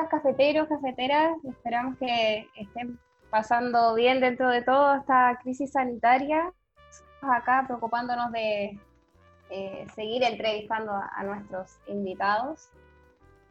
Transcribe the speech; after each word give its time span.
todas, 0.00 0.10
cafeteros, 0.10 0.68
cafeteras. 0.68 1.36
Esperamos 1.44 1.98
que 1.98 2.48
estén 2.56 2.98
pasando 3.30 3.94
bien 3.94 4.20
dentro 4.20 4.48
de 4.48 4.62
toda 4.62 4.98
esta 4.98 5.38
crisis 5.42 5.72
sanitaria. 5.72 6.52
Estamos 6.90 7.36
acá 7.36 7.64
preocupándonos 7.66 8.32
de 8.32 8.78
eh, 9.50 9.86
seguir 9.94 10.22
entrevistando 10.22 10.92
a, 10.92 11.10
a 11.14 11.22
nuestros 11.24 11.78
invitados. 11.86 12.70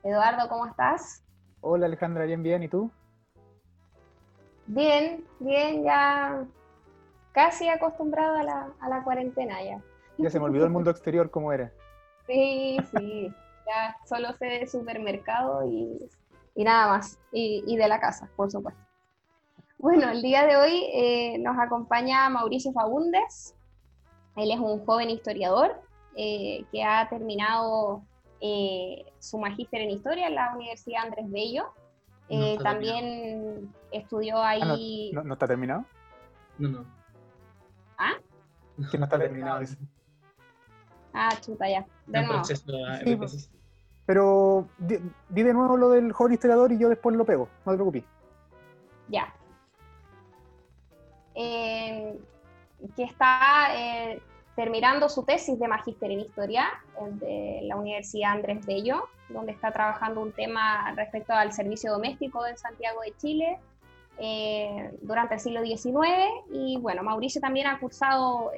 Eduardo, 0.03 0.47
¿cómo 0.49 0.65
estás? 0.65 1.23
Hola 1.61 1.87
Alejandra, 1.87 2.25
bien, 2.25 2.41
bien, 2.41 2.63
¿y 2.63 2.67
tú? 2.69 2.89
Bien, 4.67 5.23
bien, 5.39 5.83
ya 5.83 6.45
casi 7.33 7.67
acostumbrado 7.67 8.37
a 8.37 8.43
la, 8.43 8.69
a 8.79 8.89
la 8.89 9.03
cuarentena 9.03 9.61
ya. 9.63 9.81
Ya 10.17 10.29
se 10.29 10.39
me 10.39 10.45
olvidó 10.45 10.65
el 10.65 10.71
mundo 10.71 10.89
exterior 10.91 11.29
cómo 11.29 11.51
era. 11.53 11.71
Sí, 12.27 12.77
sí, 12.95 13.33
ya 13.65 13.97
solo 14.05 14.33
sé 14.33 14.45
de 14.45 14.67
supermercado 14.67 15.67
y, 15.67 16.07
y 16.55 16.63
nada 16.63 16.87
más, 16.87 17.19
y, 17.31 17.63
y 17.67 17.77
de 17.77 17.87
la 17.87 17.99
casa, 17.99 18.29
por 18.35 18.49
supuesto. 18.51 18.81
Bueno, 19.77 20.09
el 20.09 20.21
día 20.21 20.45
de 20.45 20.57
hoy 20.57 20.83
eh, 20.93 21.37
nos 21.39 21.57
acompaña 21.57 22.27
Mauricio 22.29 22.73
Fagundes. 22.73 23.55
Él 24.35 24.51
es 24.51 24.59
un 24.59 24.85
joven 24.85 25.09
historiador 25.09 25.81
eh, 26.15 26.65
que 26.71 26.83
ha 26.83 27.07
terminado 27.09 28.03
eh, 28.41 29.05
su 29.19 29.37
magíster 29.37 29.81
en 29.81 29.91
historia 29.91 30.27
en 30.27 30.35
la 30.35 30.53
Universidad 30.55 31.05
Andrés 31.05 31.29
Bello. 31.31 31.63
No 32.29 32.45
Eh, 32.45 32.57
también 32.61 33.73
estudió 33.91 34.37
Ah, 34.37 34.55
¿no, 34.57 34.73
ahí. 34.73 35.11
no, 35.13 35.23
no 35.23 35.33
está 35.33 35.47
terminado? 35.47 35.85
No, 36.57 36.69
no. 36.69 36.85
¿Ah? 37.97 38.13
Que 38.91 38.97
no 38.97 39.05
está 39.05 39.17
terminado. 39.17 39.59
dice. 39.61 39.77
Ah, 41.13 41.29
chuta, 41.41 41.67
ya. 41.69 41.85
De 42.05 42.19
En 42.19 42.25
nuevo. 42.27 42.41
proceso 42.41 42.63
Sí, 43.03 43.15
pues. 43.15 43.49
Pero 44.09 44.67
di, 44.79 44.97
de 45.29 45.53
nuevo 45.53 45.77
lo 45.77 45.91
del 45.91 46.13
joven 46.13 46.33
historiador 46.33 46.71
y 46.71 46.79
yo 46.79 46.89
después 46.89 47.15
lo 47.15 47.25
pego, 47.25 47.47
no 47.63 47.73
te 47.73 47.75
preocupes. 47.75 48.03
Ya. 49.07 49.31
Eh, 51.35 52.19
que 52.95 53.03
está 53.03 53.67
eh, 53.75 54.19
terminando 54.55 55.09
su 55.09 55.21
tesis 55.21 55.59
de 55.59 55.67
magíster 55.67 56.09
en 56.09 56.21
historia 56.21 56.69
eh, 56.99 57.59
de 57.59 57.67
la 57.67 57.75
Universidad 57.75 58.31
Andrés 58.31 58.65
Bello, 58.65 59.09
donde 59.29 59.51
está 59.51 59.71
trabajando 59.71 60.21
un 60.21 60.31
tema 60.31 60.91
respecto 60.95 61.33
al 61.33 61.53
servicio 61.53 61.91
doméstico 61.91 62.47
en 62.47 62.57
Santiago 62.57 63.01
de 63.01 63.15
Chile 63.17 63.59
eh, 64.17 64.89
durante 65.03 65.35
el 65.35 65.39
siglo 65.39 65.61
XIX. 65.61 66.31
Y 66.51 66.79
bueno, 66.79 67.03
Mauricio 67.03 67.39
también 67.39 67.67
ha 67.67 67.79
cursado 67.79 68.53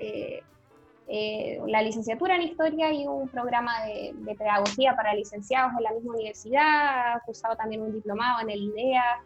eh, 1.14 1.58
eh, 1.58 1.62
la 1.68 1.82
licenciatura 1.82 2.38
en 2.38 2.44
historia 2.44 2.94
y 2.94 3.06
un 3.06 3.28
programa 3.28 3.84
de, 3.84 4.14
pedagogía 4.34 4.96
para 4.96 5.14
licenciados 5.14 5.74
en 5.78 5.84
la 5.84 5.92
misma 5.92 6.14
universidad, 6.14 7.16
ha 7.16 7.20
cursado 7.26 7.58
también 7.58 7.82
un 7.82 7.92
diplomado 7.92 8.40
en 8.40 8.50
el 8.50 8.62
IDEA 8.62 9.22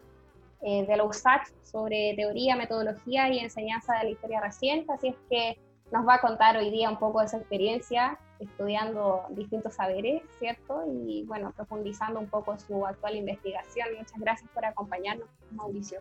eh, 0.62 0.84
de 0.84 0.96
la 0.96 1.04
USAC 1.04 1.52
sobre 1.62 2.14
teoría, 2.16 2.56
metodología 2.56 3.32
y 3.32 3.38
enseñanza 3.38 3.98
de 3.98 4.04
la 4.04 4.10
historia 4.10 4.40
reciente, 4.40 4.92
así 4.92 5.08
es 5.08 5.16
que 5.30 5.60
nos 5.92 6.04
va 6.04 6.14
a 6.14 6.20
contar 6.20 6.56
hoy 6.56 6.70
día 6.70 6.90
un 6.90 6.98
poco 6.98 7.20
de 7.20 7.26
esa 7.26 7.36
experiencia 7.36 8.18
estudiando 8.40 9.22
distintos 9.30 9.74
saberes, 9.74 10.24
¿cierto? 10.40 10.82
Y 11.06 11.22
bueno, 11.22 11.52
profundizando 11.54 12.18
un 12.18 12.26
poco 12.26 12.58
su 12.58 12.84
actual 12.84 13.14
investigación. 13.14 13.90
Muchas 13.96 14.18
gracias 14.18 14.50
por 14.50 14.64
acompañarnos, 14.64 15.28
Mauricio. 15.52 16.00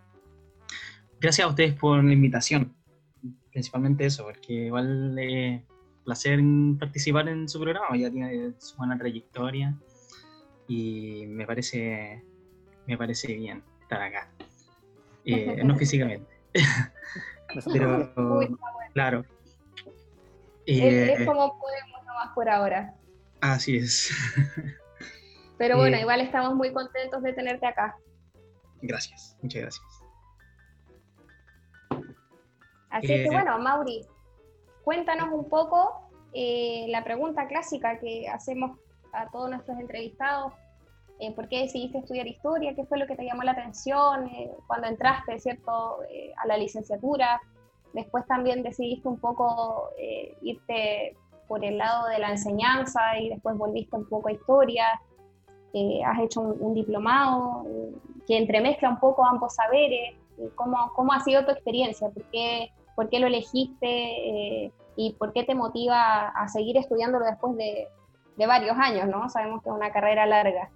Gracias 1.20 1.46
a 1.46 1.50
ustedes 1.50 1.76
por 1.76 2.04
la 2.04 2.12
invitación. 2.12 2.76
Principalmente 3.52 4.08
eso, 4.08 4.24
porque 4.24 4.52
igual 4.52 5.18
es 5.20 5.62
placer 6.06 6.40
en 6.40 6.78
participar 6.78 7.28
en 7.28 7.50
su 7.50 7.60
programa, 7.60 7.98
ya 7.98 8.10
tiene 8.10 8.54
su 8.60 8.78
buena 8.78 8.98
trayectoria 8.98 9.76
y 10.68 11.26
me 11.28 11.46
parece, 11.46 12.24
me 12.86 12.98
parece 12.98 13.34
bien 13.34 13.64
estar 13.82 14.02
acá. 14.02 14.30
Eh, 15.26 15.64
no 15.64 15.76
físicamente, 15.78 16.28
pero 17.74 18.14
Uy, 18.38 18.56
claro. 18.94 19.26
Es, 20.66 20.80
Eh, 20.82 21.14
es 21.14 21.28
como 21.28 21.60
podemos 21.60 22.06
nomás 22.06 22.30
por 22.34 22.50
ahora. 22.50 22.94
así 23.42 23.78
es. 23.78 24.12
Pero 25.58 25.78
bueno, 25.78 25.96
eh, 25.96 26.02
igual 26.02 26.20
estamos 26.20 26.54
muy 26.54 26.74
contentos 26.74 27.24
de 27.24 27.32
tenerte 27.32 27.66
acá. 27.66 27.96
Gracias, 28.82 29.38
muchas 29.42 29.62
gracias. 29.62 29.86
Así 32.90 33.08
que 33.08 33.26
bueno, 33.30 33.58
Mauri, 33.60 34.06
cuéntanos 34.86 35.34
un 35.34 35.50
poco 35.50 36.10
eh, 36.34 36.86
la 36.90 37.04
pregunta 37.04 37.48
clásica 37.48 38.00
que 38.00 38.30
hacemos 38.30 38.78
a 39.12 39.30
todos 39.32 39.50
nuestros 39.50 39.78
entrevistados. 39.80 40.54
eh, 41.20 41.34
¿Por 41.34 41.48
qué 41.50 41.62
decidiste 41.64 41.98
estudiar 41.98 42.28
historia? 42.28 42.76
¿Qué 42.76 42.86
fue 42.86 43.00
lo 43.00 43.08
que 43.08 43.16
te 43.16 43.26
llamó 43.26 43.44
la 43.44 43.54
atención 43.54 44.28
eh, 44.28 44.52
cuando 44.68 44.88
entraste, 44.88 45.40
cierto, 45.40 46.04
eh, 46.10 46.32
a 46.38 46.46
la 46.48 46.58
licenciatura? 46.58 47.42
Después 47.94 48.26
también 48.28 48.62
decidiste 48.62 49.08
un 49.08 49.20
poco 49.20 49.90
eh, 49.98 50.38
irte 50.42 51.18
por 51.48 51.64
el 51.64 51.78
lado 51.78 52.08
de 52.08 52.20
la 52.20 52.30
enseñanza 52.32 53.18
y 53.20 53.30
después 53.30 53.58
volviste 53.58 53.96
un 53.96 54.08
poco 54.08 54.28
a 54.28 54.34
historia. 54.34 54.86
Eh, 55.74 56.02
has 56.06 56.20
hecho 56.20 56.42
un, 56.42 56.58
un 56.60 56.74
diplomado 56.74 57.66
que 58.28 58.38
entremezcla 58.38 58.90
un 58.90 59.00
poco 59.00 59.26
ambos 59.26 59.56
saberes. 59.56 60.16
¿Cómo, 60.56 60.92
¿Cómo 60.94 61.14
ha 61.14 61.22
sido 61.22 61.46
tu 61.46 61.52
experiencia? 61.52 62.10
¿Por 62.10 62.24
qué, 62.32 62.72
por 62.96 63.10
qué 63.10 63.20
lo 63.20 63.28
elegiste 63.28 63.86
eh, 63.88 64.72
y 64.96 65.14
por 65.14 65.34
qué 65.34 65.44
te 65.44 65.56
motiva 65.56 66.30
a 66.30 66.48
seguir 66.48 66.78
estudiándolo 66.78 67.26
después 67.26 67.56
de, 67.58 67.88
de 68.38 68.48
varios 68.48 68.78
años, 68.78 69.08
¿no? 69.08 69.30
Sabemos 69.30 69.62
que 69.62 69.70
es 69.70 69.76
una 69.76 69.92
carrera 69.92 70.26
larga. 70.26 70.70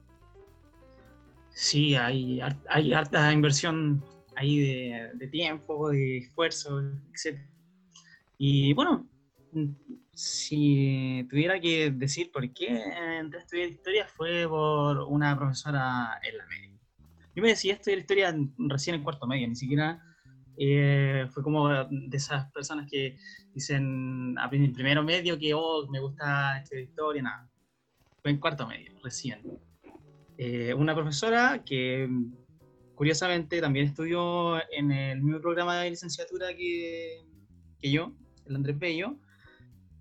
Sí, 1.49 1.95
hay, 1.95 2.41
hay 2.69 2.93
harta 2.93 3.31
inversión 3.31 4.03
ahí 4.35 4.59
de, 4.59 5.11
de 5.15 5.27
tiempo, 5.27 5.89
de 5.89 6.19
esfuerzo, 6.19 6.79
etc. 7.13 7.39
Y 8.37 8.73
bueno, 8.73 9.07
si 10.13 11.25
tuviera 11.29 11.59
que 11.59 11.91
decir 11.91 12.31
por 12.31 12.51
qué 12.53 12.67
entré 13.19 13.39
a 13.39 13.43
estudiar 13.43 13.69
historia 13.69 14.07
fue 14.07 14.47
por 14.47 14.99
una 15.03 15.37
profesora 15.37 16.19
en 16.23 16.37
la 16.37 16.45
media. 16.45 16.77
Yo 17.35 17.43
me 17.43 17.49
decidí 17.49 17.71
a 17.71 17.75
estudiar 17.75 17.99
historia 17.99 18.35
recién 18.57 18.95
en 18.95 19.03
cuarto 19.03 19.27
medio, 19.27 19.47
ni 19.47 19.55
siquiera 19.55 20.01
eh, 20.61 21.25
fue 21.31 21.41
como 21.41 21.69
de 21.69 22.17
esas 22.17 22.51
personas 22.51 22.85
que 22.91 23.15
dicen 23.53 24.37
a 24.37 24.49
prim- 24.49 24.73
primero 24.73 25.01
medio 25.03 25.39
que 25.39 25.53
oh, 25.53 25.87
me 25.89 26.01
gusta 26.01 26.59
estudiar 26.59 26.83
historia, 26.83 27.21
nada. 27.23 27.49
Fue 28.21 28.31
en 28.31 28.37
cuarto 28.39 28.67
medio, 28.67 28.91
recién 29.01 29.41
eh, 30.37 30.73
una 30.73 30.93
profesora 30.93 31.63
que 31.65 32.09
curiosamente 32.93 33.61
también 33.61 33.87
estudió 33.87 34.57
en 34.71 34.91
el 34.91 35.21
mismo 35.21 35.39
programa 35.39 35.81
de 35.81 35.91
licenciatura 35.91 36.53
que, 36.55 37.21
que 37.79 37.91
yo, 37.91 38.13
el 38.45 38.55
Andrés 38.55 38.77
Bello, 38.77 39.15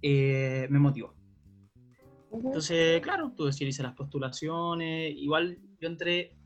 eh, 0.03 0.67
me 0.71 0.81
motivó. 0.81 1.15
Entonces, 2.33 3.01
claro, 3.01 3.33
tuve 3.37 3.53
que 3.57 3.65
hice 3.65 3.83
las 3.83 3.95
postulaciones, 3.95 5.13
igual 5.17 5.59
yo 5.81 5.89
entré 5.89 6.37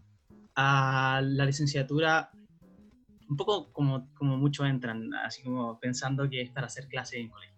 a 0.54 1.20
la 1.24 1.46
licenciatura 1.46 2.30
un 3.32 3.36
poco 3.38 3.72
como, 3.72 4.12
como 4.14 4.36
muchos 4.36 4.66
entran, 4.66 5.12
así 5.14 5.42
como 5.42 5.80
pensando 5.80 6.28
que 6.28 6.42
es 6.42 6.50
para 6.50 6.66
hacer 6.66 6.86
clases 6.86 7.20
en 7.20 7.30
colegio. 7.30 7.56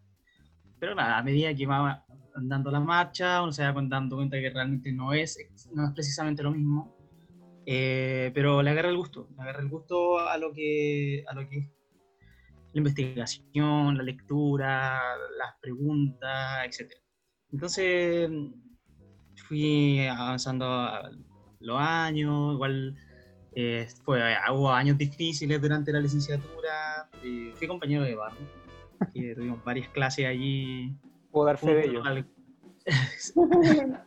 Pero 0.78 0.94
nada, 0.94 1.18
a 1.18 1.22
medida 1.22 1.52
que 1.52 1.66
va 1.66 2.04
andando 2.34 2.70
la 2.70 2.78
marcha, 2.78 3.42
uno 3.42 3.52
se 3.52 3.64
va 3.64 3.72
dando 3.88 4.16
cuenta 4.16 4.38
que 4.40 4.50
realmente 4.50 4.92
no 4.92 5.12
es, 5.12 5.36
no 5.72 5.86
es 5.86 5.92
precisamente 5.92 6.44
lo 6.44 6.52
mismo, 6.52 6.96
eh, 7.66 8.30
pero 8.34 8.62
le 8.62 8.70
agarra 8.70 8.90
el 8.90 8.96
gusto, 8.96 9.28
le 9.34 9.42
agarra 9.42 9.62
el 9.62 9.68
gusto 9.68 10.20
a 10.20 10.38
lo 10.38 10.52
que, 10.52 11.24
a 11.26 11.34
lo 11.34 11.48
que 11.48 11.58
es 11.58 11.70
la 12.72 12.78
investigación, 12.78 13.96
la 13.96 14.02
lectura, 14.04 15.00
las 15.38 15.54
preguntas, 15.60 16.66
etc. 16.66 16.92
Entonces 17.50 18.30
fui 19.48 20.06
avanzando 20.06 20.88
los 21.58 21.80
años, 21.80 22.54
igual 22.54 22.96
eh, 23.54 23.86
fue, 24.04 24.20
hubo 24.52 24.70
años 24.70 24.98
difíciles 24.98 25.60
durante 25.60 25.92
la 25.92 26.00
licenciatura, 26.00 27.08
eh, 27.22 27.52
fui 27.56 27.66
compañero 27.66 28.02
de 28.04 28.14
barrio, 28.14 28.46
que 29.12 29.34
tuvimos 29.36 29.62
varias 29.64 29.88
clases 29.88 30.26
allí. 30.26 30.92
Puedo 31.30 31.46
dar 31.46 31.58
fe 31.58 31.74
de 31.74 31.84
ello. 31.86 32.02
junto 32.02 32.08
al- 32.08 32.26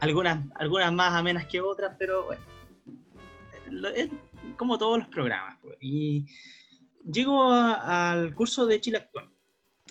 algunas, 0.00 0.44
algunas 0.56 0.92
más 0.92 1.12
amenas 1.14 1.46
que 1.46 1.60
otras, 1.60 1.96
pero 1.98 2.26
bueno, 2.26 2.42
es 3.94 4.08
como 4.56 4.78
todos 4.78 4.98
los 4.98 5.08
programas. 5.08 5.56
pues. 5.62 5.76
Y 5.80 6.26
llego 7.10 7.50
a- 7.52 8.10
al 8.12 8.34
curso 8.34 8.66
de 8.66 8.80
Chile 8.80 8.98
Actual. 8.98 9.28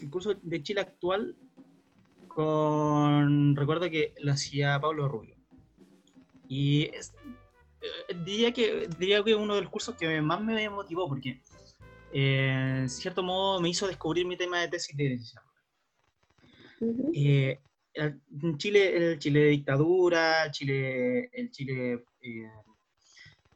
El 0.02 0.10
curso 0.10 0.34
de 0.42 0.62
Chile 0.64 0.82
Actual 0.82 1.36
con, 2.28 3.56
recuerdo 3.56 3.90
que 3.90 4.14
lo 4.22 4.32
hacía 4.32 4.80
Pablo 4.80 5.08
Rubio. 5.08 5.36
Y 6.48 6.90
diría 8.26 8.52
que 8.52 8.88
diría 8.98 9.24
que 9.24 9.36
uno 9.36 9.56
de 9.56 9.62
los 9.62 9.70
cursos 9.70 9.96
que 9.96 10.22
más 10.22 10.42
me 10.42 10.70
motivó, 10.70 11.08
porque 11.08 11.42
eh, 12.14 12.80
en 12.82 12.90
cierto 12.90 13.22
modo 13.24 13.60
me 13.62 13.70
hizo 13.70 13.88
descubrir 13.88 14.26
mi 14.26 14.38
tema 14.38 14.62
de 14.62 14.70
tesis 14.70 14.96
de 14.96 15.04
licenciatura. 15.04 15.54
Ujú. 16.80 17.12
Eh, 17.14 17.60
el- 17.94 18.22
Chile, 18.58 18.96
el 19.14 19.20
Chile 19.20 19.40
de 19.42 19.48
dictadura, 19.50 20.50
Chile, 20.52 21.30
el 21.34 21.52
Chile 21.52 22.06
eh, 22.22 22.50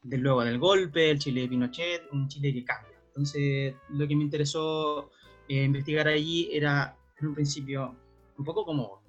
del 0.04 0.22
luego 0.22 0.44
del 0.44 0.58
golpe, 0.60 1.12
el 1.12 1.20
Chile 1.20 1.42
de 1.42 1.48
Pinochet, 1.48 2.04
un 2.12 2.28
Chile 2.28 2.54
que 2.54 2.66
cambia. 2.66 2.98
Entonces, 3.08 3.76
lo 3.90 4.08
que 4.08 4.16
me 4.16 4.24
interesó 4.24 5.12
eh, 5.48 5.64
investigar 5.64 6.08
allí 6.08 6.50
era, 6.52 6.98
en 7.20 7.28
un 7.28 7.36
principio, 7.36 7.96
un 8.38 8.46
poco 8.46 8.66
como 8.66 9.02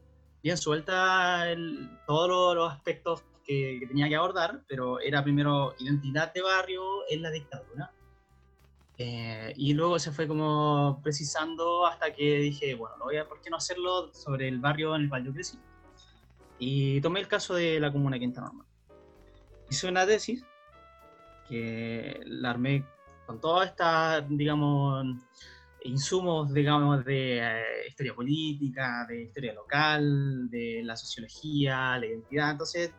bien 0.43 0.56
suelta 0.56 1.50
el- 1.50 1.88
todos 2.06 2.29
los, 2.29 2.55
los 2.56 2.73
aspectos 2.73 3.25
que, 3.52 3.78
que 3.81 3.87
tenía 3.87 4.08
que 4.08 4.16
abordar, 4.16 4.62
pero 4.69 5.00
era 5.00 5.22
primero 5.22 5.75
identidad 5.78 6.32
de 6.32 6.43
barrio 6.43 6.82
en 7.08 7.22
la 7.22 7.31
dictadura. 7.31 7.93
Eh, 8.99 9.52
y 9.56 9.75
luego 9.75 9.99
se 9.99 10.12
fue 10.12 10.28
como 10.28 11.00
precisando 11.02 11.87
hasta 11.87 12.12
que 12.12 12.38
dije, 12.38 12.75
bueno, 12.75 12.96
lo 12.99 13.04
voy 13.06 13.16
a, 13.16 13.26
¿por 13.26 13.40
qué 13.40 13.50
no 13.50 13.56
hacerlo 13.56 14.12
sobre 14.12 14.49
el 14.49 14.58
barrio 14.60 14.94
en 14.94 15.02
el 15.02 15.08
cual 15.08 15.25
yo 15.25 15.32
crecí? 15.32 15.58
Y 16.58 17.00
tomé 17.00 17.20
el 17.20 17.28
caso 17.28 17.54
de 17.54 17.81
la 17.81 17.90
comuna 17.90 18.14
de 18.16 18.20
Quinta 18.20 18.43
Normal. 18.43 18.66
Hice 19.69 19.88
una 19.88 20.06
tesis 20.06 20.44
que 21.49 22.20
la 22.26 22.50
armé 22.50 22.84
con 23.26 23.40
todas 23.40 23.70
estas, 23.70 24.25
digamos, 24.28 25.04
insumos, 25.84 26.52
digamos, 26.52 27.04
de 27.04 27.38
eh, 27.38 27.88
historia 27.88 28.14
política, 28.14 29.04
de 29.08 29.22
historia 29.22 29.54
local, 29.54 30.49
de 30.50 30.82
la 30.84 30.96
sociología, 30.96 31.99
la 31.99 32.06
identidad. 32.06 32.52
Entonces, 32.52 32.93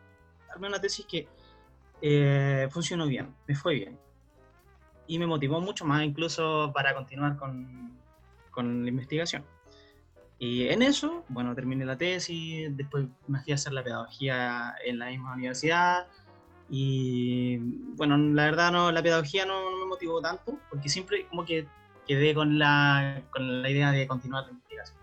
armé 0.54 0.68
una 0.68 0.80
tesis 0.80 1.06
que 1.06 1.28
eh, 2.00 2.68
funcionó 2.70 3.06
bien, 3.06 3.34
me 3.46 3.54
fue 3.54 3.74
bien. 3.74 3.98
Y 5.06 5.18
me 5.18 5.26
motivó 5.26 5.60
mucho 5.60 5.84
más 5.84 6.02
incluso 6.02 6.72
para 6.74 6.94
continuar 6.94 7.36
con, 7.36 7.98
con 8.50 8.82
la 8.82 8.88
investigación. 8.88 9.44
Y 10.38 10.68
en 10.68 10.82
eso, 10.82 11.24
bueno, 11.28 11.54
terminé 11.54 11.84
la 11.84 11.96
tesis, 11.96 12.68
después 12.76 13.06
me 13.28 13.40
fui 13.40 13.52
a 13.52 13.54
hacer 13.54 13.72
la 13.72 13.84
pedagogía 13.84 14.74
en 14.84 14.98
la 14.98 15.06
misma 15.06 15.34
universidad. 15.34 16.06
Y 16.68 17.58
bueno, 17.96 18.16
la 18.16 18.44
verdad 18.44 18.72
no, 18.72 18.90
la 18.90 19.02
pedagogía 19.02 19.46
no, 19.46 19.70
no 19.70 19.78
me 19.78 19.86
motivó 19.86 20.20
tanto, 20.20 20.58
porque 20.70 20.88
siempre 20.88 21.26
como 21.28 21.44
que 21.44 21.66
quedé 22.06 22.34
con 22.34 22.58
la, 22.58 23.22
con 23.30 23.62
la 23.62 23.70
idea 23.70 23.90
de 23.92 24.06
continuar 24.06 24.44
la 24.44 24.52
investigación. 24.52 24.98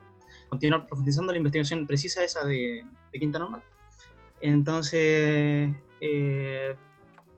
Continuar 0.49 0.85
profundizando 0.87 1.31
la 1.31 1.37
investigación 1.37 1.87
precisa 1.87 2.23
esa 2.23 2.43
de, 2.45 2.85
de 3.11 3.19
Quinta 3.19 3.39
Normal. 3.39 3.63
Entonces 4.41 5.75
eh, 5.99 6.75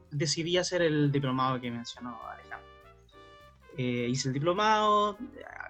decidí 0.09 0.57
hacer 0.57 0.81
el 0.81 1.11
diplomado 1.11 1.59
que 1.59 1.69
mencionó 1.69 2.19
Alejandro. 2.27 2.69
Eh, 3.77 4.07
hice 4.09 4.29
el 4.29 4.33
diplomado, 4.33 5.17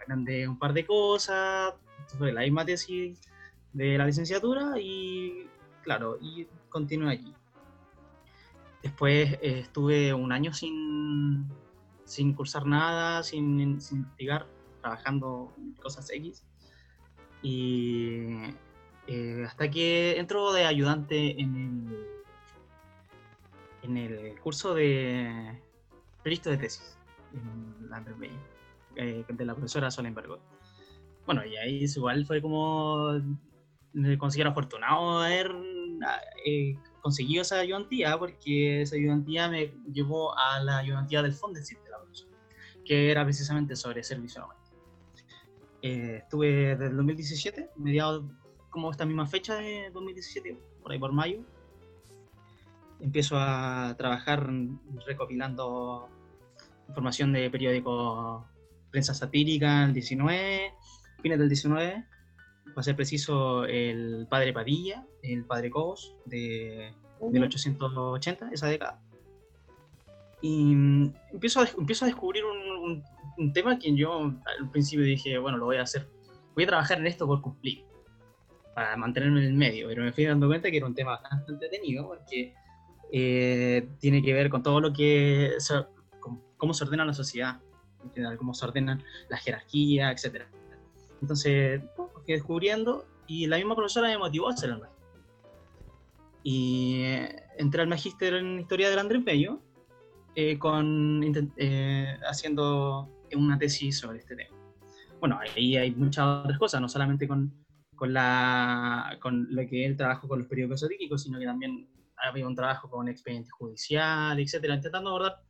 agrandé 0.01 0.47
un 0.47 0.59
par 0.59 0.74
de 0.74 0.85
cosas, 0.85 1.74
fue 2.18 2.31
la 2.31 2.41
misma 2.41 2.65
tesis 2.65 3.19
de 3.71 3.97
la 3.97 4.06
licenciatura 4.06 4.80
y 4.80 5.47
claro, 5.81 6.18
y 6.21 6.47
continué 6.69 7.12
allí. 7.12 7.33
Después 8.81 9.33
eh, 9.33 9.59
estuve 9.59 10.13
un 10.13 10.31
año 10.31 10.53
sin, 10.53 11.47
sin 12.03 12.33
cursar 12.33 12.65
nada, 12.65 13.24
sin, 13.24 13.79
sin 13.79 14.00
investigar, 14.00 14.45
trabajando 14.81 15.53
cosas 15.81 16.09
X. 16.12 16.45
Y 17.41 18.53
eh, 19.07 19.44
hasta 19.45 19.69
que 19.69 20.17
entro 20.17 20.53
de 20.53 20.65
ayudante 20.65 21.39
en 21.41 21.55
el, 21.55 22.07
en 23.83 23.97
el 23.97 24.39
curso 24.39 24.73
de 24.73 25.59
proyecto 26.21 26.50
de 26.50 26.57
tesis 26.57 26.97
en 27.33 27.89
la 27.89 28.03
eh, 28.95 29.25
de 29.27 29.45
la 29.45 29.53
profesora 29.53 29.91
Solenbergo. 29.91 30.39
Bueno, 31.25 31.45
y 31.45 31.55
ahí 31.57 31.83
igual 31.83 32.25
fue 32.25 32.41
como 32.41 33.19
me 33.94 34.17
considero 34.17 34.50
afortunado 34.50 35.19
haber 35.19 35.51
eh, 36.45 36.77
conseguido 37.01 37.44
esa 37.44 37.59
ayudantía, 37.59 38.17
porque 38.17 38.81
esa 38.81 38.95
ayudantía 38.95 39.47
me 39.50 39.73
llevó 39.91 40.38
a 40.38 40.59
la 40.61 40.79
ayudantía 40.79 41.21
del 41.21 41.33
Fondesit 41.33 41.79
de 41.83 41.91
la 41.91 42.00
profesora, 42.00 42.35
que 42.83 43.11
era 43.11 43.23
precisamente 43.23 43.75
sobre 43.75 44.03
servicio. 44.03 44.47
Eh, 45.81 46.19
estuve 46.23 46.75
desde 46.75 46.88
el 46.88 46.97
2017, 46.97 47.71
mediados 47.75 48.23
como 48.73 48.89
esta 48.89 49.05
misma 49.05 49.27
fecha 49.27 49.55
de 49.55 49.91
2017, 49.91 50.57
por 50.81 50.91
ahí 50.91 50.97
por 50.97 51.13
mayo, 51.13 51.41
empiezo 52.99 53.37
a 53.37 53.93
trabajar 53.97 54.49
recopilando 55.05 56.09
información 56.87 57.31
de 57.33 57.51
periódico 57.51 58.45
prensa 58.89 59.13
satírica, 59.13 59.85
el 59.85 59.93
19, 59.93 60.73
fines 61.21 61.37
del 61.39 61.49
19, 61.49 62.03
para 62.73 62.83
ser 62.83 62.95
preciso, 62.95 63.65
el 63.65 64.25
padre 64.27 64.53
Padilla, 64.53 65.05
el 65.21 65.45
padre 65.45 65.69
Cobos, 65.69 66.15
de 66.25 66.93
1880, 67.21 68.49
esa 68.51 68.67
década. 68.67 68.99
Y 70.41 70.75
mm, 70.75 71.13
empiezo 71.33 71.61
a, 71.61 71.67
empiezo 71.77 72.05
a 72.05 72.07
descubrir 72.07 72.43
un, 72.43 72.57
un, 72.57 73.03
un, 73.37 73.53
tema 73.53 73.77
que 73.77 73.95
yo 73.95 74.33
al 74.59 74.71
principio 74.71 75.05
dije, 75.05 75.37
bueno, 75.37 75.59
lo 75.59 75.65
voy 75.65 75.77
a 75.77 75.83
hacer, 75.83 76.09
voy 76.55 76.63
a 76.63 76.67
trabajar 76.67 76.99
en 76.99 77.07
esto 77.07 77.27
por 77.27 77.41
cumplir, 77.41 77.85
para 78.73 78.95
mantenerme 78.97 79.39
en 79.39 79.45
el 79.47 79.53
medio, 79.53 79.87
pero 79.87 80.03
me 80.03 80.11
fui 80.11 80.25
dando 80.25 80.47
cuenta 80.47 80.71
que 80.71 80.77
era 80.77 80.85
un 80.85 80.95
tema 80.95 81.11
bastante 81.11 81.51
entretenido, 81.51 82.07
porque 82.07 82.53
eh, 83.11 83.87
tiene 83.99 84.21
que 84.21 84.33
ver 84.33 84.49
con 84.49 84.63
todo 84.63 84.79
lo 84.79 84.91
que, 84.91 85.51
con 86.19 86.41
cómo 86.57 86.73
se 86.73 86.83
ordena 86.83 87.05
la 87.05 87.13
sociedad, 87.13 87.59
cómo 88.37 88.53
se 88.53 88.65
ordenan 88.65 89.03
las 89.29 89.41
jerarquías, 89.41 90.25
etc. 90.25 90.43
Entonces, 91.21 91.81
pues, 91.95 92.09
fui 92.13 92.33
descubriendo 92.33 93.05
y 93.27 93.47
la 93.47 93.57
misma 93.57 93.75
profesora 93.75 94.07
me 94.07 94.17
motivó 94.17 94.49
a 94.49 94.53
hacer 94.53 94.69
el 94.69 94.79
magíster. 94.79 94.93
Y 96.43 97.01
eh, 97.03 97.43
entré 97.57 97.81
al 97.81 97.88
magíster 97.88 98.33
en 98.33 98.59
Historia 98.59 98.89
del 98.89 99.00
Andrés 99.00 99.24
Bello, 99.24 99.62
eh, 100.36 100.57
con, 100.57 101.24
eh, 101.57 102.17
haciendo 102.27 103.09
una 103.36 103.57
tesis 103.57 103.98
sobre 103.98 104.19
este 104.19 104.36
tema. 104.36 104.55
Bueno, 105.19 105.39
ahí 105.39 105.77
hay 105.77 105.91
muchas 105.91 106.25
otras 106.25 106.59
cosas, 106.59 106.81
no 106.81 106.89
solamente 106.89 107.27
con, 107.27 107.53
con, 107.95 108.13
la, 108.13 109.17
con 109.21 109.47
lo 109.50 109.67
que 109.67 109.85
es 109.85 109.91
el 109.91 109.97
trabajo 109.97 110.27
con 110.27 110.39
los 110.39 110.47
periódicos 110.47 110.81
satíricos, 110.81 111.23
sino 111.23 111.39
que 111.39 111.45
también 111.45 111.88
había 112.17 112.47
un 112.47 112.55
trabajo 112.55 112.89
con 112.89 113.07
expediente 113.07 113.50
judicial, 113.51 114.39
etcétera, 114.39 114.75
intentando 114.75 115.09
abordar 115.09 115.41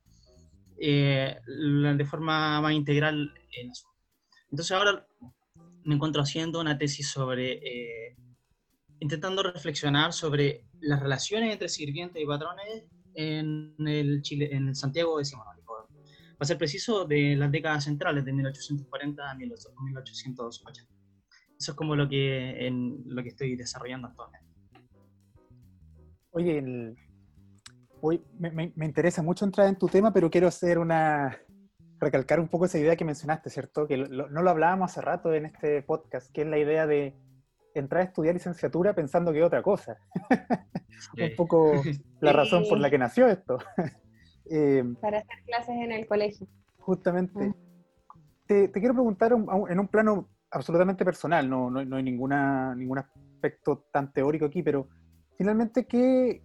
eh, 0.78 1.40
de 1.48 2.06
forma 2.06 2.62
más 2.62 2.74
integral 2.74 3.34
el 3.52 3.70
asunto. 3.70 3.98
Entonces 4.50 4.72
ahora 4.72 5.06
me 5.84 5.96
encuentro 5.96 6.22
haciendo 6.22 6.60
una 6.60 6.78
tesis 6.78 7.10
sobre, 7.10 7.54
eh, 7.54 8.16
intentando 9.00 9.44
reflexionar 9.44 10.14
sobre 10.14 10.66
las 10.82 11.02
relaciones 11.02 11.54
entre 11.54 11.70
sirvientes 11.70 12.22
y 12.22 12.26
patrones 12.26 12.84
en 13.16 13.76
el, 13.86 14.22
Chile, 14.22 14.50
en 14.52 14.70
el 14.70 14.76
Santiago 14.76 15.18
decimonónico. 15.18 15.88
Para 16.38 16.48
ser 16.48 16.58
preciso, 16.58 17.06
de 17.06 17.36
las 17.36 17.52
décadas 17.52 17.84
centrales, 17.86 18.26
de 18.26 18.34
1840 18.34 19.30
a 19.30 19.36
1880. 19.36 20.93
Eso 21.64 21.72
es 21.72 21.78
como 21.78 21.96
lo 21.96 22.10
que, 22.10 22.68
en, 22.68 23.04
lo 23.06 23.24
que 23.24 23.30
estoy 23.30 23.56
desarrollando 23.56 24.10
actualmente. 24.10 24.50
Oye, 26.32 26.58
el, 26.58 26.98
hoy 28.02 28.22
me, 28.38 28.52
me, 28.52 28.74
me, 28.76 28.86
interesa 28.86 29.24
mucho 29.24 29.46
entrar 29.46 29.70
en 29.70 29.78
tu 29.78 29.88
tema, 29.88 30.12
pero 30.12 30.30
quiero 30.30 30.50
hacer 30.50 30.78
una. 30.78 31.40
recalcar 32.02 32.42
un 32.42 32.50
poco 32.50 32.66
esa 32.66 32.80
idea 32.80 32.98
que 32.98 33.06
mencionaste, 33.06 33.50
¿cierto? 33.50 33.88
Que 33.88 33.96
lo, 33.96 34.30
no 34.30 34.42
lo 34.42 34.50
hablábamos 34.50 34.92
hace 34.92 35.00
rato 35.00 35.34
en 35.34 35.46
este 35.46 35.82
podcast, 35.84 36.34
que 36.34 36.42
es 36.42 36.48
la 36.48 36.58
idea 36.58 36.86
de 36.86 37.16
entrar 37.74 38.02
a 38.02 38.06
estudiar 38.08 38.34
licenciatura 38.34 38.94
pensando 38.94 39.32
que 39.32 39.40
es 39.40 39.46
otra 39.46 39.64
cosa. 39.64 39.98
Sí. 41.16 41.24
un 41.24 41.36
poco 41.36 41.74
la 42.22 42.32
sí. 42.32 42.38
razón 42.38 42.64
por 42.70 42.80
la 42.80 42.90
que 42.90 42.98
nació 42.98 43.28
esto. 43.28 43.58
eh, 44.50 44.84
Para 45.02 45.18
hacer 45.18 45.44
clases 45.46 45.76
en 45.76 45.92
el 45.92 46.08
colegio. 46.08 46.48
Justamente. 46.78 47.48
Mm. 47.48 47.56
Te, 48.46 48.68
te, 48.68 48.80
quiero 48.80 48.94
preguntar 48.94 49.34
un, 49.34 49.48
en 49.70 49.80
un 49.80 49.88
plano 49.88 50.30
absolutamente 50.54 51.04
personal, 51.04 51.50
no, 51.50 51.70
no, 51.70 51.84
no 51.84 51.96
hay 51.96 52.04
ninguna, 52.04 52.76
ningún 52.76 53.00
aspecto 53.00 53.86
tan 53.92 54.14
teórico 54.14 54.46
aquí, 54.46 54.62
pero 54.62 54.88
finalmente, 55.38 55.86
¿qué, 55.86 56.44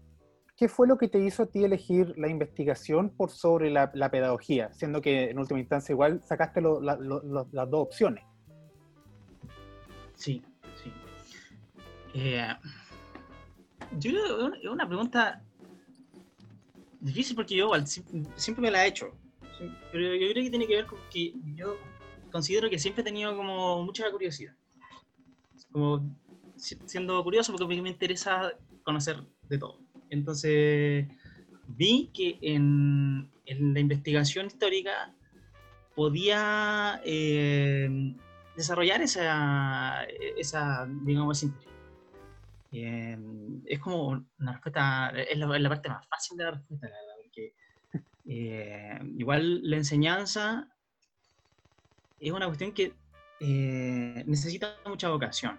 ¿qué 0.57 0.69
fue 0.69 0.88
lo 0.88 0.97
que 0.97 1.09
te 1.09 1.21
hizo 1.21 1.45
a 1.45 1.47
ti 1.47 1.62
elegir 1.62 2.15
la 2.17 2.29
investigación 2.29 3.11
por 3.11 3.31
sobre 3.31 3.71
la, 3.71 3.91
la 3.95 4.11
pedagogía? 4.11 4.73
Siendo 4.73 5.03
que 5.03 5.31
en 5.31 5.38
última 5.38 5.61
instancia 5.61 5.93
igual 5.93 6.23
sacaste 6.25 6.61
lo, 6.61 6.81
la, 6.81 6.97
lo, 6.97 7.23
las 7.53 7.71
dos 7.71 7.83
opciones. 7.83 8.25
Sí, 10.15 10.43
sí. 10.83 10.93
Eh, 12.15 12.49
yo 13.99 14.11
creo 14.11 14.53
que 14.53 14.59
es 14.59 14.69
una 14.69 14.88
pregunta 14.88 15.43
difícil 17.00 17.37
porque 17.37 17.57
yo 17.57 17.71
siempre 18.35 18.62
me 18.62 18.71
la 18.71 18.85
he 18.85 18.88
hecho. 18.88 19.12
Pero 19.93 20.15
yo 20.15 20.31
creo 20.31 20.45
que 20.45 20.50
tiene 20.50 20.67
que 20.67 20.77
ver 20.77 20.87
con 20.87 20.99
que 21.12 21.33
yo 21.55 21.77
considero 22.31 22.71
que 22.71 22.79
siempre 22.79 23.03
he 23.03 23.05
tenido 23.05 23.37
como 23.37 23.83
mucha 23.85 24.11
curiosidad. 24.11 24.55
Como 25.73 26.17
siendo 26.57 27.23
curioso 27.23 27.53
porque 27.53 27.81
me 27.81 27.89
interesa 27.89 28.53
conocer 28.83 29.23
de 29.49 29.59
todo. 29.59 29.81
Entonces 30.11 31.07
vi 31.69 32.11
que 32.13 32.39
en, 32.41 33.31
en 33.47 33.75
la 33.75 33.81
investigación 33.81 34.47
histórica 34.47 35.15
podía 35.95 37.01
eh, 37.05 38.15
desarrollar 38.57 39.03
esa, 39.03 40.05
esa, 40.37 40.87
digamos, 41.03 41.43
interés. 41.43 41.69
Eh, 42.71 43.19
es 43.67 43.79
como 43.79 44.09
una 44.39 44.53
respuesta, 44.53 45.11
es 45.11 45.39
la, 45.39 45.69
parte 45.69 45.89
más 45.89 46.07
fácil 46.07 46.37
de 46.37 46.45
la 46.45 46.51
respuesta, 46.53 46.89
la 46.89 46.95
verdad, 46.95 47.15
porque 47.23 47.55
eh, 48.27 48.99
igual 49.17 49.69
la 49.69 49.77
enseñanza 49.77 50.69
es 52.21 52.33
una 52.33 52.47
cuestión 52.47 52.73
que 52.73 52.93
necesita 53.41 54.77
mucha 54.87 55.09
vocación. 55.09 55.59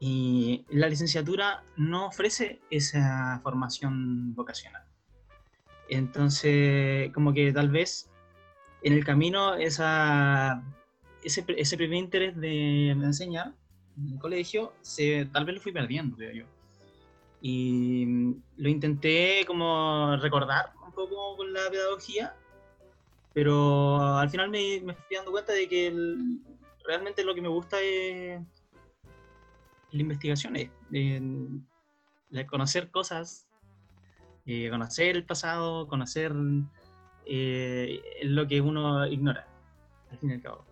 Y 0.00 0.64
la 0.70 0.88
licenciatura 0.88 1.64
no 1.76 2.06
ofrece 2.06 2.60
esa 2.70 3.40
formación 3.42 4.34
vocacional. 4.34 4.84
Entonces, 5.88 7.10
como 7.12 7.32
que 7.32 7.52
tal 7.52 7.68
vez 7.70 8.08
en 8.82 8.92
el 8.92 9.04
camino 9.04 9.54
esa, 9.54 10.62
ese, 11.24 11.44
ese 11.48 11.76
primer 11.76 11.98
interés 11.98 12.36
de, 12.36 12.90
enseñar 12.90 13.54
en 13.96 14.12
el 14.12 14.18
colegio, 14.18 14.72
se, 14.82 15.26
tal 15.32 15.44
vez 15.44 15.56
lo 15.56 15.60
fui 15.60 15.72
perdiendo, 15.72 16.16
creo 16.16 16.32
yo. 16.32 16.44
Y 17.40 18.34
lo 18.56 18.68
intenté 18.68 19.44
como 19.46 20.16
recordar 20.20 20.72
un 20.84 20.92
poco 20.92 21.36
con 21.36 21.52
la 21.52 21.70
pedagogía, 21.70 22.34
pero 23.32 24.16
al 24.16 24.30
final 24.30 24.50
me, 24.50 24.80
me 24.80 24.94
fui 24.94 25.16
dando 25.16 25.30
cuenta 25.30 25.52
de 25.52 25.68
que 25.68 25.92
realmente 26.84 27.24
lo 27.24 27.34
que 27.34 27.42
me 27.42 27.48
gusta 27.48 27.80
es 27.80 28.40
la 29.90 30.00
investigación, 30.00 30.56
es 30.56 32.46
conocer 32.46 32.90
cosas, 32.90 33.46
eh, 34.46 34.68
conocer 34.70 35.16
el 35.16 35.24
pasado, 35.24 35.86
conocer 35.88 36.32
eh, 37.26 38.00
lo 38.22 38.46
que 38.46 38.60
uno 38.60 39.06
ignora, 39.06 39.46
al 40.10 40.18
fin 40.18 40.30
y 40.30 40.34
al 40.34 40.42
cabo. 40.42 40.64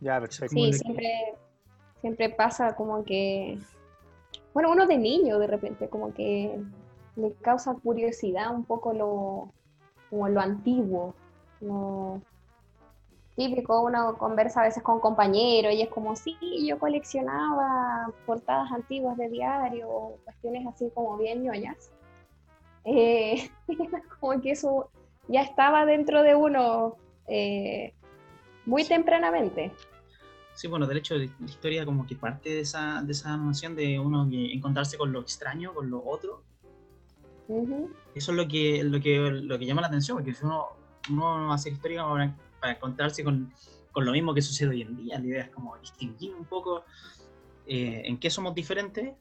Ya, 0.00 0.22
Sí, 0.28 0.72
siempre, 0.72 1.34
siempre 2.00 2.28
pasa 2.30 2.76
como 2.76 3.04
que, 3.04 3.58
bueno, 4.52 4.70
uno 4.70 4.86
de 4.86 4.98
niño 4.98 5.38
de 5.38 5.46
repente, 5.46 5.88
como 5.88 6.12
que 6.12 6.58
le 7.16 7.32
causa 7.34 7.74
curiosidad 7.74 8.54
un 8.54 8.64
poco 8.64 8.92
lo, 8.92 9.52
como 10.10 10.28
lo 10.28 10.40
antiguo, 10.40 11.14
lo 11.60 12.20
típico, 13.36 13.82
uno 13.82 14.16
conversa 14.16 14.60
a 14.60 14.64
veces 14.64 14.82
con 14.82 15.00
compañeros 15.00 15.72
y 15.74 15.82
es 15.82 15.88
como, 15.88 16.14
sí, 16.16 16.36
yo 16.66 16.78
coleccionaba 16.78 18.12
portadas 18.26 18.70
antiguas 18.72 19.16
de 19.16 19.28
diario, 19.28 20.18
cuestiones 20.24 20.66
así 20.66 20.90
como 20.94 21.16
bien 21.18 21.42
ñoñas. 21.42 21.90
Eh, 22.84 23.50
como 24.20 24.40
que 24.40 24.52
eso 24.52 24.90
ya 25.28 25.42
estaba 25.42 25.86
dentro 25.86 26.22
de 26.22 26.34
uno 26.34 26.96
eh, 27.26 27.94
muy 28.66 28.84
tempranamente. 28.84 29.72
Sí, 30.54 30.68
bueno, 30.68 30.86
de 30.86 30.96
hecho, 30.96 31.16
la 31.16 31.28
historia 31.44 31.84
como 31.84 32.06
que 32.06 32.14
parte 32.14 32.48
de 32.50 32.60
esa, 32.60 33.02
de 33.02 33.12
esa 33.12 33.36
noción 33.36 33.74
de 33.74 33.98
uno 33.98 34.28
encontrarse 34.30 34.96
con 34.96 35.12
lo 35.12 35.20
extraño, 35.20 35.74
con 35.74 35.90
lo 35.90 36.04
otro. 36.04 36.44
Eso 38.14 38.32
es 38.32 38.36
lo 38.36 38.48
que, 38.48 38.82
lo, 38.84 39.00
que, 39.00 39.18
lo 39.18 39.58
que 39.58 39.66
llama 39.66 39.82
la 39.82 39.88
atención, 39.88 40.16
porque 40.16 40.34
si 40.34 40.44
uno, 40.44 40.68
uno 41.10 41.52
hace 41.52 41.70
historia 41.70 42.04
para, 42.04 42.34
para 42.60 42.72
encontrarse 42.74 43.22
con, 43.22 43.52
con, 43.92 44.04
lo 44.04 44.12
mismo 44.12 44.32
que 44.32 44.42
sucede 44.42 44.70
hoy 44.70 44.82
en 44.82 44.96
día, 44.96 45.18
la 45.18 45.26
idea 45.26 45.42
es 45.42 45.50
como 45.50 45.76
distinguir 45.78 46.34
un 46.34 46.44
poco 46.46 46.84
eh, 47.66 48.02
en 48.04 48.18
qué 48.18 48.30
somos 48.30 48.54
diferentes 48.54 49.14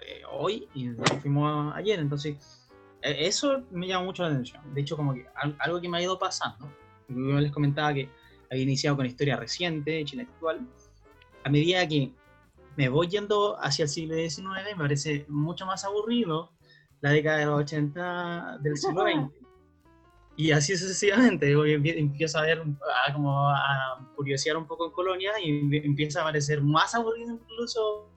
eh, 0.00 0.22
hoy 0.30 0.68
y 0.74 0.90
fuimos 1.20 1.74
ayer. 1.74 1.98
Entonces, 1.98 2.68
e, 3.02 3.26
eso 3.26 3.62
me 3.70 3.86
llama 3.86 4.06
mucho 4.06 4.22
la 4.22 4.30
atención. 4.30 4.62
De 4.74 4.80
hecho, 4.80 4.96
como 4.96 5.14
que 5.14 5.26
algo 5.58 5.80
que 5.80 5.88
me 5.88 5.98
ha 5.98 6.02
ido 6.02 6.18
pasando, 6.18 6.70
yo 7.08 7.40
les 7.40 7.52
comentaba 7.52 7.92
que 7.92 8.08
había 8.50 8.62
iniciado 8.62 8.96
con 8.96 9.06
historia 9.06 9.36
reciente, 9.36 10.04
Chile 10.04 10.22
actual, 10.22 10.66
a 11.44 11.48
medida 11.48 11.86
que 11.86 12.12
me 12.76 12.88
voy 12.88 13.08
yendo 13.08 13.56
hacia 13.60 13.84
el 13.84 13.88
siglo 13.88 14.14
XIX, 14.16 14.46
me 14.72 14.76
parece 14.76 15.24
mucho 15.28 15.64
más 15.66 15.84
aburrido 15.84 16.50
la 17.06 17.12
década 17.12 17.38
de 17.38 17.46
los 17.46 17.60
80 17.60 18.58
del 18.62 18.76
siglo 18.76 19.02
XX. 19.02 19.30
Y 20.36 20.50
así 20.50 20.76
sucesivamente, 20.76 21.50
empiezo 21.98 22.38
a 22.38 22.42
ver, 22.42 22.60
a, 22.60 23.12
como 23.12 23.48
a 23.48 24.10
curiosear 24.16 24.56
un 24.56 24.66
poco 24.66 24.86
en 24.86 24.92
Colonia 24.92 25.32
y 25.42 25.76
empieza 25.76 26.20
a 26.20 26.24
parecer 26.24 26.62
más 26.62 26.94
aburrido 26.94 27.34
incluso 27.34 28.10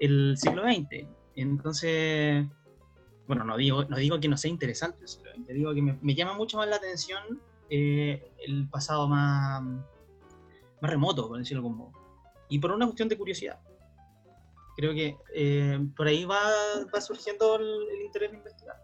el 0.00 0.36
siglo 0.36 0.64
XX. 0.64 1.06
Entonces, 1.36 2.44
bueno, 3.28 3.44
no 3.44 3.56
digo, 3.56 3.84
no 3.84 3.96
digo 3.96 4.18
que 4.18 4.28
no 4.28 4.36
sea 4.36 4.50
interesante 4.50 5.02
el 5.02 5.08
siglo 5.08 5.30
XX, 5.32 5.46
digo 5.54 5.74
que 5.74 5.82
me, 5.82 5.98
me 6.02 6.14
llama 6.14 6.34
mucho 6.34 6.56
más 6.56 6.68
la 6.68 6.76
atención 6.76 7.40
eh, 7.70 8.32
el 8.46 8.68
pasado 8.68 9.06
más, 9.06 9.62
más 9.62 10.90
remoto, 10.90 11.28
por 11.28 11.38
decirlo 11.38 11.62
como. 11.62 11.92
Y 12.48 12.58
por 12.58 12.72
una 12.72 12.86
cuestión 12.86 13.08
de 13.08 13.16
curiosidad. 13.16 13.60
Creo 14.78 14.94
que 14.94 15.18
eh, 15.34 15.76
por 15.96 16.06
ahí 16.06 16.24
va, 16.24 16.40
va 16.94 17.00
surgiendo 17.00 17.56
el, 17.56 18.00
interés 18.00 18.30
de 18.30 18.36
investigar. 18.36 18.76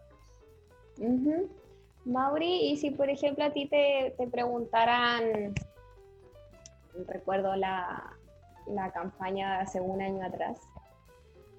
Mauri, 2.03 2.69
y 2.69 2.75
si 2.75 2.91
por 2.91 3.09
ejemplo 3.09 3.45
a 3.45 3.53
ti 3.53 3.69
te, 3.69 4.13
te 4.17 4.27
preguntaran, 4.27 5.55
recuerdo 7.07 7.55
la, 7.55 8.13
la, 8.67 8.91
campaña 8.91 9.53
de 9.53 9.63
hace 9.63 9.79
un 9.79 10.01
año 10.01 10.21
atrás, 10.25 10.59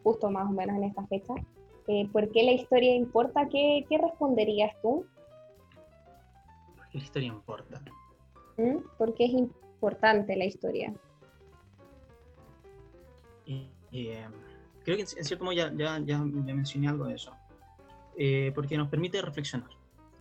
justo 0.03 0.31
más 0.31 0.51
o 0.51 0.53
menos 0.53 0.77
en 0.77 0.85
esta 0.85 1.07
fecha, 1.07 1.33
eh, 1.87 2.07
¿por 2.13 2.31
qué 2.31 2.43
la 2.43 2.53
historia 2.53 2.95
importa? 2.95 3.49
¿Qué, 3.49 3.87
qué 3.89 3.97
responderías 3.97 4.79
tú? 4.83 5.07
la 6.93 7.01
historia 7.01 7.29
importa? 7.29 7.81
¿Mm? 8.59 8.81
¿Por 8.99 9.15
qué 9.15 9.25
es 9.25 9.33
importante 9.33 10.37
la 10.37 10.45
historia? 10.45 10.93
Eh, 13.47 13.71
creo 13.91 14.97
que 14.97 15.01
en 15.01 15.25
cierto 15.25 15.45
modo 15.45 15.55
ya, 15.55 15.73
ya, 15.75 15.99
ya, 16.05 16.19
mencioné 16.19 16.89
algo 16.89 17.07
de 17.07 17.15
eso. 17.15 17.33
Eh, 18.19 18.53
porque 18.55 18.77
nos 18.77 18.89
permite 18.89 19.21
reflexionar. 19.21 19.71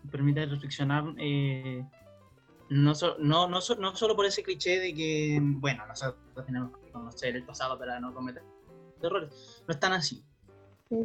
Nos 0.03 0.11
permite 0.11 0.45
reflexionar 0.45 1.13
eh, 1.17 1.85
no, 2.69 2.93
no, 3.19 3.47
no, 3.47 3.59
no, 3.79 3.95
solo 3.95 4.15
por 4.15 4.25
ese 4.25 4.43
cliché 4.43 4.79
de 4.79 4.93
que, 4.93 5.39
bueno, 5.41 5.85
nosotros 5.85 6.45
tenemos 6.45 6.77
que 6.77 6.91
conocer 6.91 7.35
el 7.35 7.43
pasado 7.43 7.77
para 7.77 7.99
no 7.99 8.13
cometer 8.13 8.43
errores. 9.01 9.63
No 9.67 9.73
es 9.73 9.79
tan 9.79 9.93
así. 9.93 10.23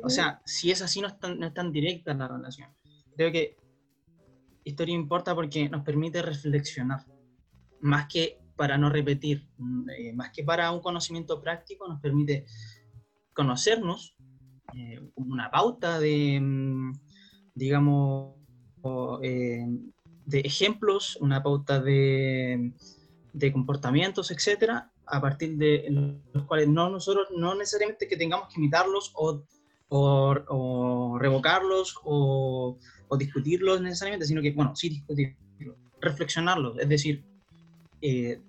O 0.02 0.09
sea, 0.09 0.40
si 0.45 0.71
es 0.71 0.83
así, 0.83 1.00
no 1.00 1.09
es 1.09 1.19
tan, 1.19 1.38
no 1.38 1.47
es 1.47 1.55
tan 1.55 1.73
directa 1.73 2.14
la 2.14 2.29
relación. 2.29 2.71
Creo 3.17 3.31
que 3.31 3.57
historia 4.64 4.95
importa 4.95 5.35
porque 5.35 5.69
nos 5.69 5.83
permite 5.85 6.23
reflexionar, 6.23 7.05
más 7.81 8.07
que 8.07 8.39
para 8.61 8.76
no 8.76 8.90
repetir, 8.90 9.49
mm, 9.57 9.90
eh, 9.90 10.12
más 10.12 10.31
que 10.31 10.45
para 10.45 10.71
un 10.71 10.81
conocimiento 10.81 11.40
práctico, 11.40 11.88
nos 11.88 12.00
permite 12.00 12.45
conocernos, 13.33 14.14
eh, 14.76 15.00
una 15.14 15.50
pauta 15.50 15.99
de, 15.99 16.38
mm, 16.40 16.93
digamos, 17.55 18.35
eh, 19.23 19.67
de 20.26 20.40
ejemplos, 20.40 21.17
una 21.21 21.43
pauta 21.43 21.81
de, 21.81 22.73
de 23.33 23.52
comportamientos, 23.52 24.31
etcétera, 24.31 24.93
a 25.07 25.21
partir 25.21 25.57
de 25.57 25.87
los 26.35 26.45
cuales 26.45 26.69
no 26.69 26.90
nosotros 26.90 27.29
no 27.37 27.55
necesariamente 27.55 28.09
que 28.09 28.17
tengamos 28.17 28.49
que 28.49 28.61
imitarlos 28.61 29.12
o, 29.14 29.43
o, 29.88 30.35
o 30.49 31.19
revocarlos 31.19 31.97
o 32.05 32.79
o 33.11 33.17
discutirlos 33.17 33.83
necesariamente, 33.83 34.26
sino 34.26 34.40
que, 34.40 34.52
bueno, 34.52 34.75
sí 34.76 34.88
discutirlo, 34.88 35.37
reflexionarlo, 36.00 36.79
es 36.79 36.88
decir, 36.88 37.25
eh, 38.00 38.40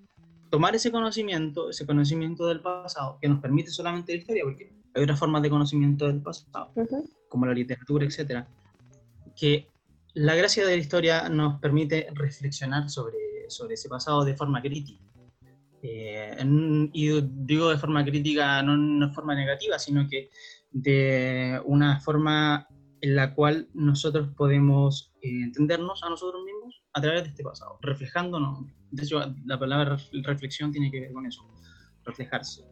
tomar 0.52 0.76
ese 0.76 0.92
conocimiento, 0.92 1.70
ese 1.70 1.86
conocimiento 1.86 2.46
del 2.46 2.60
pasado, 2.60 3.18
que 3.20 3.30
nos 3.30 3.40
permite 3.40 3.72
solamente 3.72 4.14
la 4.14 4.20
historia, 4.20 4.44
porque 4.44 4.72
hay 4.94 5.04
otras 5.04 5.18
formas 5.18 5.42
de 5.42 5.50
conocimiento 5.50 6.06
del 6.06 6.22
pasado, 6.22 6.72
como 7.30 7.46
la 7.46 7.54
literatura, 7.54 8.06
etcétera, 8.06 8.46
que 9.36 9.68
la 10.14 10.36
gracia 10.36 10.66
de 10.66 10.76
la 10.76 10.82
historia 10.82 11.30
nos 11.30 11.60
permite 11.62 12.08
reflexionar 12.14 12.90
sobre, 12.90 13.18
sobre 13.48 13.76
ese 13.76 13.88
pasado 13.88 14.26
de 14.26 14.36
forma 14.36 14.62
crítica. 14.62 15.02
Eh, 15.84 16.38
y 16.94 17.22
digo 17.22 17.70
de 17.70 17.78
forma 17.78 18.04
crítica, 18.04 18.62
no 18.62 19.08
de 19.08 19.14
forma 19.14 19.34
negativa, 19.34 19.80
sino 19.80 20.08
que 20.08 20.30
de 20.70 21.60
una 21.66 22.00
forma 22.02 22.68
en 23.00 23.16
la 23.16 23.34
cual 23.34 23.70
nosotros 23.74 24.30
podemos 24.36 25.12
eh, 25.22 25.44
entendernos 25.44 26.04
a 26.04 26.10
nosotros 26.10 26.44
mismos 26.44 26.81
a 26.94 27.02
través 27.02 27.24
de 27.24 27.30
este 27.30 27.44
pasado, 27.44 27.80
reflejándonos. 27.82 28.66
De 28.92 29.04
hecho, 29.04 29.20
la 29.46 29.58
palabra 29.58 29.98
reflexión 30.24 30.72
tiene 30.72 30.92
que 30.92 31.02
ver 31.02 31.14
con 31.14 31.26
eso, 31.26 31.48
reflejarse. 32.06 32.66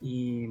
y 0.00 0.46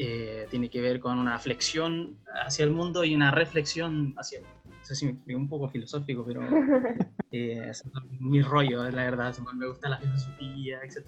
eh, 0.00 0.46
tiene 0.48 0.70
que 0.70 0.80
ver 0.80 1.00
con 1.00 1.18
una 1.18 1.40
flexión 1.40 2.20
hacia 2.44 2.64
el 2.64 2.70
mundo 2.70 3.02
y 3.02 3.16
una 3.16 3.32
reflexión 3.32 4.14
hacia 4.16 4.38
el 4.38 4.44
mundo. 4.44 4.60
No 4.78 4.84
sé 4.84 4.94
si 4.94 5.06
me 5.06 5.10
explico 5.10 5.40
un 5.40 5.48
poco 5.48 5.68
filosófico, 5.68 6.24
pero 6.24 6.40
eh, 7.32 7.68
es 7.68 7.82
mi 8.20 8.40
rollo, 8.40 8.84
la 8.84 9.02
verdad. 9.02 9.36
Me 9.54 9.66
gusta 9.66 9.88
la 9.88 9.98
filosofía, 9.98 10.78
etc. 10.84 11.04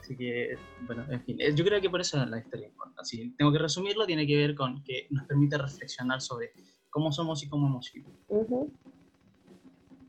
Así 0.00 0.16
que, 0.16 0.56
bueno, 0.86 1.04
en 1.10 1.22
fin, 1.22 1.36
yo 1.54 1.62
creo 1.62 1.78
que 1.82 1.90
por 1.90 2.00
eso 2.00 2.24
la 2.24 2.38
historia 2.38 2.68
importa. 2.68 3.04
Si 3.04 3.32
tengo 3.36 3.52
que 3.52 3.58
resumirlo, 3.58 4.06
tiene 4.06 4.26
que 4.26 4.36
ver 4.38 4.54
con 4.54 4.82
que 4.82 5.08
nos 5.10 5.26
permite 5.26 5.58
reflexionar 5.58 6.22
sobre 6.22 6.52
cómo 6.88 7.12
somos 7.12 7.42
y 7.42 7.50
cómo 7.50 7.66
hemos 7.66 7.84
sido. 7.84 8.10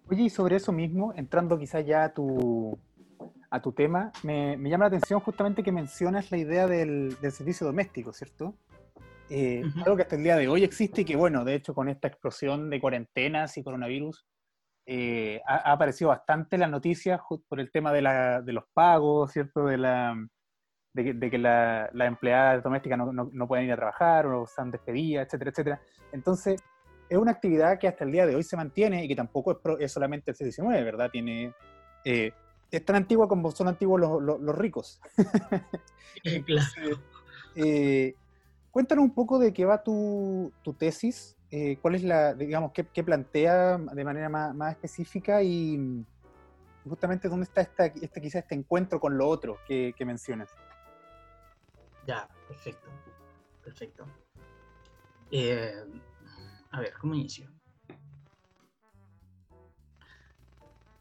Oye, 0.09 0.23
y 0.23 0.29
sobre 0.29 0.57
eso 0.57 0.71
mismo, 0.71 1.13
entrando 1.15 1.57
quizás 1.57 1.85
ya 1.85 2.03
a 2.05 2.13
tu, 2.13 2.77
a 3.49 3.61
tu 3.61 3.71
tema, 3.71 4.11
me, 4.23 4.57
me, 4.57 4.69
llama 4.69 4.85
la 4.85 4.95
atención 4.97 5.19
justamente 5.19 5.63
que 5.63 5.71
mencionas 5.71 6.31
la 6.31 6.37
idea 6.37 6.67
del, 6.67 7.15
del 7.21 7.31
servicio 7.31 7.65
doméstico, 7.65 8.11
¿cierto? 8.11 8.55
Eh, 9.29 9.63
Algo 9.85 9.95
que 9.95 10.03
hasta 10.03 10.15
el 10.15 10.23
día 10.23 10.35
de 10.35 10.47
hoy 10.47 10.63
existe 10.63 11.01
y 11.01 11.05
que, 11.05 11.15
bueno, 11.15 11.45
de 11.45 11.55
hecho 11.55 11.73
con 11.73 11.89
esta 11.89 12.07
explosión 12.07 12.69
de 12.69 12.79
cuarentenas 12.79 13.57
y 13.57 13.63
coronavirus, 13.63 14.25
eh, 14.85 15.41
ha, 15.47 15.71
aparecido 15.71 16.09
bastante 16.09 16.57
en 16.57 16.61
las 16.61 16.69
noticias 16.69 17.21
por 17.47 17.59
el 17.59 17.71
tema 17.71 17.93
de, 17.93 18.01
la, 18.01 18.41
de 18.41 18.53
los 18.53 18.65
pagos, 18.73 19.31
¿cierto? 19.31 19.65
De, 19.65 19.77
la, 19.77 20.15
de, 20.93 21.29
que 21.31 21.37
las 21.37 21.93
la 21.93 22.05
empleadas 22.05 22.63
domésticas 22.63 22.97
no, 22.97 23.13
no, 23.13 23.29
no, 23.31 23.47
pueden 23.47 23.65
ir 23.65 23.71
a 23.71 23.77
trabajar 23.77 24.25
o 24.25 24.43
están 24.43 24.71
despedidas, 24.71 25.25
etcétera, 25.25 25.51
etcétera. 25.51 25.81
Entonces, 26.11 26.61
es 27.09 27.17
una 27.17 27.31
actividad 27.31 27.79
que 27.79 27.87
hasta 27.87 28.03
el 28.03 28.11
día 28.11 28.25
de 28.25 28.35
hoy 28.35 28.43
se 28.43 28.55
mantiene 28.55 29.03
y 29.03 29.07
que 29.07 29.15
tampoco 29.15 29.51
es, 29.51 29.57
es 29.79 29.91
solamente 29.91 30.31
el 30.31 30.37
C19, 30.37 30.83
¿verdad? 30.83 31.09
Tiene... 31.11 31.53
Eh, 32.05 32.31
es 32.71 32.83
tan 32.83 32.95
antigua 32.95 33.27
como 33.27 33.51
son 33.51 33.67
antiguos 33.67 34.01
los, 34.01 34.41
los, 34.41 34.55
ricos. 34.55 34.99
claro. 36.45 36.99
Eh, 37.55 38.15
cuéntanos 38.71 39.03
un 39.03 39.13
poco 39.13 39.37
de 39.37 39.53
qué 39.53 39.63
va 39.63 39.83
tu, 39.83 40.51
tu 40.63 40.73
tesis, 40.73 41.37
eh, 41.51 41.77
cuál 41.81 41.95
es 41.95 42.03
la, 42.03 42.33
digamos, 42.33 42.71
qué, 42.71 42.83
qué 42.91 43.03
plantea 43.03 43.77
de 43.77 44.03
manera 44.03 44.27
más, 44.27 44.55
más, 44.55 44.71
específica 44.71 45.43
y 45.43 46.03
justamente 46.89 47.29
dónde 47.29 47.43
está 47.43 47.61
esta, 47.61 47.85
este, 47.85 48.19
quizá 48.19 48.39
este 48.39 48.55
encuentro 48.55 48.99
con 48.99 49.17
lo 49.17 49.27
otro 49.27 49.59
que, 49.67 49.93
que 49.95 50.03
mencionas. 50.03 50.49
Ya, 52.07 52.27
perfecto, 52.47 52.89
perfecto. 53.63 54.05
Eh, 55.29 55.85
a 56.73 56.81
ver, 56.81 56.93
¿cómo 56.99 57.15
inicio? 57.15 57.49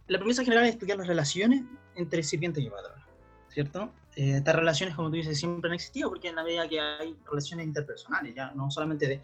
la 0.09 0.19
premisa 0.19 0.45
general 0.45 0.64
es 0.67 0.73
estudiar 0.73 0.99
las 0.99 1.07
relaciones 1.07 1.62
entre 1.95 2.23
sirviente 2.23 2.61
y 2.61 2.64
llevador, 2.64 2.97
¿cierto? 3.49 3.91
Eh, 4.14 4.37
estas 4.37 4.55
relaciones, 4.55 4.95
como 4.95 5.09
tú 5.09 5.17
dices, 5.17 5.38
siempre 5.38 5.71
han 5.71 5.75
existido 5.75 6.11
porque 6.11 6.29
en 6.29 6.37
la 6.37 6.45
medida 6.45 6.69
que 6.69 6.79
hay 6.79 7.17
relaciones 7.25 7.67
interpersonales, 7.67 8.35
ya 8.35 8.50
no 8.50 8.71
solamente 8.71 9.23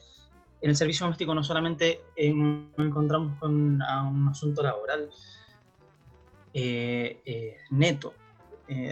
en 0.61 0.71
el 0.71 0.77
servicio 0.77 1.05
doméstico 1.05 1.35
no 1.35 1.45
solamente 1.45 2.01
nos 2.35 2.87
encontramos 2.87 3.39
con 3.39 3.83
un 3.83 4.29
asunto 4.31 4.63
laboral 4.63 5.11
eh, 6.55 7.21
eh, 7.25 7.57
neto, 7.71 8.15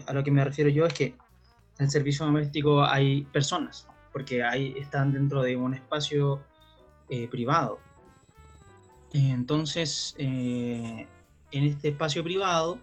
a 0.07 0.13
lo 0.13 0.23
que 0.23 0.31
me 0.31 0.45
refiero 0.45 0.69
yo 0.69 0.85
es 0.85 0.93
que 0.93 1.07
en 1.07 1.85
el 1.87 1.91
servicio 1.91 2.27
doméstico 2.27 2.85
hay 2.85 3.23
personas, 3.25 3.89
porque 4.13 4.45
ahí 4.45 4.75
están 4.79 5.13
dentro 5.13 5.43
de 5.43 5.57
un 5.57 5.73
espacio 5.73 6.43
privado. 7.31 7.79
Entonces, 9.13 10.15
en 10.19 11.07
este 11.51 11.89
espacio 11.89 12.23
privado, 12.25 12.79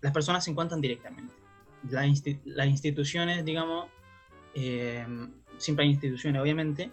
las 0.00 0.12
personas 0.12 0.44
se 0.44 0.50
encuentran 0.50 0.80
directamente. 0.80 1.34
las 1.90 2.66
instituciones, 2.66 3.44
digamos, 3.44 3.88
eh, 4.54 5.06
siempre 5.58 5.84
hay 5.84 5.90
instituciones, 5.90 6.40
obviamente, 6.40 6.90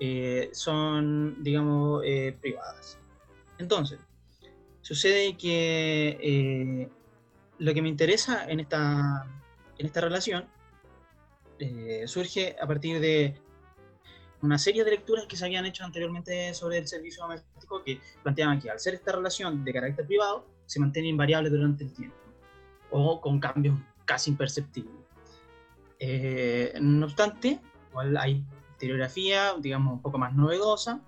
eh, 0.00 0.50
son, 0.52 1.42
digamos, 1.42 2.02
eh, 2.04 2.36
privadas. 2.40 2.98
Entonces, 3.58 3.98
sucede 4.82 5.36
que 5.36 6.90
lo 7.58 7.72
que 7.72 7.82
me 7.82 7.88
interesa 7.88 8.46
en 8.48 8.60
esta, 8.60 9.26
en 9.78 9.86
esta 9.86 10.00
relación 10.00 10.46
surge 12.06 12.56
a 12.60 12.66
partir 12.66 13.00
de 13.00 13.34
una 14.46 14.58
serie 14.58 14.84
de 14.84 14.92
lecturas 14.92 15.26
que 15.26 15.36
se 15.36 15.44
habían 15.44 15.66
hecho 15.66 15.84
anteriormente 15.84 16.54
sobre 16.54 16.78
el 16.78 16.86
servicio 16.86 17.22
doméstico 17.22 17.82
que 17.82 18.00
planteaban 18.22 18.60
que 18.60 18.70
al 18.70 18.80
ser 18.80 18.94
esta 18.94 19.12
relación 19.12 19.64
de 19.64 19.72
carácter 19.72 20.06
privado 20.06 20.46
se 20.66 20.80
mantiene 20.80 21.08
invariable 21.08 21.50
durante 21.50 21.84
el 21.84 21.92
tiempo 21.92 22.16
o 22.90 23.20
con 23.20 23.40
cambios 23.40 23.76
casi 24.04 24.30
imperceptibles. 24.30 24.94
Eh, 25.98 26.74
no 26.80 27.06
obstante, 27.06 27.60
igual 27.90 28.16
hay 28.16 28.44
historiografía, 28.72 29.54
digamos, 29.58 29.94
un 29.94 30.02
poco 30.02 30.18
más 30.18 30.34
novedosa, 30.34 31.00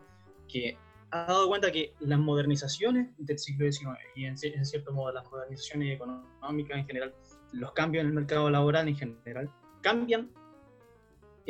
que 0.49 0.77
ha 1.11 1.27
dado 1.27 1.49
cuenta 1.49 1.71
que 1.71 1.95
las 2.01 2.19
modernizaciones 2.19 3.09
del 3.19 3.39
siglo 3.39 3.71
XIX 3.71 3.99
y 4.15 4.25
en, 4.25 4.35
en 4.43 4.67
cierto 4.67 4.93
modo 4.93 5.13
las 5.13 5.31
modernizaciones 5.31 5.95
económicas 5.95 6.79
en 6.79 6.87
general, 6.87 7.15
los 7.53 7.73
cambios 7.73 8.03
en 8.03 8.09
el 8.09 8.15
mercado 8.15 8.51
laboral 8.51 8.89
en 8.89 8.97
general, 8.97 9.51
cambian 9.81 10.31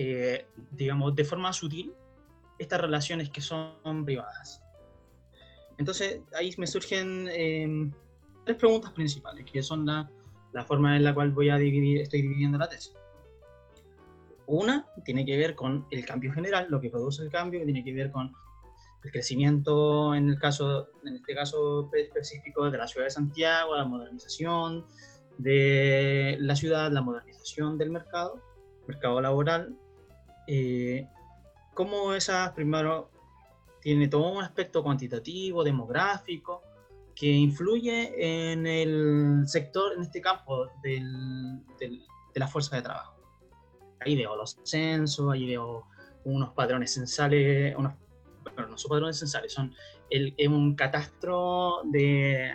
eh, 0.01 0.47
digamos, 0.71 1.17
de 1.17 1.25
forma 1.25 1.53
sutil 1.53 1.93
estas 2.57 2.81
relaciones 2.81 3.31
que 3.31 3.41
son 3.41 4.05
privadas. 4.05 4.63
Entonces, 5.77 6.21
ahí 6.35 6.55
me 6.57 6.69
surgen 6.69 7.29
em, 7.33 7.93
tres 8.45 8.57
preguntas 8.57 8.93
principales, 8.93 9.45
que 9.45 9.61
son 9.61 9.85
la, 9.85 10.09
la, 10.53 10.65
forma 10.65 10.97
en 10.97 11.03
la 11.03 11.13
cual 11.13 11.33
voy 11.33 11.51
a 11.51 11.57
dividir, 11.57 12.01
estoy 12.01 12.23
dividiendo 12.23 12.59
la 12.59 12.69
tesis. 12.69 12.95
Una 14.47 14.87
tiene 15.05 15.27
que 15.27 15.37
ver 15.37 15.57
con 15.57 15.85
el 15.91 16.07
cambio 16.07 16.33
general, 16.33 16.69
lo 16.71 16.81
que 16.81 16.91
produce 16.91 17.25
el 17.25 17.31
cambio, 17.31 17.59
que 17.59 17.67
tiene 17.67 17.83
que 17.83 17.93
ver 17.93 18.13
con 18.13 18.33
el 19.03 19.11
crecimiento, 19.11 20.15
en, 20.15 20.29
el 20.29 20.39
caso, 20.39 20.91
en 21.05 21.17
este 21.17 21.35
caso 21.35 21.91
específico, 21.93 22.71
de 22.71 22.79
la 22.79 22.87
ciudad 22.87 23.07
de 23.07 23.11
Santiago, 23.11 23.75
la 23.75 23.85
modernización 23.85 24.87
de 25.39 26.37
la 26.39 26.55
ciudad, 26.55 26.93
la 26.93 27.03
modernización 27.03 27.79
del 27.79 27.91
mercado, 27.91 28.41
mercado 28.87 29.21
laboral, 29.21 29.77
eh, 30.49 31.07
cómo 31.75 32.15
esa, 32.15 32.53
primero, 32.55 33.11
tiene 33.81 34.09
todo 34.09 34.33
un 34.33 34.43
aspecto 34.43 34.83
cuantitativo, 34.83 35.63
demográfico, 35.63 36.63
que 37.15 37.27
influye 37.27 38.53
en 38.53 38.67
el 38.67 39.43
sector, 39.47 39.93
en 39.95 40.03
este 40.03 40.21
campo 40.21 40.69
del, 40.83 41.65
del, 41.79 42.03
de 42.33 42.41
la 42.41 42.49
fuerza 42.49 42.77
de 42.77 42.83
trabajo. 42.83 43.15
Ahí 44.01 44.17
veo 44.17 44.37
los 44.37 44.59
censos, 44.65 45.31
ahí 45.31 45.47
veo 45.47 45.87
unos 46.25 46.51
padrones 46.55 46.95
censales, 46.95 47.75
unos, 47.77 47.95
bueno, 48.55 48.71
no 48.71 48.79
son 48.79 48.89
padrones 48.89 49.19
censales, 49.19 49.53
son 49.53 49.75
el, 50.11 50.35
un 50.49 50.75
catastro 50.75 51.83
de, 51.85 52.53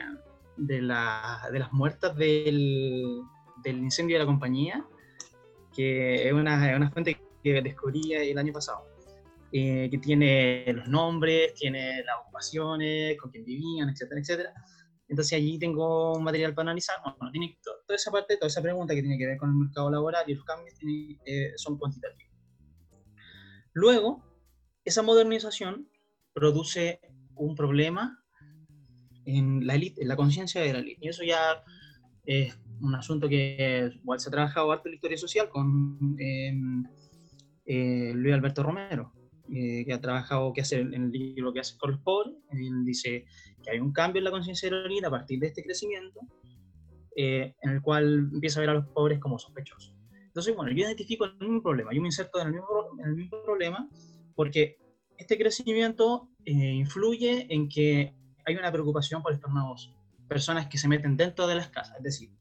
de, 0.58 0.82
la, 0.82 1.48
de 1.52 1.60
las 1.60 1.72
muertas 1.72 2.16
del, 2.16 3.22
del, 3.64 3.78
incendio 3.78 4.16
de 4.16 4.24
la 4.24 4.26
compañía, 4.26 4.86
que 5.74 6.28
es 6.28 6.34
una, 6.34 6.76
una 6.76 6.90
fuente 6.90 7.20
que 7.44 7.62
descubrí 7.62 8.14
el 8.14 8.38
año 8.38 8.54
pasado, 8.54 8.88
eh, 9.52 9.90
que 9.92 9.98
tiene 9.98 10.66
los 10.74 10.88
nombres, 10.88 11.54
tiene 11.54 12.04
las 12.04 12.18
ocupaciones, 12.24 13.18
con 13.18 13.30
quién 13.32 13.44
vivían, 13.44 13.90
etcétera, 13.90 14.22
etcétera. 14.22 14.54
Entonces 15.08 15.34
allí 15.34 15.60
tengo 15.60 16.14
un 16.14 16.24
material 16.24 16.56
para 16.56 16.70
analizar. 16.70 16.96
Bueno, 17.04 17.32
tiene 17.32 17.58
toda 17.62 17.96
esa 17.96 18.12
parte, 18.12 18.38
toda 18.38 18.48
esa 18.48 18.62
pregunta 18.62 18.96
que 18.96 19.02
tiene 19.02 19.18
que 19.18 19.28
ver 19.28 19.38
con 19.38 19.50
el 19.50 19.56
mercado 19.56 19.92
laboral 19.92 20.24
y 20.28 20.36
los 20.36 20.46
cambios 20.46 20.76
eh, 21.26 21.52
son 21.58 21.78
cuantitativos. 21.78 22.34
Luego, 23.74 24.24
esa 24.86 25.02
modernización 25.02 25.90
produce 26.34 27.00
un 27.36 27.56
problema 27.56 28.24
en 29.26 29.66
la 29.66 29.76
elite, 29.76 30.02
en 30.02 30.08
la 30.08 30.16
conciencia 30.16 30.62
de 30.62 30.74
la 30.74 30.80
élite. 30.80 31.06
Y 31.06 31.10
eso 31.10 31.24
ya 31.24 31.64
es 32.26 32.58
un 32.82 32.96
asunto 32.96 33.30
que 33.30 33.92
igual 33.96 34.20
se 34.20 34.30
ha 34.30 34.32
trabajado 34.32 34.72
harto 34.72 34.88
en 34.88 34.94
la 34.94 34.96
historia 34.96 35.18
social 35.18 35.50
con 35.50 36.16
em, 36.20 36.84
eh, 37.66 38.12
Luis 38.14 38.34
Alberto 38.34 38.64
Romero, 38.64 39.14
eh, 39.54 39.84
que 39.86 39.94
ha 39.94 40.02
trabajado, 40.02 40.54
que 40.54 40.62
hace 40.62 40.80
en 40.80 40.94
el 40.94 41.12
libro 41.12 41.54
que 41.54 41.60
hace 41.60 41.78
con 41.78 41.92
los 41.92 42.00
pobres, 42.02 42.36
él 42.52 42.86
dice 42.86 43.26
que 43.64 43.72
hay 43.72 43.80
un 43.80 43.92
cambio 43.92 44.20
en 44.20 44.26
la 44.26 44.32
conciencia 44.32 44.70
élite 44.70 45.06
a 45.06 45.10
partir 45.10 45.40
de 45.40 45.48
este 45.48 45.64
crecimiento, 45.64 46.22
eh, 47.16 47.54
en 47.62 47.72
el 47.72 47.82
cual 47.82 48.30
empieza 48.34 48.60
a 48.60 48.62
ver 48.62 48.70
a 48.72 48.74
los 48.76 48.88
pobres 48.88 49.20
como 49.20 49.38
sospechosos. 49.38 49.94
Entonces, 50.12 50.56
bueno, 50.56 50.72
yo 50.72 50.86
identifico 50.86 51.26
el 51.26 51.38
mismo 51.40 51.62
problema, 51.62 51.94
yo 51.94 52.02
me 52.02 52.08
inserto 52.08 52.42
en 52.42 52.48
el 52.48 52.54
mismo, 52.54 52.68
en 53.00 53.06
el 53.06 53.16
mismo 53.16 53.44
problema, 53.44 53.88
porque 54.36 54.78
este 55.18 55.38
crecimiento 55.38 56.30
influye 56.44 57.46
en 57.54 57.70
que 57.70 58.16
hay 58.46 58.56
una 58.56 58.72
preocupación 58.72 59.22
por 59.22 59.32
estos 59.32 59.52
nuevos 59.54 59.94
personas 60.28 60.68
que 60.68 60.80
se 60.80 60.88
meten 60.88 61.16
dentro 61.16 61.46
de 61.46 61.56
las 61.56 61.70
casas, 61.70 61.98
es 61.98 62.04
decir, 62.04 62.32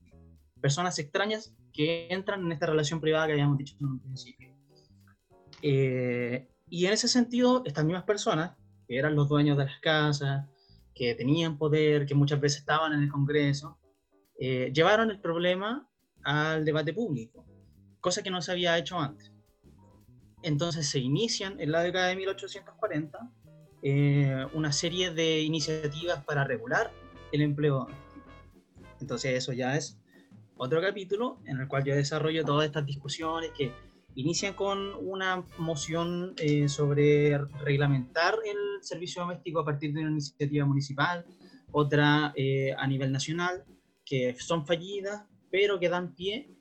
personas 0.60 0.98
extrañas 0.98 1.54
que 1.72 2.06
entran 2.10 2.44
en 2.46 2.52
esta 2.52 2.66
relación 2.66 3.00
privada 3.00 3.26
que 3.26 3.32
habíamos 3.32 3.58
dicho 3.58 3.76
en 3.80 3.86
un 3.86 4.00
principio. 4.00 4.52
Eh, 5.62 6.48
y 6.68 6.86
en 6.86 6.92
ese 6.92 7.08
sentido, 7.08 7.62
estas 7.64 7.84
mismas 7.84 8.04
personas, 8.04 8.56
que 8.86 8.98
eran 8.98 9.14
los 9.14 9.28
dueños 9.28 9.56
de 9.56 9.64
las 9.64 9.78
casas, 9.80 10.46
que 10.94 11.14
tenían 11.14 11.56
poder, 11.56 12.04
que 12.06 12.14
muchas 12.14 12.40
veces 12.40 12.60
estaban 12.60 12.92
en 12.92 13.02
el 13.02 13.10
Congreso, 13.10 13.78
eh, 14.38 14.70
llevaron 14.74 15.10
el 15.10 15.20
problema 15.20 15.88
al 16.24 16.64
debate 16.64 16.92
público. 16.92 17.46
cosa 18.00 18.20
que 18.20 18.30
no 18.30 18.42
se 18.42 18.50
había 18.50 18.76
hecho 18.76 18.98
antes. 18.98 19.30
Entonces 20.42 20.88
se 20.88 20.98
inician 20.98 21.60
en 21.60 21.70
la 21.70 21.82
década 21.82 22.08
de 22.08 22.16
1840 22.16 23.30
eh, 23.84 24.44
una 24.54 24.72
serie 24.72 25.12
de 25.12 25.40
iniciativas 25.40 26.24
para 26.24 26.42
regular 26.42 26.90
el 27.30 27.42
empleo 27.42 27.86
Entonces 29.00 29.34
eso 29.36 29.52
ya 29.52 29.76
es 29.76 30.00
otro 30.56 30.80
capítulo 30.80 31.38
en 31.46 31.60
el 31.60 31.68
cual 31.68 31.84
yo 31.84 31.94
desarrollo 31.94 32.44
todas 32.44 32.66
estas 32.66 32.84
discusiones 32.86 33.52
que 33.52 33.72
inician 34.14 34.54
con 34.54 34.94
una 35.00 35.44
moción 35.58 36.34
eh, 36.38 36.68
sobre 36.68 37.38
reglamentar 37.64 38.34
el 38.44 38.82
servicio 38.82 39.22
doméstico 39.22 39.60
a 39.60 39.64
partir 39.64 39.92
de 39.92 40.00
una 40.00 40.10
iniciativa 40.10 40.66
municipal, 40.66 41.24
otra 41.70 42.32
eh, 42.36 42.74
a 42.76 42.86
nivel 42.86 43.12
nacional, 43.12 43.64
que 44.04 44.34
son 44.38 44.66
fallidas, 44.66 45.24
pero 45.50 45.78
que 45.78 45.88
dan 45.88 46.14
pie 46.14 46.54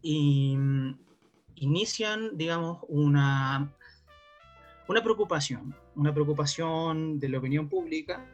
y 0.00 0.56
mm, 0.56 0.98
inician, 1.56 2.36
digamos, 2.36 2.78
una, 2.88 3.74
una 4.88 5.02
preocupación, 5.02 5.74
una 5.94 6.12
preocupación 6.12 7.18
de 7.18 7.28
la 7.28 7.38
opinión 7.38 7.68
pública 7.68 8.26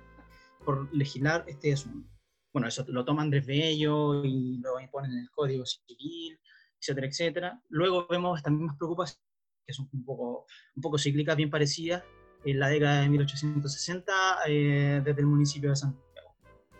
por 0.64 0.94
legislar 0.94 1.44
este 1.48 1.72
asunto. 1.72 2.08
Bueno, 2.52 2.68
eso 2.68 2.84
lo 2.88 3.04
toma 3.04 3.22
Andrés 3.22 3.46
Bello 3.46 4.24
y 4.24 4.58
lo 4.58 4.80
imponen 4.80 5.12
en 5.12 5.18
el 5.18 5.30
Código 5.30 5.64
Civil, 5.64 6.38
etcétera, 6.80 7.06
etcétera. 7.06 7.62
Luego 7.68 8.06
vemos 8.08 8.38
estas 8.38 8.52
mismas 8.52 8.76
preocupaciones, 8.76 9.22
que 9.66 9.72
son 9.72 9.88
un 9.92 10.04
poco, 10.04 10.46
un 10.74 10.82
poco 10.82 10.98
cíclicas, 10.98 11.36
bien 11.36 11.50
parecidas, 11.50 12.02
en 12.44 12.58
la 12.58 12.68
década 12.68 13.02
de 13.02 13.08
1860 13.10 14.12
eh, 14.46 15.02
desde 15.04 15.20
el 15.20 15.26
municipio 15.26 15.70
de 15.70 15.76
Santiago. 15.76 16.34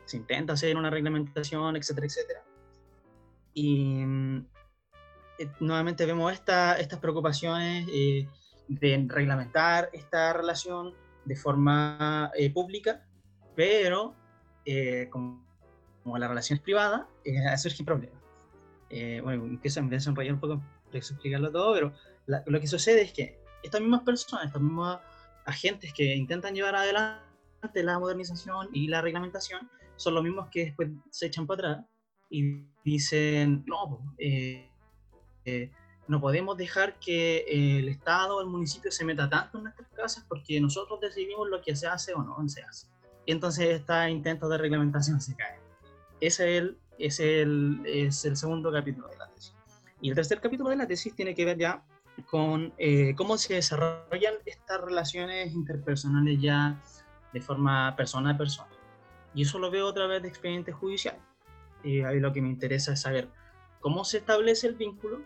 Se 0.07 0.17
intenta 0.17 0.55
hacer 0.55 0.77
una 0.77 0.91
reglamentación, 0.91 1.77
etcétera, 1.77 2.07
etcétera. 2.07 2.45
Y 3.53 4.03
eh, 5.41 5.51
nuevamente 5.61 6.05
vemos 6.05 6.33
esta, 6.33 6.79
estas 6.79 6.99
preocupaciones 6.99 7.87
eh, 7.91 8.29
de 8.69 9.07
reglamentar 9.09 9.89
esta 9.93 10.33
relación 10.33 10.95
de 11.25 11.35
forma 11.35 12.31
eh, 12.37 12.53
pública, 12.53 13.07
pero 13.57 14.15
como, 15.11 15.45
como, 16.05 16.19
la 16.19 16.29
relación 16.29 16.59
es 16.59 16.63
privada, 16.63 17.09
surge 17.57 17.83
problemas. 17.83 18.20
Bueno, 19.23 19.45
empiezo 19.45 19.81
a 19.81 19.83
desenrollar 19.85 20.35
un 20.35 20.41
poco, 20.41 20.63
explicarlo 20.93 21.51
todo, 21.53 21.75
pero 21.75 21.93
lo 22.47 22.61
que 22.61 22.67
sucede 22.67 23.03
es 23.03 23.13
que 23.13 23.39
estas 23.63 23.81
mismas 23.81 24.03
personas, 24.03 24.47
estos 24.47 24.63
mismos 24.63 24.99
agentes 25.45 25.93
que 25.93 26.15
intentan 26.15 26.55
llevar 26.55 26.77
adelante 26.77 27.21
la 27.75 27.99
modernización 27.99 28.69
y 28.73 28.89
la 28.89 29.01
reglamentación, 29.01 29.71
son 29.97 30.15
los 30.15 30.23
mismos 30.23 30.49
que 30.51 30.67
después 30.67 30.89
se 31.11 31.27
echan 31.27 31.47
para 31.47 31.73
atrás 31.73 31.87
y 32.31 32.65
dicen, 32.85 33.65
no, 33.67 34.15
eh, 34.17 34.71
eh, 35.45 35.71
no 36.09 36.21
podemos 36.21 36.57
dejar 36.57 36.99
que 36.99 37.39
eh, 37.39 37.79
el 37.81 37.89
Estado 37.89 38.37
o 38.37 38.41
el 38.41 38.47
municipio 38.47 38.91
se 38.91 39.05
meta 39.05 39.29
tanto 39.29 39.59
en 39.59 39.65
nuestras 39.65 39.89
casas 39.91 40.25
porque 40.29 40.61
nosotros 40.61 41.01
decidimos 41.01 41.49
lo 41.49 41.61
que 41.61 41.77
se 41.77 41.87
hace 41.87 42.15
o 42.15 42.23
no 42.23 42.49
se 42.49 42.63
hace. 42.63 42.87
Y 43.27 43.33
entonces 43.33 43.81
este 43.81 44.11
intento 44.11 44.49
de 44.49 44.59
reglamentación 44.59 45.21
se 45.21 45.37
cae. 45.37 45.59
Ese 46.21 46.57
es 46.57 46.63
el, 46.63 46.79
es, 47.01 47.21
el, 47.21 47.81
es 47.85 48.25
el 48.25 48.37
segundo 48.37 48.73
capítulo 48.73 49.09
de 49.09 49.17
la 49.17 49.29
tesis. 49.29 49.55
Y 50.01 50.09
el 50.11 50.15
tercer 50.15 50.41
capítulo 50.41 50.71
de 50.71 50.77
la 50.77 50.87
tesis 50.87 51.15
tiene 51.15 51.35
que 51.35 51.45
ver 51.45 51.59
ya 51.59 51.83
con 52.27 52.73
eh, 52.79 53.15
cómo 53.17 53.39
se 53.39 53.55
desarrollan 53.55 54.35
estas 54.45 54.81
relaciones 54.81 55.53
interpersonales 55.53 56.41
ya 56.41 56.81
de 57.33 57.41
forma 57.41 57.95
persona 57.97 58.31
a 58.31 58.39
persona. 58.39 58.71
Y 59.35 59.43
eso 59.43 59.59
lo 59.59 59.71
veo 59.71 59.87
otra 59.87 60.07
vez 60.07 60.23
de 60.23 60.29
expedientes 60.29 60.75
judiciales. 60.75 61.21
Y 61.83 62.03
ahí 62.03 62.21
lo 62.21 62.33
que 62.33 62.43
me 62.43 62.49
interesa 62.49 62.93
es 62.93 63.01
saber 63.01 63.29
cómo 63.81 64.05
se 64.05 64.19
establece 64.19 64.67
el 64.67 64.75
vínculo, 64.75 65.23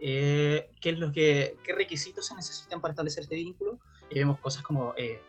eh, 0.00 0.70
qué, 0.80 0.90
es 0.90 0.98
lo 0.98 1.12
que, 1.12 1.56
qué 1.62 1.74
requisitos 1.74 2.26
se 2.26 2.34
necesitan 2.34 2.80
para 2.80 2.92
establecer 2.92 3.24
este 3.24 3.36
vínculo. 3.36 3.78
Y 4.10 4.18
vemos 4.18 4.38
cosas 4.40 4.62
como 4.62 4.94
eh, 4.96 5.20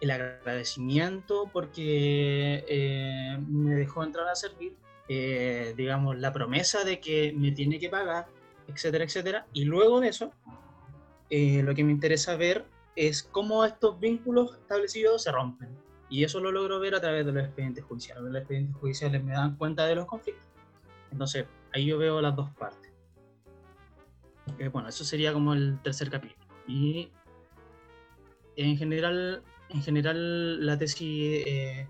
el 0.00 0.10
agradecimiento 0.10 1.50
porque 1.52 2.64
eh, 2.68 3.38
me 3.48 3.74
dejó 3.74 4.04
entrar 4.04 4.28
a 4.28 4.34
servir, 4.34 4.74
digamos, 5.76 6.18
la 6.18 6.32
promesa 6.32 6.84
de 6.84 7.00
que 7.00 7.32
me 7.36 7.50
tiene 7.52 7.78
que 7.78 7.88
pagar, 7.88 8.28
etcétera, 8.68 9.04
etcétera. 9.04 9.46
Y 9.52 9.64
luego 9.64 10.00
de 10.00 10.08
eso, 10.08 10.32
lo 11.30 11.74
que 11.74 11.84
me 11.84 11.92
interesa 11.92 12.36
ver 12.36 12.64
es 12.96 13.22
cómo 13.22 13.64
estos 13.64 13.98
vínculos 13.98 14.54
establecidos 14.54 15.22
se 15.22 15.32
rompen. 15.32 15.68
Y 16.08 16.24
eso 16.24 16.40
lo 16.40 16.50
logro 16.50 16.80
ver 16.80 16.94
a 16.94 17.00
través 17.00 17.24
de 17.24 17.32
los 17.32 17.44
expedientes 17.44 17.84
judiciales. 17.84 18.24
Los 18.24 18.36
expedientes 18.36 18.76
judiciales 18.76 19.22
me 19.22 19.32
dan 19.32 19.56
cuenta 19.56 19.86
de 19.86 19.94
los 19.94 20.06
conflictos. 20.06 20.44
Entonces, 21.12 21.46
ahí 21.72 21.86
yo 21.86 21.98
veo 21.98 22.20
las 22.20 22.34
dos 22.34 22.50
partes. 22.50 22.90
Eh, 24.58 24.68
bueno, 24.68 24.88
eso 24.88 25.04
sería 25.04 25.32
como 25.32 25.54
el 25.54 25.78
tercer 25.82 26.10
capítulo. 26.10 26.44
Y 26.66 27.10
en 28.56 28.76
general, 28.76 29.42
en 29.68 29.82
general 29.82 30.66
la 30.66 30.76
tesis 30.76 31.46
eh, 31.46 31.88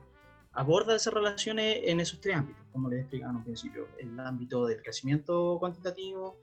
aborda 0.52 0.96
esas 0.96 1.14
relaciones 1.14 1.80
en 1.84 2.00
esos 2.00 2.20
tres 2.20 2.36
ámbitos, 2.36 2.64
como 2.72 2.88
les 2.88 3.00
explicaba 3.00 3.36
al 3.36 3.44
principio. 3.44 3.88
El 3.98 4.18
ámbito 4.20 4.66
del 4.66 4.82
crecimiento 4.82 5.56
cuantitativo, 5.58 6.38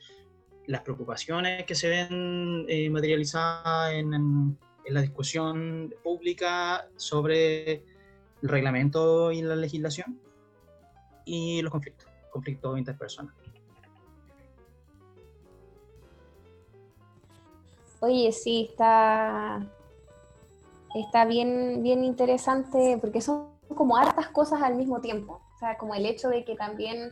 las 0.66 0.82
preocupaciones 0.82 1.66
que 1.66 1.76
se 1.76 1.90
ven 1.90 2.66
eh, 2.68 2.90
materializadas 2.90 3.94
en, 3.94 4.14
en, 4.14 4.58
la 4.90 5.02
discusión 5.02 5.94
pública 6.02 6.88
sobre 6.96 7.84
el 8.42 8.50
reglamento 8.50 9.34
y 9.34 9.42
la 9.42 9.56
legislación, 9.56 10.18
y 11.26 11.62
los 11.62 11.72
conflictos, 11.72 12.08
conflictos 12.32 12.78
interpersonales. 12.78 13.38
Oye, 18.00 18.32
sí, 18.32 18.68
está, 18.70 19.60
está 20.96 21.26
bien, 21.26 21.82
bien 21.84 22.06
interesante 22.06 22.98
porque 23.02 23.20
son 23.20 23.57
como 23.76 23.98
hartas 23.98 24.30
cosas 24.30 24.62
al 24.62 24.76
mismo 24.76 25.02
tiempo. 25.02 25.42
O 25.56 25.58
sea, 25.58 25.78
como 25.78 25.96
el 25.96 26.06
hecho 26.06 26.30
de 26.30 26.46
que 26.46 26.56
también 26.56 27.12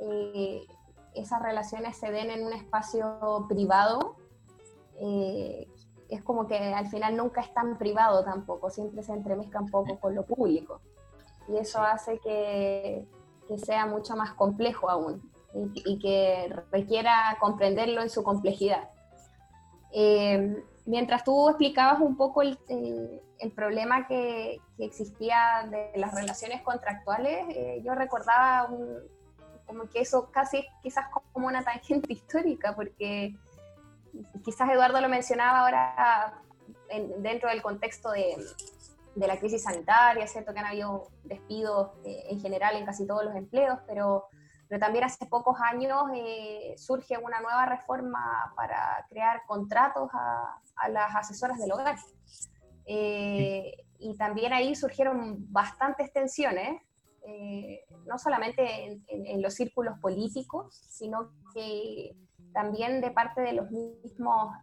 eh, 0.00 0.66
esas 1.14 1.42
relaciones 1.42 1.96
se 1.96 2.10
den 2.10 2.30
en 2.30 2.46
un 2.46 2.52
espacio 2.52 3.46
privado, 3.48 4.16
eh, 5.00 5.68
es 6.08 6.22
como 6.22 6.46
que 6.46 6.56
al 6.56 6.88
final 6.88 7.16
nunca 7.16 7.40
es 7.40 7.52
tan 7.52 7.76
privado 7.78 8.24
tampoco, 8.24 8.70
siempre 8.70 9.02
se 9.02 9.12
entremezca 9.12 9.60
un 9.60 9.70
poco 9.70 9.98
con 9.98 10.14
lo 10.14 10.24
público. 10.24 10.80
Y 11.48 11.56
eso 11.56 11.80
hace 11.80 12.18
que, 12.18 13.06
sea 13.64 13.86
mucho 13.86 14.14
más 14.14 14.34
complejo 14.34 14.90
aún 14.90 15.22
y, 15.54 15.82
y 15.86 15.98
que 15.98 16.54
requiera 16.70 17.38
comprenderlo 17.40 18.02
en 18.02 18.10
su 18.10 18.22
complejidad. 18.22 18.90
Eh, 19.90 20.62
mientras 20.88 21.22
tú 21.22 21.50
explicabas 21.50 22.00
un 22.00 22.16
poco 22.16 22.40
el, 22.40 22.58
el, 23.38 23.52
problema 23.52 24.06
que, 24.06 24.58
existía 24.78 25.68
de 25.70 25.92
las 25.96 26.14
relaciones 26.14 26.62
contractuales, 26.62 27.44
eh, 27.50 27.82
yo 27.84 27.94
recordaba 27.94 28.70
como 29.66 29.88
que 29.90 30.00
eso 30.00 30.30
casi 30.30 30.64
quizás 30.82 31.06
como 31.32 31.46
una 31.46 31.62
tangente 31.62 32.12
histórica, 32.14 32.74
porque 32.74 33.36
quizás 34.42 34.70
Eduardo 34.70 35.00
lo 35.00 35.08
mencionaba 35.10 35.60
ahora 35.60 36.42
dentro 37.18 37.50
del 37.50 37.60
contexto 37.60 38.10
de, 38.12 38.36
de, 39.14 39.26
la 39.26 39.38
crisis 39.38 39.64
sanitaria, 39.64 40.26
¿cierto? 40.26 40.54
Que 40.54 40.60
han 40.60 40.66
habido 40.66 41.08
despidos 41.24 41.90
eh, 42.06 42.24
en 42.30 42.40
general 42.40 42.76
en 42.76 42.86
casi 42.86 43.06
todos 43.06 43.26
los 43.26 43.36
empleos, 43.36 43.78
pero 43.86 44.24
pero 44.68 44.80
también 44.80 45.04
hace 45.04 45.24
pocos 45.26 45.58
años 45.60 46.02
eh, 46.14 46.74
surge 46.76 47.16
una 47.16 47.40
nueva 47.40 47.64
reforma 47.66 48.52
para 48.54 49.06
crear 49.08 49.42
contratos 49.46 50.10
a, 50.12 50.60
las 50.90 51.14
asesoras 51.14 51.58
del 51.58 51.72
hogar. 51.72 51.96
Eh, 52.84 53.72
y 53.98 54.16
también 54.16 54.52
ahí 54.52 54.76
surgieron 54.76 55.50
bastantes 55.50 56.12
tensiones, 56.12 56.82
eh, 57.26 57.80
no 58.06 58.18
solamente 58.18 59.00
en, 59.08 59.42
los 59.42 59.54
círculos 59.54 59.98
políticos, 59.98 60.80
sino 60.88 61.32
que 61.52 62.14
también 62.52 63.00
de 63.00 63.10
parte 63.10 63.40
de 63.40 63.54
los 63.54 63.70
mismos 63.70 64.54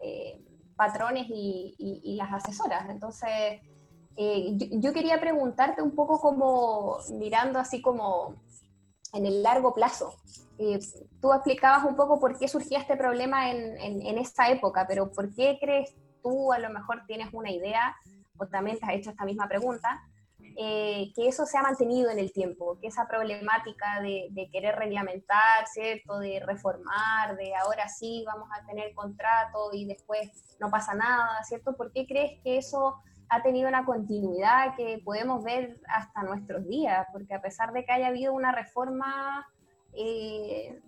patrones 0.75 1.25
y, 1.29 2.15
las 2.17 2.31
asesoras. 2.31 2.89
Entonces, 2.89 3.59
yo, 4.17 4.67
yo, 4.79 4.93
quería 4.93 5.19
preguntarte 5.19 5.81
un 5.81 5.93
poco 5.95 6.21
como 6.21 6.97
mirando 7.11 7.59
así 7.59 7.81
como 7.81 8.35
en 9.15 9.25
el 9.25 9.41
largo 9.41 9.73
plazo. 9.73 10.13
tú 11.21 11.33
explicabas 11.33 11.85
un 11.85 11.95
poco 11.95 12.19
por 12.19 12.37
qué 12.37 12.47
surgía 12.47 12.79
este 12.79 12.97
problema 12.97 13.49
en, 13.51 13.77
en, 13.81 14.17
esta 14.17 14.49
época, 14.49 14.85
pero 14.87 15.11
¿por 15.11 15.33
qué 15.33 15.57
crees 15.59 15.95
tú, 16.21 16.51
a 16.51 16.59
lo 16.59 16.69
mejor 16.69 17.03
tienes 17.07 17.29
una 17.33 17.51
idea, 17.51 17.95
o 18.37 18.47
también 18.47 18.77
te 18.79 18.85
has 18.85 18.93
hecho 18.93 19.09
esta 19.09 19.25
misma 19.25 19.47
pregunta, 19.47 20.01
eh, 20.57 21.11
que 21.15 21.27
eso 21.27 21.45
se 21.45 21.57
ha 21.57 21.61
mantenido 21.61 22.09
en 22.09 22.19
el 22.19 22.31
tiempo, 22.31 22.77
que 22.79 22.87
esa 22.87 23.07
problemática 23.07 24.01
de, 24.01 24.27
de, 24.31 24.49
querer 24.49 24.75
reglamentar, 24.75 25.67
¿cierto? 25.67 26.19
De 26.19 26.39
reformar, 26.39 27.35
de 27.35 27.53
ahora 27.55 27.89
sí 27.89 28.23
vamos 28.25 28.47
a 28.53 28.65
tener 28.65 28.93
contrato 28.93 29.71
y 29.73 29.85
después 29.85 30.55
no 30.59 30.69
pasa 30.69 30.93
nada, 30.93 31.43
¿cierto? 31.43 31.75
¿Por 31.75 31.91
qué 31.91 32.05
crees 32.07 32.41
que 32.41 32.57
eso 32.57 32.95
ha 33.29 33.41
tenido 33.41 33.67
una 33.67 33.85
continuidad 33.85 34.75
que 34.75 35.01
podemos 35.03 35.43
ver 35.43 35.79
hasta 35.87 36.23
nuestros 36.23 36.67
días, 36.67 37.07
porque 37.11 37.33
a 37.33 37.41
pesar 37.41 37.73
de 37.73 37.85
que 37.85 37.91
haya 37.91 38.07
habido 38.07 38.33
una 38.33 38.51
reforma, 38.51 39.47
eh, 39.93 40.81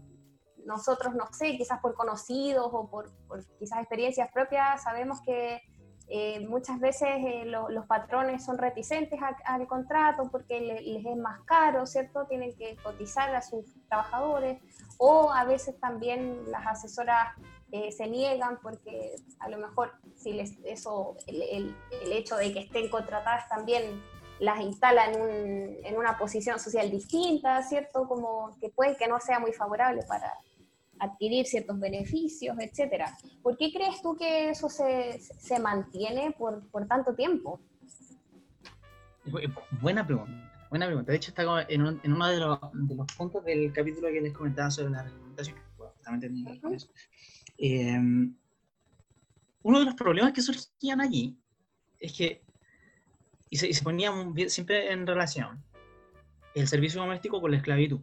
nosotros, 0.65 1.15
no 1.15 1.31
sé, 1.31 1.57
quizás 1.57 1.79
por 1.79 1.95
conocidos 1.95 2.69
o 2.71 2.89
por, 2.89 3.11
quizás 3.57 3.79
experiencias 3.79 4.29
propias, 4.31 4.83
sabemos 4.83 5.21
que 5.21 5.61
eh, 6.09 6.45
muchas 6.47 6.79
veces 6.79 7.09
eh, 7.09 7.43
los 7.45 7.85
patrones 7.85 8.45
son 8.45 8.57
reticentes 8.57 9.19
al 9.45 9.67
contrato 9.67 10.29
porque 10.31 10.61
les 10.61 11.05
es 11.05 11.17
más 11.17 11.41
caro, 11.41 11.85
¿cierto? 11.85 12.25
Tienen 12.27 12.55
que 12.55 12.77
cotizar 12.77 13.33
a 13.35 13.41
sus 13.41 13.65
trabajadores 13.89 14.61
o 14.97 15.31
a 15.31 15.43
veces 15.43 15.77
también 15.79 16.49
las 16.49 16.65
asesoras 16.65 17.35
eh, 17.71 17.91
se 17.91 18.07
niegan 18.07 18.59
porque 18.61 19.15
a 19.39 19.49
lo 19.49 19.57
mejor 19.57 19.91
si 20.15 20.33
les, 20.33 20.57
eso, 20.63 21.17
el, 21.27 21.75
el, 22.01 22.11
hecho 22.11 22.37
de 22.37 22.53
que 22.53 22.59
estén 22.59 22.89
contratadas 22.89 23.49
también 23.49 24.01
las 24.39 24.61
instala 24.61 25.11
en, 25.11 25.21
un, 25.21 25.85
en, 25.85 25.97
una 25.97 26.17
posición 26.17 26.59
social 26.59 26.89
distinta, 26.89 27.61
¿cierto? 27.63 28.07
Como 28.07 28.57
que 28.61 28.69
puede 28.69 28.95
que 28.95 29.07
no 29.07 29.19
sea 29.19 29.39
muy 29.39 29.51
favorable 29.51 30.03
para 30.07 30.33
adquirir 30.99 31.45
ciertos 31.45 31.77
beneficios, 31.79 32.57
etcétera. 32.59 33.15
¿Por 33.43 33.57
qué 33.57 33.71
crees 33.73 34.01
tú 34.01 34.15
que 34.15 34.49
eso 34.49 34.69
se, 34.69 35.19
se 35.19 35.59
mantiene 35.59 36.31
por, 36.31 36.69
por, 36.69 36.87
tanto 36.87 37.13
tiempo? 37.15 37.59
Buena 39.81 40.05
pregunta, 40.05 40.67
buena 40.69 40.85
pregunta. 40.85 41.11
De 41.11 41.17
hecho, 41.17 41.31
está 41.31 41.43
en, 41.67 41.99
en 42.01 42.13
uno 42.13 42.27
de 42.27 42.37
los, 42.37 42.59
de 42.73 42.95
los, 42.95 43.07
puntos 43.17 43.43
del 43.43 43.73
capítulo 43.73 44.07
que 44.07 44.21
les 44.21 44.33
comentaba 44.33 44.71
sobre 44.71 44.91
la 44.91 45.03
reglamentación, 45.03 45.57
justamente 45.77 46.31
eso. 46.73 46.87
Eh, 47.57 47.97
uno 49.63 49.79
de 49.79 49.85
los 49.85 49.95
problemas 49.95 50.33
que 50.33 50.41
surgían 50.41 51.01
allí 51.01 51.37
es 51.99 52.13
que, 52.13 52.41
y 53.49 53.57
se, 53.57 53.83
ponía 53.83 54.11
siempre 54.47 54.91
en 54.91 55.05
relación, 55.05 55.63
el 56.55 56.67
servicio 56.67 57.01
doméstico 57.01 57.41
con 57.41 57.51
la 57.51 57.57
esclavitud. 57.57 57.99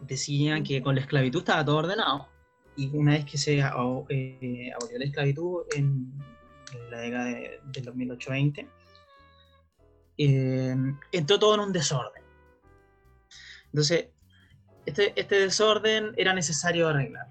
Decían 0.00 0.62
que 0.62 0.82
con 0.82 0.94
la 0.94 1.02
esclavitud 1.02 1.40
estaba 1.40 1.64
todo 1.64 1.78
ordenado, 1.78 2.28
y 2.76 2.88
una 2.96 3.12
vez 3.12 3.24
que 3.24 3.36
se 3.36 3.58
eh, 3.58 3.62
abolió 3.62 4.98
la 4.98 5.04
esclavitud 5.04 5.64
en, 5.76 6.12
la 6.90 7.00
década 7.00 7.24
de, 7.24 7.60
del 7.64 7.84
2008-20, 7.86 8.68
eh, 10.18 10.76
entró 11.12 11.38
todo 11.38 11.54
en 11.54 11.60
un 11.60 11.72
desorden. 11.72 12.22
Entonces, 13.66 14.08
este, 14.86 15.12
este 15.20 15.40
desorden 15.40 16.12
era 16.16 16.32
necesario 16.32 16.88
arreglar. 16.88 17.28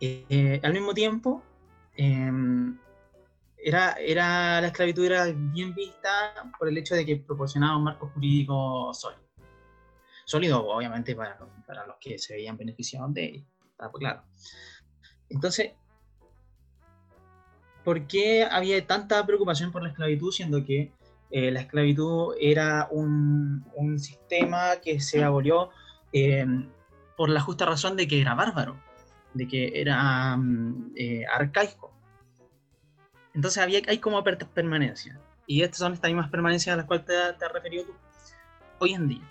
Eh, 0.00 0.60
al 0.62 0.72
mismo 0.72 0.94
tiempo, 0.94 1.42
em, 1.96 2.78
era, 3.56 3.92
era, 3.92 4.60
la 4.60 4.66
esclavitud 4.68 5.04
era 5.04 5.26
bien 5.26 5.74
vista 5.74 6.34
por 6.58 6.68
el 6.68 6.78
hecho 6.78 6.94
de 6.94 7.06
que 7.06 7.16
proporcionaba 7.16 7.76
un 7.76 7.84
marco 7.84 8.08
jurídico 8.08 8.92
sólido. 8.94 9.22
Sólido, 10.24 10.66
obviamente, 10.66 11.14
para, 11.14 11.38
para 11.66 11.86
los 11.86 11.96
que 12.00 12.18
se 12.18 12.34
veían 12.34 12.56
beneficiados 12.56 13.12
de 13.14 13.26
él. 13.26 13.44
claro. 13.94 14.22
Entonces, 15.28 15.72
¿por 17.84 18.06
qué 18.06 18.44
había 18.44 18.86
tanta 18.86 19.24
preocupación 19.26 19.72
por 19.72 19.82
la 19.82 19.90
esclavitud, 19.90 20.30
siendo 20.32 20.64
que 20.64 20.92
eh, 21.30 21.50
la 21.50 21.60
esclavitud 21.60 22.34
era 22.40 22.88
un, 22.90 23.64
un, 23.74 23.98
sistema 23.98 24.76
que 24.82 25.00
se 25.00 25.24
abolió 25.24 25.70
em, 26.12 26.68
por 27.22 27.30
la 27.30 27.40
justa 27.40 27.66
razón 27.66 27.96
de 27.96 28.08
que 28.08 28.20
era 28.20 28.34
bárbaro, 28.34 28.76
de 29.32 29.46
que 29.46 29.80
era 29.80 30.36
mm, 30.36 30.90
eh, 30.96 31.24
arcaico. 31.32 31.92
Entonces 33.32 33.62
había, 33.62 33.80
hay 33.86 33.98
como 33.98 34.24
permanencia. 34.24 35.20
Y 35.46 35.62
estas 35.62 35.78
son 35.78 35.92
estas 35.92 36.10
mismas 36.10 36.30
permanencias 36.30 36.74
a 36.74 36.78
las 36.78 36.86
cuales 36.86 37.06
te, 37.06 37.12
te 37.12 37.44
has 37.44 37.52
referido 37.52 37.84
tú. 37.84 37.92
Hoy 38.80 38.94
en 38.94 39.06
día. 39.06 39.30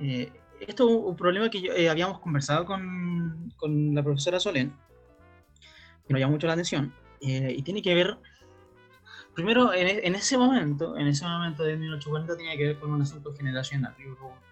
Eh, 0.00 0.32
esto 0.58 0.88
es 0.88 0.96
un 0.96 1.14
problema 1.14 1.48
que 1.48 1.58
eh, 1.58 1.88
habíamos 1.88 2.18
conversado 2.18 2.64
con, 2.64 3.54
con, 3.56 3.94
la 3.94 4.02
profesora 4.02 4.40
Solén, 4.40 4.74
que 6.08 6.14
nos 6.14 6.18
llamó 6.18 6.32
mucho 6.32 6.48
la 6.48 6.54
atención, 6.54 6.92
y 7.20 7.62
tiene 7.62 7.82
que 7.82 7.94
ver, 7.94 8.18
primero, 9.32 9.72
en, 9.72 10.04
en, 10.04 10.14
ese 10.16 10.36
momento, 10.36 10.96
en 10.98 11.06
ese 11.06 11.24
momento 11.24 11.62
de 11.62 11.76
1840, 11.76 12.36
tenía 12.36 12.56
que 12.56 12.66
ver 12.66 12.80
con 12.80 12.90
un 12.90 13.02
asunto 13.02 13.32
generacional. 13.32 13.94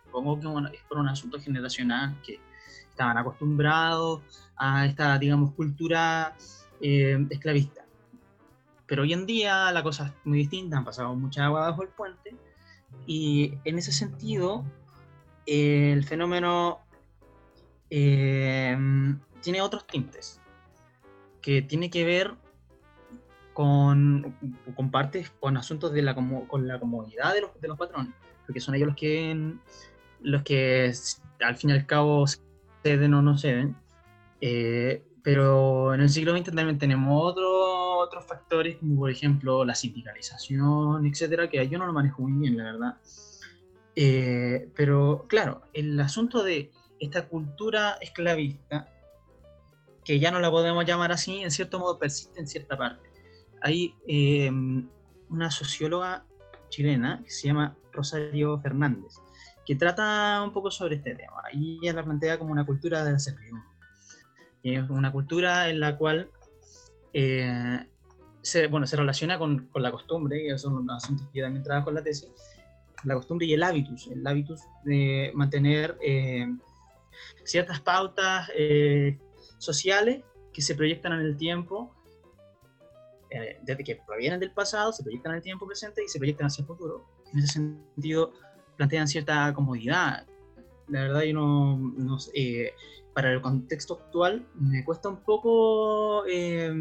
Supongo 0.05 0.39
que 0.39 0.77
es 0.77 0.83
por 0.85 0.99
un 0.99 1.09
asunto 1.09 1.41
generacional 1.41 2.17
que 2.25 2.39
estaban 3.01 3.17
acostumbrados 3.17 4.21
a 4.57 4.85
esta, 4.85 5.19
digamos, 5.19 5.55
cultura 5.55 6.37
eh, 6.83 7.27
esclavista. 7.31 7.87
Pero 8.87 9.03
hoy 9.03 9.15
en 9.15 9.25
día 9.25 9.73
la 9.73 9.83
cosa 9.83 10.09
es 10.09 10.13
muy 10.25 10.41
distinta, 10.41 10.77
han 10.77 10.85
pasado 10.85 11.15
mucha 11.15 11.47
agua 11.47 11.71
bajo 11.71 11.83
el 11.83 11.89
puente 11.89 12.37
y 13.07 13.55
en 13.65 13.79
ese 13.79 13.93
sentido 13.93 14.67
el 15.47 16.05
fenómeno 16.05 16.81
eh, 17.89 18.77
tiene 19.41 19.63
otros 19.63 19.87
tintes 19.87 20.39
que 21.41 21.63
tiene 21.63 21.89
que 21.89 22.05
ver 22.05 22.35
con, 23.55 24.37
con 24.77 24.91
partes, 24.91 25.31
con 25.41 25.57
asuntos 25.57 25.91
de 25.93 26.03
la, 26.03 26.15
con 26.15 26.69
la 26.69 26.79
comodidad 26.79 27.33
de 27.33 27.41
los, 27.41 27.59
de 27.59 27.69
los 27.69 27.79
patrones, 27.79 28.13
porque 28.45 28.61
son 28.61 28.75
ellos 28.75 28.89
los 28.89 28.97
que, 28.97 29.55
los 30.21 30.43
que 30.43 30.93
al 31.41 31.57
fin 31.57 31.71
y 31.71 31.73
al 31.73 31.87
cabo 31.87 32.27
ceden 32.83 33.15
o 33.15 33.23
no 33.23 33.37
ceden. 33.39 33.77
Eh, 34.41 35.05
pero 35.23 35.93
en 35.95 36.01
el 36.01 36.09
siglo 36.09 36.37
XX 36.37 36.55
también 36.55 36.79
tenemos 36.79 37.21
otro, 37.23 37.99
otros 37.99 38.25
factores, 38.25 38.77
como 38.79 39.01
por 39.01 39.11
ejemplo 39.11 39.65
la 39.65 39.75
sindicalización, 39.75 41.05
etcétera, 41.07 41.49
que 41.49 41.69
yo 41.69 41.79
no 41.79 41.87
lo 41.87 41.93
manejo 41.93 42.23
muy 42.23 42.33
bien, 42.41 42.57
la 42.57 42.65
verdad. 42.65 42.97
Eh, 43.97 44.69
pero 44.75 45.27
claro, 45.29 45.63
el 45.75 45.99
asunto 46.01 46.43
de 46.43 46.71
esta 46.99 47.29
cultura 47.29 47.99
esclavista, 48.01 48.89
que 50.05 50.19
ya 50.19 50.31
no 50.31 50.41
la 50.41 50.51
podemos 50.51 50.85
llamar 50.87 51.13
así, 51.13 51.43
en 51.43 51.51
cierto 51.51 51.79
modo 51.79 51.99
persiste 51.99 52.41
en 52.41 52.47
cierta 52.47 52.77
parte. 52.77 53.11
Hay 53.61 53.95
eh, 54.07 54.51
una 55.29 55.51
socióloga 55.51 56.25
chilena 56.71 57.21
que 57.23 57.31
se 57.31 57.49
llama 57.49 57.77
Rosario 57.93 58.59
Fernández, 58.61 59.17
que 59.71 59.77
trata 59.77 60.43
un 60.43 60.53
poco 60.53 60.69
sobre 60.69 60.97
este 60.97 61.15
tema. 61.15 61.45
Y 61.53 61.79
ella 61.81 61.93
la 61.93 62.03
plantea 62.03 62.41
como 62.41 62.51
una 62.51 62.67
cultura 62.67 63.05
de 63.05 63.13
la 63.13 63.21
servidumbre. 63.21 63.69
Es 64.65 64.91
una 64.91 65.13
cultura 65.13 65.71
en 65.71 65.79
la 65.79 65.97
cual 65.97 66.29
eh, 67.13 67.79
se, 68.43 68.67
bueno, 68.67 68.89
se 68.89 68.97
relaciona 68.97 69.39
con, 69.39 69.69
con, 69.69 69.85
la 69.85 69.93
costumbre, 69.93 70.43
que 70.43 70.59
son 70.59 70.85
los 70.85 70.97
asuntos 70.97 71.29
que 71.33 71.41
también 71.41 71.65
con 71.85 71.95
la 71.95 72.03
tesis, 72.03 72.29
la 73.05 73.15
costumbre 73.15 73.47
y 73.47 73.53
el 73.53 73.63
hábitus, 73.63 74.09
el 74.09 74.27
hábitus 74.27 74.61
de 74.83 75.31
mantener 75.37 75.97
eh, 76.03 76.53
ciertas 77.45 77.81
pautas 77.81 78.51
eh, 78.57 79.21
sociales 79.59 80.25
que 80.53 80.63
se 80.63 80.75
proyectan 80.75 81.13
en 81.13 81.21
el 81.21 81.37
tiempo, 81.37 81.95
desde 83.63 83.85
que 83.85 84.01
provienen 84.05 84.41
del 84.41 84.51
pasado, 84.51 84.93
se 84.93 85.05
proyectan 85.05 85.31
en 85.31 85.37
el 85.37 85.43
tiempo 85.45 85.65
presente 85.65 86.03
y 86.05 86.09
se 86.09 86.19
proyectan 86.19 86.49
hacia 86.49 86.63
el 86.63 86.67
futuro. 86.67 87.07
En 87.33 87.39
ese 87.39 87.53
sentido, 87.53 88.33
plantean 88.81 89.09
cierta 89.09 89.53
comodidad. 89.53 90.27
La 90.89 91.03
verdad, 91.03 91.21
yo 91.21 91.35
no, 91.35 91.77
no 91.77 92.17
eh, 92.33 92.73
para 93.15 93.31
el 93.31 93.43
contexto 93.43 94.01
actual 94.01 94.49
me 94.55 94.83
cuesta 94.87 95.11
un 95.11 95.23
poco 95.23 96.25
eh, 96.27 96.73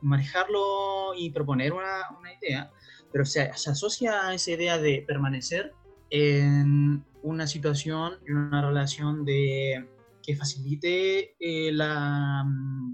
manejarlo 0.00 1.14
y 1.16 1.30
proponer 1.30 1.72
una, 1.72 2.02
idea, 2.42 2.72
pero 3.12 3.24
se, 3.24 3.42
asocia 3.42 4.26
a 4.26 4.34
esa 4.34 4.50
idea 4.50 4.76
de 4.78 5.04
permanecer 5.06 5.72
en 6.10 7.04
una 7.22 7.46
situación, 7.46 8.14
en 8.26 8.36
una 8.38 8.66
relación 8.66 9.24
de, 9.24 9.88
que 10.24 10.34
facilite 10.34 11.36
eh, 11.38 11.70
la, 11.70 12.44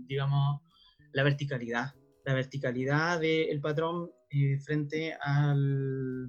digamos, 0.06 0.60
la 1.14 1.22
verticalidad, 1.22 1.94
la 2.26 2.34
verticalidad 2.34 3.18
del 3.18 3.62
patrón 3.62 4.10
frente 4.62 5.16
al, 5.22 6.28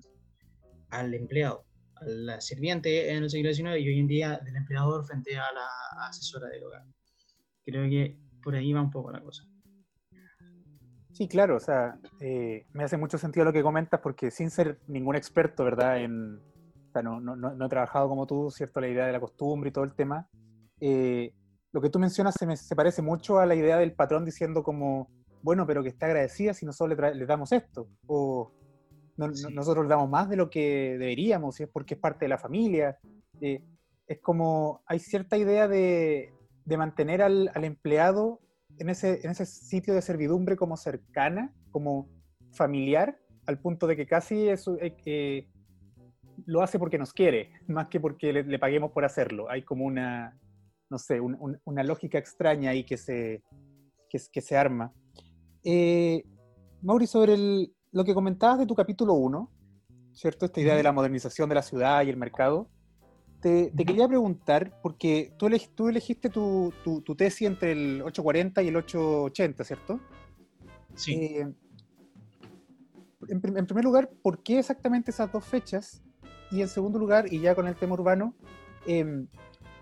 al 0.89 1.13
empleado 1.13 1.65
la 2.05 2.41
sirviente 2.41 3.11
en 3.11 3.23
el 3.23 3.29
siglo 3.29 3.53
XIX 3.53 3.79
y 3.79 3.87
hoy 3.87 3.99
en 3.99 4.07
día 4.07 4.39
del 4.43 4.55
empleador 4.55 5.05
frente 5.05 5.37
a 5.37 5.51
la 5.51 6.07
asesora 6.07 6.47
del 6.47 6.63
hogar. 6.63 6.83
Creo 7.65 7.89
que 7.89 8.17
por 8.41 8.55
ahí 8.55 8.73
va 8.73 8.81
un 8.81 8.91
poco 8.91 9.11
la 9.11 9.21
cosa. 9.21 9.45
Sí, 11.13 11.27
claro, 11.27 11.57
o 11.57 11.59
sea, 11.59 11.99
eh, 12.19 12.65
me 12.73 12.83
hace 12.83 12.97
mucho 12.97 13.17
sentido 13.17 13.45
lo 13.45 13.53
que 13.53 13.61
comentas 13.61 13.99
porque 14.01 14.31
sin 14.31 14.49
ser 14.49 14.79
ningún 14.87 15.15
experto, 15.15 15.63
¿verdad? 15.63 15.99
En, 15.99 16.37
o 16.37 16.91
sea, 16.91 17.03
no, 17.03 17.19
no, 17.19 17.35
no, 17.35 17.65
he 17.65 17.69
trabajado 17.69 18.09
como 18.09 18.25
tú, 18.25 18.49
¿cierto? 18.49 18.81
La 18.81 18.87
idea 18.87 19.05
de 19.05 19.11
la 19.11 19.19
costumbre 19.19 19.69
y 19.69 19.73
todo 19.73 19.83
el 19.83 19.93
tema. 19.93 20.27
Eh, 20.79 21.31
lo 21.71 21.81
que 21.81 21.89
tú 21.89 21.99
mencionas 21.99 22.35
se, 22.35 22.47
me, 22.47 22.57
se, 22.57 22.75
parece 22.75 23.03
mucho 23.03 23.39
a 23.39 23.45
la 23.45 23.55
idea 23.55 23.77
del 23.77 23.93
patrón 23.93 24.25
diciendo 24.25 24.63
como, 24.63 25.07
bueno, 25.43 25.67
pero 25.67 25.83
que 25.83 25.89
está 25.89 26.07
agradecida 26.07 26.53
si 26.53 26.65
nosotros 26.65 26.97
le, 26.97 27.15
le 27.15 27.25
damos 27.27 27.51
esto. 27.51 27.87
O, 28.07 28.51
nosotros 29.17 29.87
damos 29.87 30.09
más 30.09 30.29
de 30.29 30.37
lo 30.37 30.49
que 30.49 30.97
deberíamos, 30.97 31.61
porque 31.71 31.95
es 31.95 31.99
parte 31.99 32.25
de 32.25 32.29
la 32.29 32.37
familia. 32.37 32.97
Eh, 33.41 33.63
es 34.07 34.19
como, 34.19 34.81
hay 34.85 34.99
cierta 34.99 35.37
idea 35.37 35.67
de, 35.67 36.33
de 36.65 36.77
mantener 36.77 37.21
al, 37.21 37.51
al, 37.53 37.63
empleado 37.63 38.39
en 38.79 38.89
ese, 38.89 39.21
en 39.23 39.31
ese 39.31 39.45
sitio 39.45 39.93
de 39.93 40.01
servidumbre 40.01 40.55
como 40.55 40.77
cercana, 40.77 41.53
como 41.71 42.09
familiar, 42.51 43.17
al 43.45 43.59
punto 43.59 43.87
de 43.87 43.95
que 43.95 44.05
casi 44.05 44.47
es, 44.47 44.65
eh, 44.79 45.47
lo 46.45 46.61
hace 46.61 46.79
porque 46.79 46.97
nos 46.97 47.13
quiere, 47.13 47.51
más 47.67 47.87
que 47.87 47.99
porque 47.99 48.33
le, 48.33 48.59
paguemos 48.59 48.91
por 48.91 49.05
hacerlo. 49.05 49.49
Hay 49.49 49.63
como 49.63 49.85
una, 49.85 50.37
no 50.89 50.97
sé, 50.97 51.19
una 51.19 51.83
lógica 51.83 52.17
extraña 52.17 52.71
ahí 52.71 52.83
que 52.83 52.97
se, 52.97 53.43
que, 54.09 54.41
se 54.41 54.57
arma. 54.57 54.93
Eh, 55.63 56.23
Mauri, 56.81 57.07
sobre 57.07 57.35
lo 57.93 58.03
que 58.03 58.13
comentabas 58.13 58.59
de 58.59 58.65
tu 58.65 58.75
capítulo 58.75 59.13
1, 59.13 59.49
¿cierto? 60.13 60.45
Esta 60.45 60.59
idea 60.59 60.75
de 60.75 60.83
la 60.83 60.91
modernización 60.91 61.47
de 61.47 61.55
la 61.55 61.61
ciudad 61.61 62.03
y 62.03 62.09
el 62.09 62.17
mercado. 62.17 62.67
Te, 63.39 63.71
quería 63.71 64.07
preguntar, 64.07 64.79
porque 64.81 65.33
tú, 65.37 65.47
tú 65.75 65.89
elegiste 65.89 66.29
tu, 66.29 66.73
tu, 66.83 67.15
tesis 67.15 67.47
entre 67.47 67.73
el 67.73 68.01
840 68.01 68.63
y 68.63 68.67
el 68.69 68.75
880, 68.77 69.63
¿cierto? 69.63 69.99
Sí. 70.95 71.13
Eh, 71.13 71.53
en, 73.29 73.41
primer 73.41 73.83
lugar, 73.83 74.09
¿por 74.21 74.41
qué 74.41 74.59
exactamente 74.59 75.11
esas 75.11 75.31
dos 75.31 75.45
fechas? 75.45 76.01
Y 76.51 76.61
en 76.61 76.69
segundo 76.69 76.97
lugar, 76.97 77.31
y 77.31 77.41
ya 77.41 77.53
con 77.53 77.67
el 77.67 77.75
tema 77.75 77.93
urbano, 77.93 78.33
em, 78.87 79.27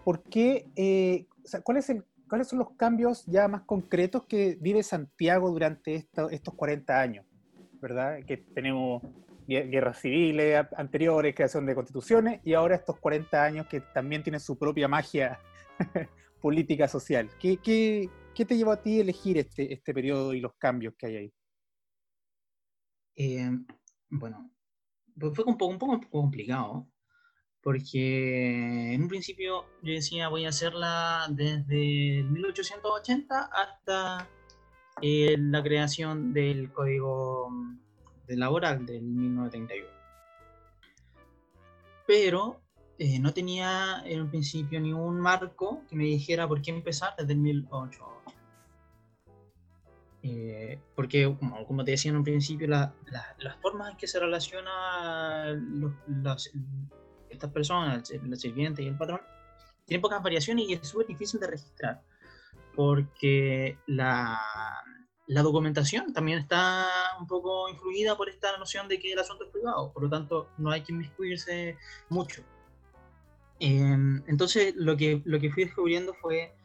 ¿por 0.03 0.23
qué, 0.23 0.69
eh, 0.75 1.27
¿cuál 1.63 1.77
es 1.77 1.89
el, 1.89 2.03
¿cuáles 2.27 2.47
son 2.47 2.59
los 2.59 2.71
cambios 2.71 3.25
ya 3.25 3.47
más 3.47 3.61
concretos 3.61 4.25
que 4.25 4.57
vive 4.59 4.83
Santiago 4.83 5.49
durante 5.49 6.07
estos 6.31 6.53
40 6.55 6.99
años? 6.99 7.25
¿Verdad? 7.81 8.23
Que 8.25 8.37
tenemos 8.37 9.01
guerras 9.47 9.99
civiles 9.99 10.65
anteriores, 10.77 11.35
creación 11.35 11.65
de 11.65 11.75
constituciones, 11.75 12.41
y 12.43 12.53
ahora 12.53 12.75
estos 12.75 12.99
40 12.99 13.43
años 13.43 13.67
que 13.67 13.81
también 13.81 14.23
tienen 14.23 14.39
su 14.39 14.57
propia 14.57 14.87
magia 14.87 15.39
política 16.41 16.87
social. 16.87 17.29
¿Qué, 17.39 17.57
te 18.33 18.57
llevó 18.57 18.71
a 18.71 18.81
ti 18.81 18.97
a 18.97 19.01
elegir 19.01 19.37
este, 19.37 19.73
este 19.73 19.93
periodo 19.93 20.33
y 20.33 20.39
los 20.39 20.53
cambios 20.55 20.93
que 20.97 21.05
hay 21.05 21.15
ahí? 21.15 21.33
Eh, 23.15 23.51
bueno, 24.09 24.51
fue 25.33 25.45
un 25.45 25.57
poco, 25.57 25.67
un 25.67 25.77
poco 25.77 26.01
complicado, 26.09 26.87
porque 27.61 28.93
en 28.93 29.03
un 29.03 29.07
principio 29.07 29.65
yo 29.83 29.93
decía 29.93 30.29
voy 30.29 30.45
a 30.45 30.49
hacerla 30.49 31.27
desde 31.29 32.23
1880 32.23 33.49
hasta 33.53 34.29
eh, 35.01 35.35
la 35.37 35.63
creación 35.63 36.33
del 36.33 36.71
Código 36.71 37.49
Laboral 38.27 38.85
del 38.85 39.03
1931. 39.03 39.87
Pero 42.07 42.61
eh, 42.97 43.19
no 43.19 43.33
tenía 43.33 44.03
en 44.05 44.21
un 44.21 44.29
principio 44.29 44.79
ningún 44.79 45.19
marco 45.19 45.81
que 45.89 45.95
me 45.95 46.03
dijera 46.03 46.47
por 46.47 46.61
qué 46.61 46.71
empezar 46.71 47.13
desde 47.17 47.33
el 47.33 47.39
1880. 47.39 48.21
Eh, 50.23 50.79
porque, 50.95 51.35
como, 51.39 51.83
te 51.83 51.91
decía 51.91 52.11
en 52.11 52.17
un 52.17 52.23
principio, 52.23 52.67
las 52.67 52.93
formas 53.61 53.91
en 53.91 53.97
que 53.97 54.07
se 54.07 54.19
relacionan 54.19 55.95
estas 57.29 57.51
personas, 57.51 58.11
el, 58.11 58.37
sirviente 58.37 58.83
y 58.83 58.87
el 58.87 58.97
patrón, 58.97 59.21
tienen 59.85 60.01
pocas 60.01 60.21
variaciones 60.21 60.69
y 60.69 60.73
es 60.73 60.87
súper 60.87 61.07
difícil 61.07 61.39
de 61.39 61.47
registrar, 61.47 62.03
porque 62.81 63.77
la, 63.85 64.39
la, 65.27 65.41
documentación 65.43 66.13
también 66.13 66.39
está 66.39 66.87
un 67.19 67.27
poco 67.27 67.69
influida 67.69 68.17
por 68.17 68.27
esta 68.27 68.57
noción 68.57 68.87
de 68.87 68.97
que 68.97 69.13
el 69.13 69.19
asunto 69.19 69.43
es 69.43 69.51
privado, 69.51 69.93
por 69.93 70.01
lo 70.01 70.09
tanto 70.09 70.49
no 70.57 70.71
hay 70.71 70.81
que 70.81 70.91
inmiscuirse 70.91 71.77
mucho. 72.09 72.41
Em, 73.59 74.23
entonces, 74.25 74.73
lo 74.75 74.97
que, 74.97 75.21
lo 75.25 75.39
que 75.39 75.51
fui 75.51 75.65
descubriendo 75.65 76.15
fue 76.15 76.55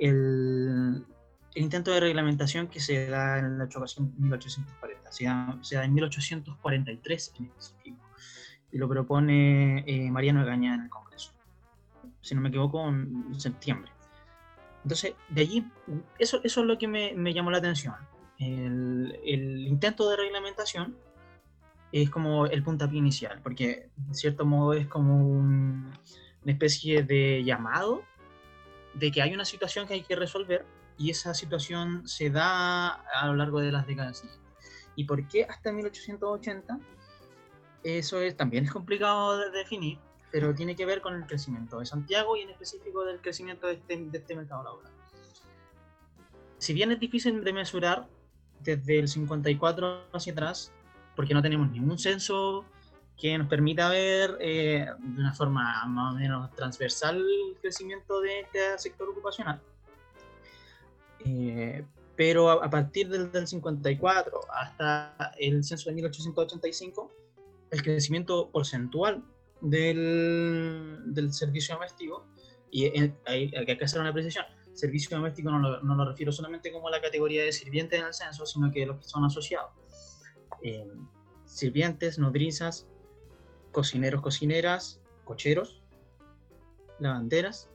el, 0.00 1.06
el 1.54 1.62
intento 1.62 1.92
de 1.92 2.00
reglamentación 2.00 2.66
que 2.66 2.80
se 2.80 3.06
da 3.06 3.38
en 3.38 3.56
la 3.56 3.66
1840, 3.66 5.12
se 5.12 5.24
da, 5.26 5.58
se 5.62 5.76
da 5.76 5.84
en 5.84 5.94
1843 5.94 7.34
en 7.38 7.46
específico, 7.46 8.04
y 8.72 8.78
lo 8.78 8.88
propone 8.88 9.84
eh, 9.86 10.10
Mariano 10.10 10.42
Egaña 10.42 10.74
en 10.74 10.80
el 10.80 10.90
Congreso, 10.90 11.32
si 12.20 12.34
no 12.34 12.40
me 12.40 12.48
equivoco, 12.48 12.88
en 12.88 13.38
septiembre. 13.38 13.92
Entonces, 14.82 15.14
de 15.28 15.40
allí, 15.42 15.66
eso, 16.18 16.40
eso 16.42 16.60
es 16.60 16.66
lo 16.66 16.78
que 16.78 16.88
me, 16.88 17.14
me 17.14 17.32
llamó 17.32 17.50
la 17.50 17.58
atención. 17.58 17.94
El, 18.38 19.18
el, 19.24 19.66
intento 19.68 20.08
de 20.10 20.16
reglamentación 20.16 20.96
es 21.92 22.10
como 22.10 22.46
el 22.46 22.62
puntapié 22.62 22.98
inicial, 22.98 23.40
porque 23.42 23.90
de 23.96 24.14
cierto 24.14 24.44
modo 24.44 24.72
es 24.72 24.86
como 24.88 25.16
una 25.24 25.92
especie 26.46 27.02
de 27.02 27.44
llamado 27.44 28.02
de 28.94 29.12
que 29.12 29.22
hay 29.22 29.32
una 29.32 29.44
situación 29.44 29.86
que 29.86 29.94
hay 29.94 30.02
que 30.02 30.16
resolver 30.16 30.66
y 30.98 31.10
esa 31.10 31.34
situación 31.34 32.06
se 32.06 32.30
da 32.30 32.88
a 32.88 33.26
lo 33.26 33.34
largo 33.34 33.60
de 33.60 33.72
las 33.72 33.86
décadas 33.86 34.18
siguientes. 34.18 34.42
¿Y 34.96 35.04
por 35.04 35.26
qué 35.28 35.44
hasta 35.44 35.72
1880? 35.72 36.78
Eso 37.84 38.20
es, 38.20 38.36
también 38.36 38.64
es 38.64 38.70
complicado 38.70 39.38
de 39.38 39.50
definir, 39.50 39.98
pero 40.32 40.54
tiene 40.54 40.74
que 40.74 40.86
ver 40.86 41.02
con 41.02 41.14
el 41.14 41.26
crecimiento 41.26 41.78
de 41.78 41.86
Santiago 41.86 42.36
y 42.36 42.40
en 42.40 42.50
específico 42.50 43.04
del 43.04 43.20
crecimiento 43.20 43.66
de 43.66 43.74
este, 43.74 43.96
de 43.98 44.18
este 44.18 44.34
mercado 44.34 44.64
laboral. 44.64 44.92
Si 46.56 46.72
bien 46.72 46.90
es 46.90 46.98
difícil 46.98 47.44
de 47.44 47.52
mesurar 47.52 48.08
desde 48.60 48.98
el 48.98 49.08
54 49.08 50.06
hacia 50.12 50.32
atrás, 50.32 50.72
porque 51.14 51.34
no 51.34 51.42
tenemos 51.42 51.70
ningún 51.70 51.98
censo 51.98 52.64
que 53.16 53.36
nos 53.36 53.46
permita 53.46 53.90
ver 53.90 54.38
eh, 54.40 54.86
de 54.98 55.20
una 55.20 55.34
forma 55.34 55.84
más 55.86 56.14
o 56.14 56.16
menos 56.16 56.50
transversal 56.54 57.18
el 57.18 57.56
crecimiento 57.60 58.20
de 58.20 58.40
este 58.40 58.78
sector 58.78 59.10
ocupacional, 59.10 59.60
eh, 61.24 61.84
pero 62.16 62.50
a, 62.50 62.70
partir 62.70 63.08
del, 63.08 63.46
54 63.46 64.40
hasta 64.52 65.32
el 65.38 65.62
censo 65.62 65.90
de 65.90 65.96
1885, 65.96 67.10
el 67.70 67.82
crecimiento 67.82 68.50
porcentual 68.50 69.22
del, 69.62 71.28
servicio 71.30 71.76
doméstico, 71.76 72.26
y 72.70 72.86
hay, 72.86 73.50
que 73.50 73.84
hacer 73.84 74.00
una 74.00 74.12
precisión, 74.12 74.44
servicio 74.72 75.16
doméstico 75.16 75.50
no 75.50 75.58
lo, 75.58 75.82
no 75.82 75.94
lo, 75.94 76.04
refiero 76.04 76.32
solamente 76.32 76.72
como 76.72 76.90
la 76.90 77.00
categoría 77.00 77.44
de 77.44 77.52
sirvientes 77.52 78.00
en 78.00 78.06
el 78.06 78.14
censo, 78.14 78.46
sino 78.46 78.70
que 78.70 78.86
los 78.86 78.98
que 78.98 79.04
son 79.04 79.24
asociados. 79.24 79.70
Eh, 80.62 80.86
sirvientes, 81.44 82.18
nodrizas, 82.18 82.86
cocineros, 83.72 84.22
cocineras, 84.22 85.00
cocheros, 85.24 85.82
lavanderas 86.98 87.68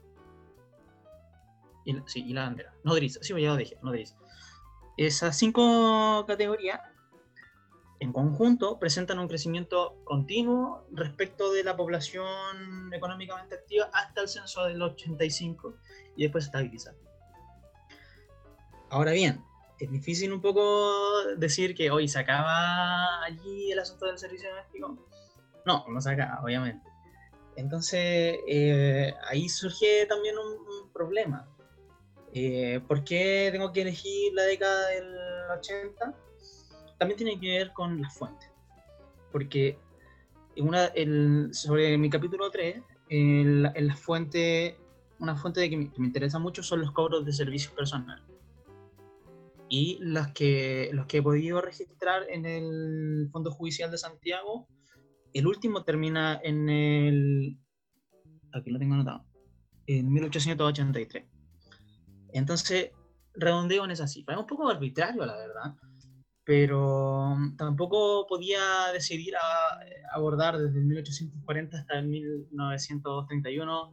y, 1.85 1.95
sí, 2.05 2.23
y 2.25 2.33
la 2.33 2.43
bandera. 2.43 2.73
Nodriza, 2.83 3.19
sí, 3.21 3.33
ya 3.39 3.49
lo 3.49 3.57
dije, 3.57 3.77
nodriza. 3.81 4.15
Esas 4.97 5.37
cinco 5.37 6.25
categorías 6.27 6.81
en 7.99 8.13
conjunto 8.13 8.79
presentan 8.79 9.19
un 9.19 9.27
crecimiento 9.27 9.97
continuo 10.03 10.85
respecto 10.91 11.51
de 11.51 11.63
la 11.63 11.75
población 11.75 12.93
económicamente 12.93 13.55
activa 13.55 13.89
hasta 13.93 14.21
el 14.21 14.27
censo 14.27 14.65
del 14.65 14.81
85 14.81 15.75
y 16.15 16.23
después 16.23 16.45
estabiliza. 16.45 16.93
Ahora 18.89 19.11
bien, 19.11 19.43
es 19.79 19.91
difícil 19.91 20.31
un 20.31 20.41
poco 20.41 21.23
decir 21.37 21.75
que 21.75 21.91
hoy 21.91 22.07
se 22.07 22.19
acaba 22.19 23.23
allí 23.23 23.71
el 23.71 23.79
asunto 23.79 24.05
del 24.05 24.17
servicio 24.17 24.49
doméstico. 24.49 25.07
No, 25.65 25.85
no 25.87 26.01
se 26.01 26.11
acaba, 26.11 26.41
obviamente. 26.43 26.87
Entonces, 27.55 28.37
eh, 28.47 29.13
ahí 29.27 29.49
surge 29.49 30.05
también 30.05 30.35
un 30.37 30.91
problema. 30.93 31.47
Eh, 32.33 32.79
¿Por 32.87 33.03
qué 33.03 33.49
tengo 33.51 33.73
que 33.73 33.81
elegir 33.81 34.33
la 34.33 34.43
década 34.43 34.89
del 34.89 35.15
80? 35.57 36.26
También 36.97 37.17
tiene 37.17 37.39
que 37.39 37.57
ver 37.57 37.73
con 37.73 38.01
las 38.01 38.13
fuentes. 38.17 38.49
Porque 39.31 39.77
una, 40.57 40.91
sobre 41.51 41.97
mi 41.97 42.09
capítulo 42.09 42.49
3, 42.49 42.81
en 43.09 43.63
la, 43.63 43.95
fuente, 43.95 44.77
una 45.19 45.35
fuente 45.35 45.61
de 45.61 45.69
que 45.69 45.77
me, 45.77 45.91
interesa 45.97 46.39
mucho 46.39 46.63
son 46.63 46.81
los 46.81 46.91
cobros 46.91 47.25
de 47.25 47.33
servicios 47.33 47.73
personales. 47.73 48.23
Y 49.69 49.97
los 50.01 50.27
que, 50.29 50.89
los 50.93 51.05
que 51.07 51.17
he 51.17 51.21
podido 51.21 51.61
registrar 51.61 52.23
en 52.29 52.45
el 52.45 53.29
Fondo 53.31 53.51
Judicial 53.51 53.91
de 53.91 53.97
Santiago, 53.97 54.67
el 55.33 55.45
último 55.45 55.83
termina 55.83 56.39
en 56.41 56.69
el. 56.69 57.57
Aquí 58.53 58.71
lo 58.71 58.79
tengo 58.79 58.93
anotado. 58.93 59.25
En 59.85 60.11
1883. 60.11 61.25
Entonces, 62.33 62.91
redondeo 63.33 63.85
en 63.85 63.91
esa 63.91 64.07
cifra. 64.07 64.35
Es 64.35 64.39
un 64.39 64.47
poco 64.47 64.69
arbitrario, 64.69 65.25
la 65.25 65.35
verdad, 65.35 65.75
pero 66.47 67.35
tampoco 67.57 68.25
podía 68.25 68.61
decidir 68.93 69.35
a, 69.35 69.81
abordar 70.15 70.57
desde 70.57 70.79
1840 70.79 71.77
hasta 71.77 72.01
1931 72.01 73.91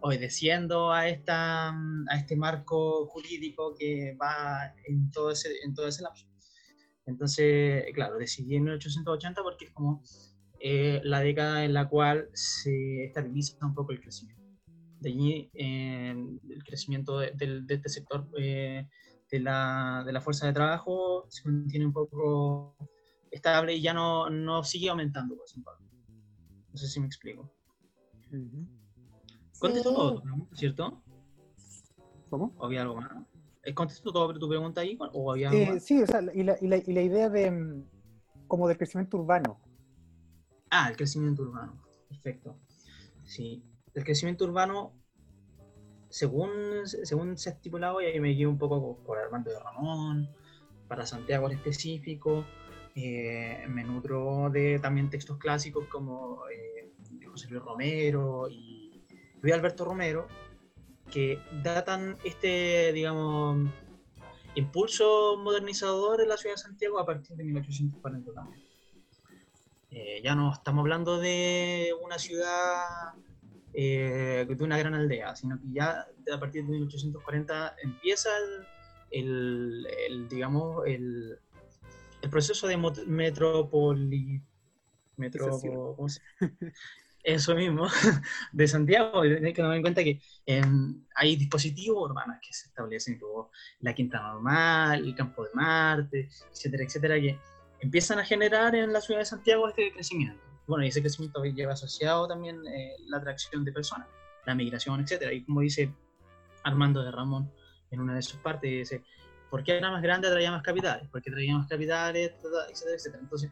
obedeciendo 0.00 0.92
a, 0.92 1.10
esta, 1.10 1.68
a 1.68 2.16
este 2.16 2.36
marco 2.36 3.06
jurídico 3.08 3.74
que 3.78 4.16
va 4.18 4.72
en 4.86 5.10
todo 5.10 5.30
ese, 5.30 5.50
en 5.62 5.74
todo 5.74 5.88
ese 5.88 6.02
lapso. 6.02 6.26
Entonces, 7.04 7.84
claro, 7.92 8.16
decidí 8.16 8.56
en 8.56 8.64
1880 8.64 9.42
porque 9.42 9.66
es 9.66 9.70
como 9.72 10.02
eh, 10.58 11.02
la 11.04 11.20
década 11.20 11.66
en 11.66 11.74
la 11.74 11.86
cual 11.86 12.30
se 12.32 13.04
estabiliza 13.04 13.58
un 13.66 13.74
poco 13.74 13.92
el 13.92 14.00
crecimiento 14.00 14.40
de 15.00 15.08
allí 15.10 15.50
el 15.54 16.62
crecimiento 16.64 17.18
de, 17.18 17.64
este 17.68 17.88
sector 17.88 18.28
eh, 18.38 18.86
de, 19.30 19.40
la, 19.40 20.02
de, 20.04 20.12
la, 20.12 20.20
fuerza 20.20 20.46
de 20.46 20.52
trabajo 20.52 21.26
se 21.28 21.48
mantiene 21.48 21.86
un 21.86 21.92
poco 21.92 22.76
estable 23.30 23.74
y 23.74 23.82
ya 23.82 23.94
no, 23.94 24.28
no 24.30 24.64
sigue 24.64 24.90
aumentando. 24.90 25.36
Por 25.36 25.46
No 26.72 26.76
sé 26.78 26.86
si 26.88 27.00
me 27.00 27.06
explico. 27.06 27.52
Contesto 29.58 29.90
Sí. 29.90 29.94
todo, 29.94 30.22
¿no? 30.24 30.48
¿cierto? 30.54 31.02
¿Cómo? 32.28 32.54
¿O 32.58 32.66
había 32.66 32.82
algo 32.82 32.96
más? 32.96 33.10
Eh, 33.62 33.74
¿Contesto 33.74 34.12
todo 34.12 34.32
tu 34.38 34.48
pregunta 34.48 34.80
ahí? 34.80 34.96
¿O 35.12 35.32
había 35.32 35.50
algo 35.50 35.62
Eh, 35.62 35.74
más? 35.74 35.84
sí, 35.84 36.02
o 36.02 36.06
sea, 36.06 36.20
y 36.34 36.42
la, 36.42 36.56
y 36.60 36.66
la- 36.68 36.78
y 36.78 36.92
la 36.92 37.02
idea 37.02 37.28
de 37.28 37.50
mm, 37.50 37.84
como 38.46 38.66
del 38.68 38.78
crecimiento 38.78 39.18
urbano. 39.18 39.60
Ah, 40.70 40.88
el 40.90 40.96
crecimiento 40.96 41.42
urbano. 41.42 41.82
Perfecto. 42.08 42.56
Sí. 43.24 43.62
El 43.94 44.04
crecimiento 44.04 44.44
urbano, 44.44 44.92
según, 46.10 46.86
según 46.86 47.38
se 47.38 47.50
ha 47.50 47.52
estipulado, 47.52 48.00
y 48.02 48.06
ahí 48.06 48.20
me 48.20 48.30
guío 48.30 48.50
un 48.50 48.58
poco 48.58 48.98
por 49.04 49.18
Armando 49.18 49.50
de 49.50 49.58
Ramón, 49.60 50.28
para 50.88 51.06
Santiago 51.06 51.48
en 51.48 51.56
específico, 51.56 52.44
eh, 52.96 53.64
me 53.68 53.84
nutro 53.84 54.50
de 54.50 54.80
también 54.80 55.08
textos 55.08 55.38
clásicos 55.38 55.86
como 55.86 56.42
eh, 56.48 56.92
José 57.24 57.48
Luis 57.48 57.62
Romero 57.62 58.48
y 58.50 59.00
Luis 59.40 59.54
Alberto 59.54 59.84
Romero, 59.84 60.26
que 61.10 61.38
datan 61.62 62.16
este, 62.24 62.92
digamos, 62.92 63.68
impulso 64.56 65.36
modernizador 65.38 66.20
en 66.20 66.28
la 66.28 66.36
ciudad 66.36 66.56
de 66.56 66.62
Santiago 66.62 66.98
a 66.98 67.06
partir 67.06 67.36
de 67.36 67.44
1840 67.44 68.32
también. 68.32 68.70
Eh, 69.92 70.20
ya 70.22 70.34
no 70.34 70.52
estamos 70.52 70.82
hablando 70.82 71.18
de 71.18 71.92
una 72.02 72.18
ciudad, 72.18 73.14
eh, 73.74 74.46
de 74.48 74.64
una 74.64 74.78
gran 74.78 74.94
aldea, 74.94 75.34
sino 75.36 75.58
que 75.60 75.66
ya 75.72 76.06
a 76.32 76.40
partir 76.40 76.64
de 76.64 76.70
1840 76.70 77.76
empieza 77.82 78.28
el, 78.38 78.66
el- 79.10 79.86
el, 80.08 80.28
digamos, 80.28 80.86
el, 80.86 81.38
el 82.22 82.30
proceso 82.30 82.66
de 82.66 82.76
metropoli... 83.06 84.42
Metro, 85.16 85.48
Ización. 85.48 85.74
¿cómo 85.96 86.08
se- 86.08 86.22
Eso 87.22 87.54
mismo, 87.54 87.86
de 88.52 88.66
Santiago. 88.66 89.20
Hay 89.20 89.52
que 89.52 89.60
tomar 89.62 89.76
en 89.76 89.82
cuenta 89.82 90.02
que 90.02 90.22
em, 90.46 91.04
hay 91.14 91.36
dispositivos 91.36 92.10
urbanos 92.10 92.38
que 92.40 92.52
se 92.54 92.68
establecen, 92.68 93.18
como 93.18 93.50
la 93.80 93.94
Quinta 93.94 94.22
Normal, 94.22 95.04
el 95.04 95.14
Campo 95.14 95.44
de 95.44 95.50
Marte, 95.52 96.28
etcétera, 96.50 96.84
etcétera, 96.84 97.20
que 97.20 97.38
empiezan 97.80 98.18
a 98.18 98.24
generar 98.24 98.74
en 98.74 98.90
la 98.92 99.02
ciudad 99.02 99.20
de 99.20 99.26
Santiago 99.26 99.68
este 99.68 99.92
crecimiento. 99.92 100.42
Bueno, 100.70 100.84
y 100.84 100.88
ese 100.88 101.00
crecimiento 101.00 101.42
lleva 101.42 101.72
asociado 101.72 102.28
también 102.28 102.64
eh, 102.68 102.94
la 103.08 103.16
atracción 103.16 103.64
de 103.64 103.72
personas, 103.72 104.06
la 104.46 104.54
migración, 104.54 105.00
etcétera. 105.00 105.32
Y 105.32 105.42
como 105.42 105.62
dice 105.62 105.92
Armando 106.62 107.02
de 107.02 107.10
Ramón 107.10 107.50
en 107.90 108.00
una 108.00 108.14
de 108.14 108.22
sus 108.22 108.38
partes, 108.38 108.70
dice, 108.70 109.02
¿por 109.50 109.64
qué 109.64 109.76
era 109.76 109.90
más 109.90 110.00
grande 110.00 110.28
atraía 110.28 110.52
más 110.52 110.62
capitales? 110.62 111.08
Porque 111.10 111.28
traía 111.28 111.56
más 111.56 111.66
capitales, 111.66 112.30
etcétera, 112.36 112.94
etcétera. 112.94 113.18
Entonces, 113.20 113.50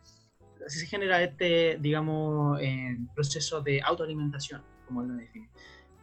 así 0.64 0.78
se 0.78 0.86
genera 0.86 1.20
este, 1.20 1.76
digamos, 1.80 2.60
eh, 2.60 2.96
proceso 3.16 3.60
de 3.62 3.82
autoalimentación, 3.82 4.62
como 4.86 5.02
él 5.02 5.08
lo 5.08 5.14
define. 5.14 5.50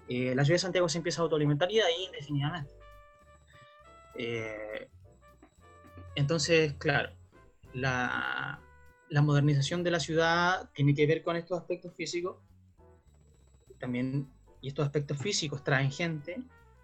Eh, 0.09 0.35
la 0.35 0.43
ciudad 0.43 0.55
de 0.55 0.59
Santiago 0.59 0.89
se 0.89 0.97
empieza 0.97 1.21
a 1.21 1.23
autoalimentar 1.23 1.71
y 1.71 1.79
ahí 1.79 2.03
indefinidamente. 2.07 2.73
Eh, 4.15 4.89
entonces, 6.15 6.73
claro, 6.73 7.11
la, 7.73 8.59
la 9.09 9.21
modernización 9.21 9.83
de 9.83 9.91
la 9.91 9.99
ciudad 9.99 10.69
tiene 10.73 10.93
que 10.93 11.05
ver 11.05 11.23
con 11.23 11.35
estos 11.35 11.59
aspectos 11.59 11.93
físicos. 11.95 12.37
También, 13.79 14.27
y 14.61 14.69
estos 14.69 14.85
aspectos 14.85 15.17
físicos 15.17 15.63
traen 15.63 15.91
gente 15.91 16.41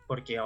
porque 0.07 0.38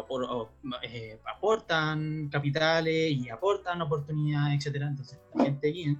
eh, 0.84 1.20
aportan 1.26 2.30
capitales 2.30 3.12
y 3.12 3.30
aportan 3.30 3.82
oportunidades, 3.82 4.64
etc. 4.64 4.76
Entonces, 4.84 5.20
gente 5.36 5.72
viene. 5.72 5.98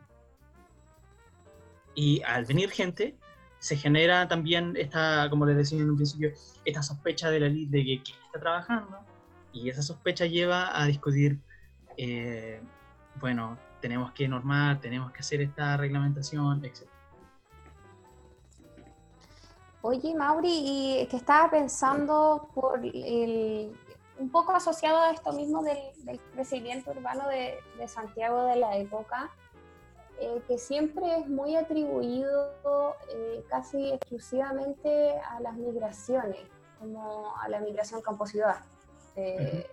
Y 1.96 2.22
al 2.22 2.46
venir 2.46 2.70
gente, 2.70 3.16
se 3.58 3.76
genera 3.76 4.28
también 4.28 4.76
esta, 4.78 5.28
como 5.32 5.48
les 5.48 5.58
decía 5.58 5.80
en 5.80 5.90
un 5.90 5.96
principio, 5.96 6.32
esta 6.64 6.84
sospecha 6.84 7.32
de 7.32 7.40
la 7.40 7.48
elite 7.48 7.78
de 7.78 7.84
que 7.84 8.04
quién 8.04 8.18
está 8.28 8.40
trabajando. 8.40 9.00
Y 9.52 9.70
esa 9.70 9.82
sospecha 9.82 10.28
lleva 10.28 10.80
a 10.80 10.86
discutir, 10.86 11.40
eh, 11.98 12.62
bueno, 13.20 13.58
tenemos 13.86 14.14
que 14.14 14.28
normar, 14.28 14.82
tenemos 14.82 15.12
que 15.12 15.20
hacer 15.20 15.42
esta 15.42 15.78
reglamentación, 15.78 16.66
etc. 16.66 16.88
Oye, 19.84 20.16
Mauri, 20.16 20.50
y 20.50 21.06
que 21.06 21.18
estaba 21.18 21.52
pensando 21.52 22.50
por 22.56 22.80
el, 22.84 23.78
un 24.18 24.30
poco 24.32 24.54
asociado 24.54 24.98
a 24.98 25.12
esto 25.12 25.32
mismo 25.34 25.62
del, 25.62 25.78
del 26.04 26.20
crecimiento 26.34 26.90
urbano 26.90 27.30
de, 27.30 27.60
de 27.78 27.88
Santiago 27.88 28.46
de 28.46 28.56
la 28.56 28.76
época, 28.76 29.30
eh, 30.20 30.42
que 30.48 30.58
siempre 30.58 31.20
es 31.20 31.28
muy 31.28 31.56
atribuido 31.56 32.96
eh, 33.14 33.46
casi 33.48 33.92
exclusivamente 33.92 35.20
a 35.20 35.40
las 35.42 35.56
migraciones, 35.58 36.42
como 36.80 37.38
a 37.38 37.48
la 37.50 37.60
migración 37.60 38.02
campo-ciudad. 38.02 38.64
Eh, 39.16 39.68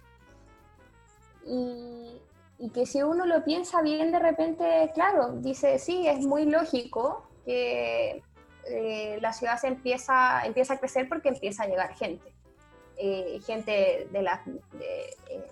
y, 1.47 2.21
y 2.59 2.71
que 2.71 2.87
si 2.87 3.03
uno 3.03 3.27
lo 3.27 3.45
piensa 3.45 3.83
bien, 3.83 4.13
de 4.13 4.19
repente, 4.19 4.91
claro, 4.95 5.33
dice, 5.33 5.79
sí, 5.79 6.07
es 6.07 6.25
muy 6.25 6.45
lógico 6.45 7.27
que 7.45 8.23
eh, 8.69 9.19
la 9.21 9.33
ciudad 9.33 9.59
se 9.59 9.69
empieza, 9.69 10.45
empieza 10.45 10.75
a 10.75 10.79
crecer 10.79 11.09
porque 11.09 11.29
empieza 11.31 11.65
a 11.65 11.67
llegar 11.67 11.95
gente. 11.95 12.33
Eh, 12.97 13.41
gente 13.45 14.09
de 14.13 14.21
de, 14.21 15.17
eh, 15.31 15.51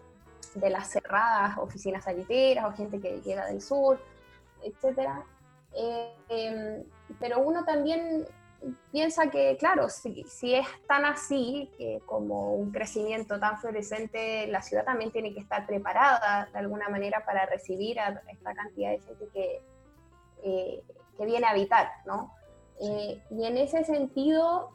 de 0.55 0.71
las 0.71 0.91
cerradas 0.91 1.59
oficinas 1.59 2.05
sanitarias 2.05 2.65
o 2.65 2.73
gente 2.73 3.01
que 3.01 3.21
llega 3.23 3.47
del 3.47 3.61
sur, 3.61 3.99
etc. 4.63 5.11
pero 7.19 7.41
uno 7.41 7.65
también 7.65 8.27
piensa 8.93 9.31
que, 9.31 9.57
claro, 9.57 9.89
si, 9.89 10.25
si 10.25 10.55
es 10.55 10.67
tan 10.87 11.05
así, 11.05 11.71
que 11.79 12.01
como 12.07 12.55
un 12.55 12.71
crecimiento 12.71 13.39
tan 13.39 13.59
florecente, 13.59 14.47
la 14.49 14.63
ciudad 14.63 14.85
también 14.85 15.11
tiene 15.11 15.33
que 15.33 15.41
estar 15.41 15.67
preparada 15.67 16.49
de 16.53 16.59
alguna 16.59 16.89
manera 16.89 17.25
para 17.25 17.47
recibir 17.47 17.99
a 18.01 18.23
esta 18.29 18.55
cantidad 18.55 18.91
de 18.91 19.01
gente 19.01 19.29
que, 19.33 19.63
eh, 20.45 20.83
que 21.17 21.25
viene 21.25 21.47
a 21.47 21.51
habitar, 21.51 21.89
¿no? 22.07 22.35
Eh, 22.81 23.23
y 23.31 23.45
en 23.45 23.57
ese 23.59 23.85
sentido, 23.85 24.73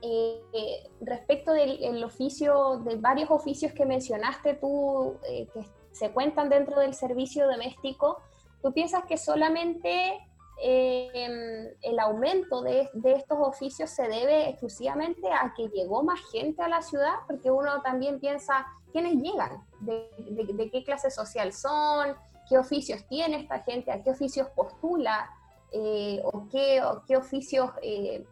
eh, 0.00 0.40
eh, 0.52 0.90
respecto 1.00 1.52
del 1.52 1.82
el 1.82 2.04
oficio, 2.04 2.78
de 2.84 2.96
varios 2.96 3.30
oficios 3.30 3.72
que 3.72 3.84
mencionaste 3.84 4.54
tú, 4.54 5.18
eh, 5.28 5.48
que 5.52 5.64
se 5.90 6.12
cuentan 6.12 6.48
dentro 6.48 6.78
del 6.80 6.94
servicio 6.94 7.48
doméstico, 7.48 8.20
¿tú 8.62 8.72
piensas 8.72 9.04
que 9.06 9.16
solamente 9.16 10.16
eh, 10.60 11.76
el 11.82 11.98
aumento 11.98 12.62
de, 12.62 12.88
de, 12.92 13.12
estos 13.12 13.38
oficios 13.40 13.90
se 13.90 14.08
debe 14.08 14.48
exclusivamente 14.48 15.30
a 15.32 15.52
que 15.56 15.68
llegó 15.68 16.02
más 16.02 16.20
gente 16.32 16.62
a 16.62 16.68
la 16.68 16.82
ciudad? 16.82 17.14
Porque 17.26 17.50
uno 17.50 17.80
también 17.82 18.20
piensa, 18.20 18.66
¿quiénes 18.92 19.14
llegan? 19.14 19.64
¿De, 19.80 20.10
de, 20.18 20.52
de 20.52 20.70
qué 20.70 20.84
clase 20.84 21.10
social 21.10 21.52
son? 21.52 22.16
¿Qué 22.48 22.58
oficios 22.58 23.06
tiene 23.08 23.40
esta 23.42 23.60
gente? 23.60 23.92
¿A 23.92 24.02
qué 24.02 24.10
oficios 24.10 24.48
postula? 24.50 25.30
Eh, 25.70 26.20
o, 26.24 26.48
qué, 26.48 26.82
o, 26.82 27.02
qué, 27.06 27.16
oficios, 27.16 27.70
eh, 27.82 28.26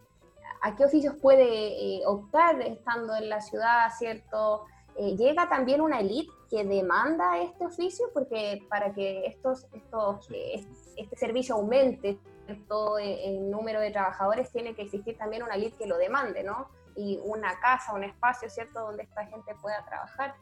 a 0.62 0.74
qué 0.74 0.86
oficios 0.86 1.14
puede 1.20 1.44
eh, 1.44 2.02
optar 2.06 2.60
estando 2.62 3.14
en 3.14 3.28
la 3.28 3.40
ciudad, 3.42 3.90
¿cierto? 3.98 4.64
Eh, 4.96 5.14
llega 5.16 5.46
también 5.48 5.82
una 5.82 6.00
élite 6.00 6.32
que 6.48 6.64
demanda 6.64 7.38
este 7.42 7.66
oficio, 7.66 8.06
porque 8.14 8.64
para 8.70 8.94
que 8.94 9.26
estos, 9.26 9.66
estos, 9.72 10.26
este 10.96 11.16
servicio 11.16 11.54
aumente 11.54 12.18
¿cierto? 12.46 12.98
el 12.98 13.50
número 13.50 13.80
de 13.80 13.90
trabajadores, 13.90 14.50
tiene 14.50 14.74
que 14.74 14.82
existir 14.82 15.16
también 15.18 15.42
una 15.42 15.54
élite 15.54 15.76
que 15.78 15.86
lo 15.86 15.98
demande, 15.98 16.42
¿no? 16.42 16.68
Y 16.94 17.20
una 17.24 17.58
casa, 17.60 17.92
un 17.92 18.04
espacio, 18.04 18.48
¿cierto?, 18.48 18.80
donde 18.80 19.02
esta 19.02 19.26
gente 19.26 19.54
pueda 19.60 19.84
trabajar. 19.84 20.34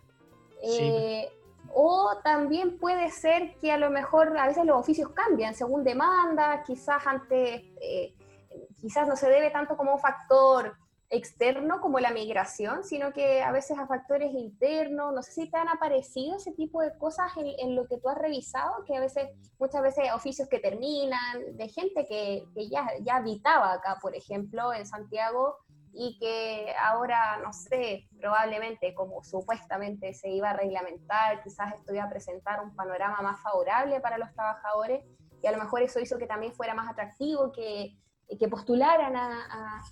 Sí. 0.62 1.26
O 1.72 2.18
también 2.22 2.78
puede 2.78 3.10
ser 3.10 3.56
que 3.56 3.72
a 3.72 3.78
lo 3.78 3.90
mejor 3.90 4.36
a 4.36 4.46
veces 4.46 4.64
los 4.64 4.78
oficios 4.78 5.10
cambian 5.10 5.54
según 5.54 5.82
demanda, 5.82 6.62
quizás 6.62 7.06
antes, 7.06 7.62
eh, 7.80 8.14
quizás 8.80 9.08
no 9.08 9.16
se 9.16 9.28
debe 9.28 9.50
tanto 9.50 9.76
como 9.76 9.94
un 9.94 9.98
factor 9.98 10.76
externo 11.10 11.80
como 11.80 12.00
la 12.00 12.10
migración, 12.10 12.84
sino 12.84 13.12
que 13.12 13.42
a 13.42 13.52
veces 13.52 13.78
a 13.78 13.86
factores 13.86 14.32
internos. 14.32 15.12
No 15.14 15.22
sé 15.22 15.32
si 15.32 15.50
te 15.50 15.56
han 15.56 15.68
aparecido 15.68 16.36
ese 16.36 16.52
tipo 16.52 16.80
de 16.82 16.96
cosas 16.98 17.36
en, 17.36 17.46
en 17.58 17.76
lo 17.76 17.86
que 17.86 17.98
tú 17.98 18.08
has 18.08 18.18
revisado, 18.18 18.84
que 18.84 18.96
a 18.96 19.00
veces, 19.00 19.30
muchas 19.58 19.82
veces 19.82 20.12
oficios 20.12 20.48
que 20.48 20.58
terminan, 20.58 21.56
de 21.56 21.68
gente 21.68 22.06
que, 22.06 22.44
que 22.54 22.68
ya, 22.68 22.86
ya 23.02 23.16
habitaba 23.16 23.72
acá, 23.72 23.98
por 24.00 24.16
ejemplo, 24.16 24.72
en 24.72 24.86
Santiago, 24.86 25.58
y 25.96 26.18
que 26.18 26.74
ahora, 26.76 27.38
no 27.42 27.52
sé, 27.52 28.08
probablemente 28.18 28.94
como 28.94 29.22
supuestamente 29.22 30.12
se 30.12 30.28
iba 30.28 30.50
a 30.50 30.56
reglamentar, 30.56 31.42
quizás 31.44 31.72
esto 31.74 31.94
iba 31.94 32.04
a 32.04 32.10
presentar 32.10 32.60
un 32.60 32.74
panorama 32.74 33.22
más 33.22 33.40
favorable 33.40 34.00
para 34.00 34.18
los 34.18 34.32
trabajadores, 34.32 35.04
y 35.40 35.46
a 35.46 35.52
lo 35.52 35.58
mejor 35.58 35.82
eso 35.82 36.00
hizo 36.00 36.18
que 36.18 36.26
también 36.26 36.52
fuera 36.52 36.74
más 36.74 36.90
atractivo, 36.90 37.52
que, 37.52 37.96
que 38.38 38.48
postularan 38.48 39.14
a, 39.14 39.46
a, 39.50 39.82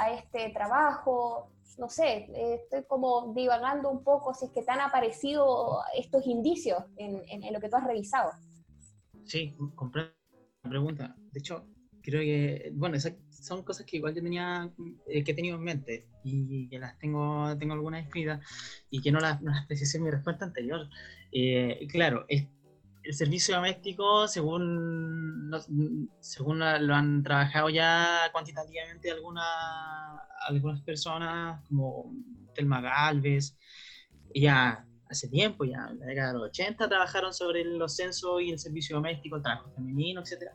a, 0.00 0.12
este 0.12 0.50
trabajo. 0.50 1.52
No 1.78 1.88
sé, 1.88 2.28
estoy 2.34 2.84
como 2.84 3.32
divagando 3.34 3.90
un 3.90 4.02
poco 4.04 4.34
si 4.34 4.46
es 4.46 4.50
que 4.50 4.62
te 4.62 4.70
han 4.70 4.80
aparecido 4.80 5.80
estos 5.96 6.26
indicios 6.26 6.82
en, 6.96 7.22
en, 7.28 7.42
en 7.42 7.52
lo 7.54 7.60
que 7.60 7.68
tú 7.68 7.76
has 7.76 7.84
revisado. 7.84 8.32
Sí, 9.24 9.56
comprendo 9.74 10.12
la 10.62 10.70
pregunta. 10.70 11.16
De 11.32 11.38
hecho, 11.38 11.64
creo 12.02 12.20
que, 12.20 12.70
bueno, 12.74 12.96
esas 12.96 13.14
son 13.30 13.62
cosas 13.62 13.86
que 13.86 13.96
igual 13.96 14.14
yo 14.14 14.22
tenía, 14.22 14.72
eh, 15.06 15.24
que 15.24 15.32
he 15.32 15.34
tenido 15.34 15.56
en 15.56 15.62
mente 15.62 16.06
y 16.24 16.68
que 16.68 16.78
las 16.78 16.98
tengo, 16.98 17.56
tengo 17.58 17.74
algunas 17.74 18.04
escritas 18.04 18.44
y 18.90 19.00
que 19.00 19.12
no 19.12 19.20
las, 19.20 19.40
no 19.40 19.50
las 19.50 19.66
precisé 19.66 19.98
en 19.98 20.04
mi 20.04 20.10
respuesta 20.10 20.44
anterior. 20.44 20.88
Eh, 21.32 21.86
claro, 21.90 22.24
es, 22.28 22.46
el 23.02 23.14
servicio 23.14 23.56
doméstico, 23.56 24.28
según, 24.28 25.50
según 26.20 26.58
lo 26.58 26.94
han 26.94 27.22
trabajado 27.22 27.70
ya 27.70 28.28
cuantitativamente 28.32 29.10
alguna, 29.10 29.42
algunas 30.48 30.82
personas, 30.82 31.64
como 31.68 32.12
Telma 32.54 32.80
Galvez, 32.80 33.56
ya 34.34 34.84
hace 35.08 35.28
tiempo, 35.28 35.64
ya 35.64 35.88
en 35.90 35.98
la 35.98 36.06
década 36.06 36.28
de 36.28 36.38
los 36.38 36.48
80, 36.50 36.88
trabajaron 36.88 37.32
sobre 37.32 37.64
los 37.64 37.96
censos 37.96 38.42
y 38.42 38.50
el 38.50 38.58
servicio 38.58 38.96
doméstico, 38.96 39.36
el 39.36 39.42
trabajo 39.42 39.70
femenino, 39.74 40.20
etc. 40.20 40.50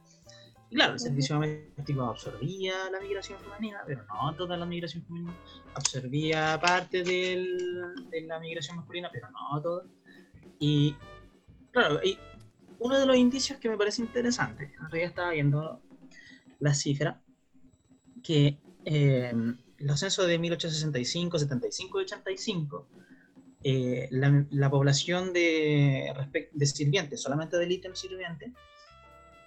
Y 0.70 0.76
claro, 0.76 0.94
el 0.94 1.00
servicio 1.00 1.36
doméstico 1.36 2.04
absorbía 2.04 2.90
la 2.92 3.00
migración 3.02 3.40
femenina, 3.40 3.84
pero 3.86 4.06
no 4.06 4.36
toda 4.36 4.56
la 4.56 4.66
migración 4.66 5.04
femenina. 5.06 5.36
Absorbía 5.74 6.60
parte 6.62 7.04
del, 7.04 7.58
de 8.10 8.22
la 8.22 8.40
migración 8.40 8.78
masculina, 8.78 9.10
pero 9.12 9.30
no 9.32 9.62
toda. 9.62 9.84
Y 10.60 10.96
claro, 11.72 12.00
y 12.02 12.18
uno 12.80 13.00
de 13.00 13.06
los 13.06 13.16
indicios 13.16 13.60
que 13.60 13.70
me 13.70 13.78
parece 13.78 14.02
interesante, 14.02 14.74
en 14.80 14.90
realidad 14.90 15.10
estaba 15.10 15.32
viendo 15.32 15.82
la 16.60 16.74
cifra, 16.74 17.22
que 18.24 18.60
eh, 18.86 19.34
los 19.78 20.00
censos 20.00 20.28
de 20.28 20.40
1865, 20.40 21.40
75 21.40 22.00
y 22.00 22.04
85, 22.04 22.88
eh, 23.64 24.08
la, 24.12 24.70
población 24.70 25.34
de, 25.34 26.14
de 26.52 26.66
sirvientes, 26.66 27.22
solamente 27.22 27.58
del 27.58 27.72
ítem 27.72 27.96
sirviente, 27.96 28.54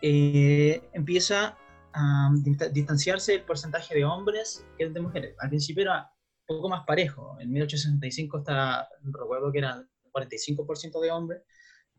eh, 0.02 0.82
empieza 0.92 1.56
a 1.92 2.30
distanciarse 2.72 3.34
el 3.34 3.42
porcentaje 3.42 3.94
de 3.94 4.04
hombres 4.04 4.64
que 4.76 4.84
el 4.84 4.92
de 4.92 5.00
mujeres. 5.00 5.34
Al 5.38 5.48
principio 5.48 5.82
era 5.82 6.10
un 6.46 6.56
poco 6.56 6.68
más 6.68 6.84
parejo. 6.86 7.36
En 7.40 7.50
1865 7.50 8.38
está, 8.38 8.88
recuerdo 9.02 9.50
que 9.50 9.58
era 9.58 9.84
45% 10.12 11.00
de 11.00 11.10
hombres 11.10 11.42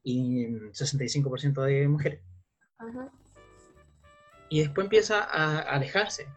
y 0.04 0.46
65% 0.48 1.64
de 1.64 1.88
mujeres. 1.88 2.22
Y 4.50 4.62
después 4.62 4.86
empieza 4.86 5.24
a 5.24 5.60
alejarse. 5.60 6.28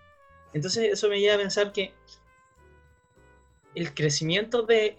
Entonces 0.53 0.93
eso 0.93 1.09
me 1.09 1.21
lleva 1.21 1.35
a 1.35 1.39
pensar 1.39 1.73
que 1.73 1.95
el 3.75 3.95
crecimiento 3.95 4.63
de, 4.63 4.95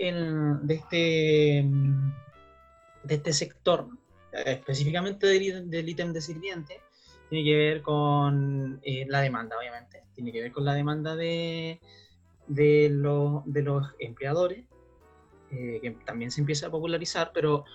de, 0.63 0.73
este, 0.73 1.65
de 3.03 3.15
este 3.15 3.33
sector, 3.33 3.87
específicamente 4.31 5.27
del, 5.27 5.89
ítem 5.89 6.11
de 6.11 6.21
sirviente, 6.21 6.81
tiene 7.29 7.45
que 7.45 7.55
ver 7.55 7.81
con 7.81 8.79
eh, 8.83 9.05
la 9.07 9.21
demanda, 9.21 9.57
obviamente. 9.57 10.03
Tiene 10.15 10.31
que 10.31 10.41
ver 10.41 10.51
con 10.51 10.65
la 10.65 10.73
demanda 10.73 11.15
de, 11.15 11.79
de, 12.47 12.89
de 13.45 13.61
los 13.61 13.87
empleadores, 13.99 14.65
eh, 15.51 15.79
que 15.81 15.91
también 16.05 16.31
se 16.31 16.41
empieza 16.41 16.67
a 16.67 16.71
popularizar, 16.71 17.31
pero 17.33 17.65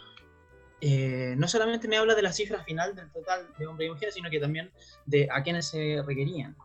eh, 0.81 1.35
no 1.37 1.49
solamente 1.49 1.89
me 1.89 1.97
habla 1.97 2.14
de 2.14 2.22
la 2.22 2.33
cifra 2.33 2.62
final 2.62 2.95
del 2.95 3.11
total 3.11 3.49
de 3.59 3.66
hombres 3.66 3.89
y 3.89 3.93
mujeres, 3.93 4.14
sino 4.14 4.31
que 4.31 4.39
también 4.39 4.70
de 5.07 5.29
a 5.31 5.43
quienes 5.43 5.66
se 5.66 6.03
requerían. 6.07 6.57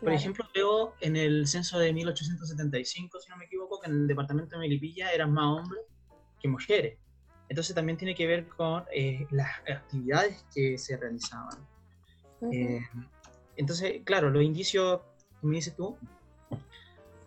Por 0.00 0.12
ejemplo, 0.12 0.46
veo 0.54 0.94
en 1.00 1.14
el 1.14 1.46
censo 1.46 1.78
de 1.78 1.92
1875, 1.92 3.20
si 3.20 3.28
no 3.28 3.36
me 3.36 3.44
equivoco, 3.44 3.80
que 3.80 3.90
en 3.90 3.96
el 3.96 4.08
departamento 4.08 4.56
de 4.56 4.60
Melipilla 4.60 5.12
eran 5.12 5.32
más 5.32 5.44
hombres 5.44 5.82
que 6.40 6.48
mujeres. 6.48 6.98
Entonces 7.50 7.74
también 7.74 7.98
tiene 7.98 8.14
que 8.14 8.26
ver 8.26 8.48
con 8.48 8.84
eh, 8.94 9.26
las 9.30 9.50
actividades 9.68 10.44
que 10.54 10.78
se 10.78 10.96
realizaban. 10.96 11.58
Eh, 12.50 12.80
entonces, 13.56 14.00
claro, 14.04 14.30
los 14.30 14.42
indicios, 14.42 15.02
me 15.42 15.56
dices 15.56 15.76
tú, 15.76 15.98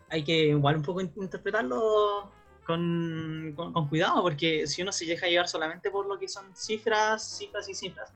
hay 0.10 0.24
que 0.24 0.48
igual 0.48 0.78
un 0.78 0.82
poco 0.82 1.02
interpretarlo 1.02 2.32
con, 2.64 3.56
cuidado, 3.90 4.22
porque 4.22 4.68
si 4.68 4.82
uno 4.82 4.92
se 4.92 5.06
deja 5.06 5.28
llevar 5.28 5.48
solamente 5.48 5.92
por 5.92 6.08
lo 6.08 6.18
que 6.18 6.28
son 6.28 6.46
cifras, 6.56 7.38
cifras 7.38 7.68
y 7.70 7.74
cifras, 7.74 8.14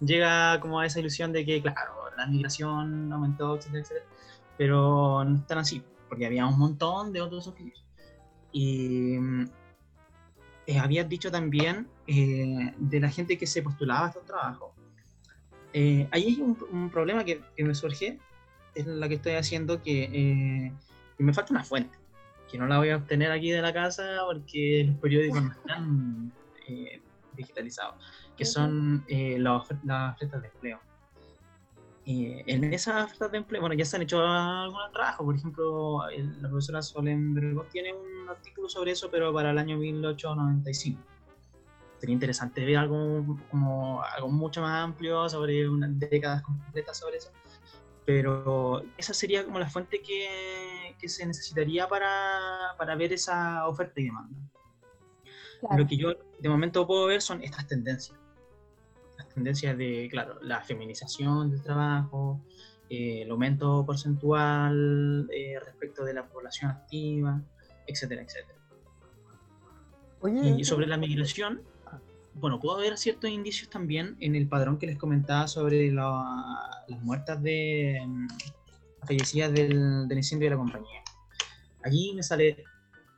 llega 0.00 0.60
como 0.60 0.80
a 0.80 0.86
esa 0.86 1.00
ilusión 1.00 1.32
de 1.32 1.44
que, 1.44 1.60
claro, 1.60 2.10
la 2.16 2.26
migración 2.26 3.12
aumentó, 3.12 3.56
etcétera, 3.56 3.82
etcétera, 3.82 4.06
pero 4.56 5.24
no 5.24 5.36
es 5.36 5.46
tan 5.46 5.58
así, 5.58 5.82
porque 6.08 6.26
había 6.26 6.46
un 6.46 6.58
montón 6.58 7.12
de 7.12 7.20
otros 7.20 7.46
oficios. 7.48 7.84
Y 8.52 9.16
eh, 10.66 11.04
dicho 11.08 11.30
también 11.30 11.88
eh, 12.06 12.72
de 12.76 13.00
la 13.00 13.10
gente 13.10 13.36
que 13.36 13.46
se 13.46 13.62
postulaba 13.62 14.06
a 14.06 14.08
estos 14.08 14.24
trabajos. 14.24 14.70
Eh, 15.72 16.06
ahí 16.12 16.26
hay 16.26 16.40
un, 16.40 16.88
problema 16.88 17.24
que, 17.24 17.42
que, 17.56 17.64
me 17.64 17.74
surge, 17.74 18.20
es 18.76 18.86
la 18.86 19.08
que 19.08 19.14
estoy 19.14 19.32
haciendo, 19.32 19.80
eh, 19.84 20.72
que 21.16 21.24
me 21.24 21.34
falta 21.34 21.52
una 21.52 21.64
fuente 21.64 22.03
que 22.54 22.58
no 22.58 22.68
la 22.68 22.78
voy 22.78 22.90
a 22.90 22.98
obtener 22.98 23.32
aquí 23.32 23.50
de 23.50 23.60
la 23.60 23.72
casa 23.72 24.04
porque 24.26 24.84
los 24.86 24.96
periódicos 24.98 25.42
no 25.42 25.50
están 25.50 26.32
eh, 26.68 27.02
digitalizados, 27.36 27.96
que 28.36 28.44
son 28.44 29.04
eh, 29.08 29.40
las 29.40 29.62
ofertas 29.62 30.40
de 30.40 30.46
empleo. 30.46 30.78
en 32.06 32.72
esas 32.72 33.06
ofertas 33.06 33.32
de 33.32 33.38
empleo, 33.38 33.60
bueno, 33.60 33.74
ya 33.74 33.84
se 33.84 33.96
han 33.96 34.02
hecho 34.02 34.24
algunos 34.24 34.92
trabajos, 34.92 35.26
por 35.26 35.34
ejemplo, 35.34 35.98
la 36.40 36.48
profesora 36.48 36.80
Solen 36.80 37.60
tiene 37.72 37.92
un 37.92 38.28
artículo 38.28 38.68
sobre 38.68 38.92
eso, 38.92 39.10
pero 39.10 39.32
para 39.32 39.50
el 39.50 39.58
año 39.58 39.76
1895. 39.76 41.02
Sería 41.98 42.12
interesante 42.12 42.64
ver 42.64 42.76
algo, 42.76 43.36
como, 43.50 44.00
algo 44.00 44.28
mucho 44.28 44.62
más 44.62 44.84
amplio 44.84 45.28
sobre 45.28 45.68
unas 45.68 45.98
décadas 45.98 46.40
completas 46.42 46.98
sobre 46.98 47.16
eso 47.16 47.32
pero 48.04 48.84
esa 48.98 49.14
sería 49.14 49.44
como 49.44 49.58
la 49.58 49.68
fuente 49.68 50.02
que, 50.02 50.94
que 50.98 51.08
se 51.08 51.26
necesitaría 51.26 51.88
para, 51.88 52.74
para, 52.78 52.94
ver 52.96 53.12
esa 53.12 53.66
oferta 53.66 54.00
y 54.00 54.04
demanda. 54.04 54.36
Lo 55.76 55.86
que 55.86 55.96
yo 55.96 56.14
de 56.38 56.48
momento 56.48 56.86
puedo 56.86 57.06
ver 57.06 57.22
son 57.22 57.42
estas 57.42 57.66
tendencias. 57.66 58.18
Las 59.16 59.28
tendencias 59.30 59.78
de, 59.78 60.08
claro, 60.10 60.38
la 60.42 60.60
feminización 60.60 61.50
del 61.50 61.62
trabajo, 61.62 62.40
eh, 62.90 63.22
el 63.22 63.30
aumento 63.30 63.84
porcentual 63.86 65.28
eh, 65.32 65.58
respecto 65.64 66.04
de 66.04 66.12
la 66.12 66.28
población 66.28 66.70
activa, 66.70 67.40
etcétera, 67.86 68.22
etcétera. 68.22 68.58
y 70.58 70.64
sobre 70.64 70.86
la 70.86 70.98
migración, 70.98 71.62
bueno, 72.34 72.60
puedo 72.60 72.78
ver 72.78 72.98
ciertos 72.98 73.30
indicios 73.30 73.70
también 73.70 74.16
en 74.20 74.34
el 74.34 74.48
padrón 74.48 74.78
que 74.78 74.86
les 74.86 74.98
comentaba 74.98 75.46
sobre 75.48 75.90
las 75.92 77.00
muertas 77.02 77.42
de 77.42 78.02
mm, 78.06 78.28
fallecidas 79.06 79.52
del, 79.52 80.08
del, 80.08 80.18
incendio 80.18 80.46
de 80.46 80.50
la 80.50 80.56
compañía. 80.56 81.02
Allí 81.82 82.12
me 82.14 82.22
sale, 82.22 82.64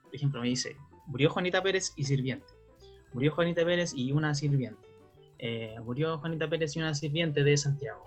por 0.03 0.15
ejemplo, 0.15 0.41
me 0.41 0.49
dice, 0.49 0.77
murió 1.07 1.31
Juanita 1.31 1.63
Pérez 1.63 1.93
y 1.97 2.05
sirviente. 2.05 2.47
Murió 3.13 3.33
Juanita 3.33 3.65
Pérez 3.65 3.93
y 3.95 4.13
una 4.13 4.35
sirviente. 4.35 4.87
Eh, 5.39 5.77
murió 5.85 6.19
Juanita 6.19 6.49
Pérez 6.49 6.77
y 6.77 6.81
una 6.81 6.95
sirviente 6.95 7.43
de 7.43 7.57
Santiago. 7.57 8.03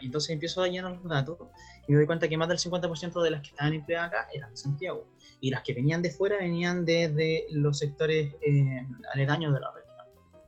Y 0.00 0.06
entonces 0.06 0.30
empiezo 0.30 0.62
a 0.62 0.68
llenar 0.68 0.92
los 0.92 1.04
datos 1.04 1.38
y 1.86 1.92
me 1.92 1.98
doy 1.98 2.06
cuenta 2.06 2.28
que 2.28 2.36
más 2.36 2.48
del 2.48 2.58
50% 2.58 3.22
de 3.22 3.30
las 3.30 3.40
que 3.40 3.48
estaban 3.48 3.72
empleadas 3.72 4.08
acá 4.08 4.28
eran 4.34 4.50
de 4.50 4.56
Santiago. 4.56 5.06
Y 5.40 5.50
las 5.50 5.62
que 5.62 5.72
venían 5.72 6.02
de 6.02 6.10
fuera 6.10 6.36
venían 6.36 6.84
desde 6.84 7.46
los 7.50 7.78
sectores 7.78 8.34
eh, 8.42 8.86
aledaños 9.14 9.54
de 9.54 9.60
la 9.60 9.72
red 9.72 9.83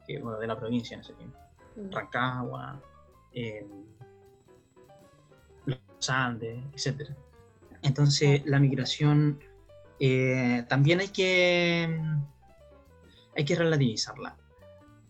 de 0.07 0.47
la 0.47 0.59
provincia 0.59 0.95
en 0.95 1.01
ese 1.01 1.13
tiempo. 1.15 1.39
Mm. 1.77 1.91
Rancagua, 1.91 2.81
eh, 3.33 3.67
los 5.67 6.11
Andes, 6.11 6.63
etc. 6.75 7.11
Entonces, 7.83 8.45
la 8.47 8.59
migración 8.59 9.39
eh, 9.99 10.65
también 10.69 11.01
hay 11.01 11.09
que, 11.09 12.01
hay 13.37 13.45
que 13.45 13.55
relativizarla. 13.55 14.37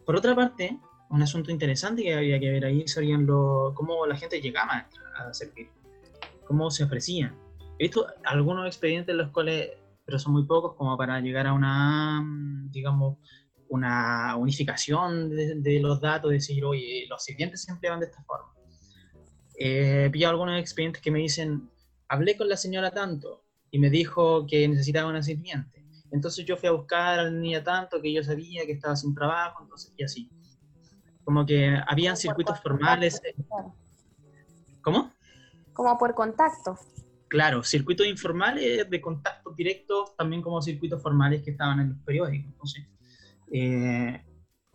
Por 0.05 0.17
otra 0.17 0.35
parte, 0.35 0.79
un 1.11 1.23
asunto 1.23 1.51
interesante 1.51 2.03
que 2.03 2.15
había 2.15 2.39
que 2.39 2.51
ver 2.51 2.65
ahí 2.65 2.87
serían 2.87 3.27
lo, 3.27 3.73
cómo 3.75 4.07
la 4.07 4.17
gente 4.17 4.41
llegaba 4.41 4.89
a 5.17 5.33
servir, 5.33 5.71
cómo 6.47 6.71
se 6.71 6.85
ofrecía. 6.85 7.35
He 7.79 7.85
visto 7.85 8.07
algunos 8.25 8.67
expedientes 8.67 9.13
en 9.13 9.19
los 9.19 9.31
cuales, 9.31 9.71
pero 10.05 10.19
son 10.19 10.33
muy 10.33 10.45
pocos, 10.45 10.75
como 10.75 10.97
para 10.97 11.21
llegar 11.21 11.47
a 11.47 11.53
una, 11.53 12.25
digamos, 12.71 13.19
una 13.69 14.37
unificación 14.37 15.31
de, 15.31 15.81
los 15.81 16.01
datos, 16.01 16.31
decir, 16.31 16.65
oye, 16.65 17.07
los 17.09 17.23
sirvientes 17.23 17.63
se 17.63 17.73
emplean 17.73 18.01
de 18.01 18.07
esta 18.07 18.23
forma. 18.23 18.53
he 19.59 20.09
pillado 20.11 20.33
algunos 20.33 20.61
expedientes 20.61 21.03
que 21.03 21.11
me 21.11 21.19
dicen, 21.19 21.71
hablé 22.09 22.37
con 22.37 22.49
la 22.49 22.57
señora 22.57 22.91
tanto 22.91 23.45
y 23.71 23.79
me 23.79 23.91
dijo 23.91 24.47
que 24.47 24.69
necesitaba 24.69 25.11
una 25.11 25.23
sirviente. 25.23 25.85
Entonces 26.13 26.45
yo 26.45 26.57
fui 26.57 26.69
a 26.69 26.73
buscar 26.73 27.19
a 27.19 27.23
la 27.25 27.31
niña 27.31 27.63
tanto 27.63 28.01
que 28.01 28.13
yo 28.13 28.23
sabía 28.23 28.65
que 28.65 28.73
estaba 28.73 28.95
sin 28.97 29.15
trabajo, 29.15 29.63
entonces, 29.63 29.93
y 29.97 30.05
así. 30.05 30.31
Como 31.25 31.45
que 31.45 31.77
habían 31.87 32.17
circuitos 32.17 32.61
formales. 32.61 33.21
Eh, 33.25 33.35
¿Cómo? 34.83 35.13
Como 35.73 35.99
por 35.99 36.15
contacto. 36.15 36.79
Claro, 37.29 37.65
circuitos 37.65 38.07
informales 38.07 38.89
de 38.89 39.01
contacto 39.01 39.51
directos, 39.51 40.15
también 40.17 40.43
como 40.43 40.63
circuitos 40.63 41.03
formales 41.03 41.43
que 41.43 41.51
estaban 41.51 41.81
en 41.81 41.89
los 41.91 41.99
periódicos. 41.99 42.53
Entonces, 42.53 42.87
eh, 43.53 44.23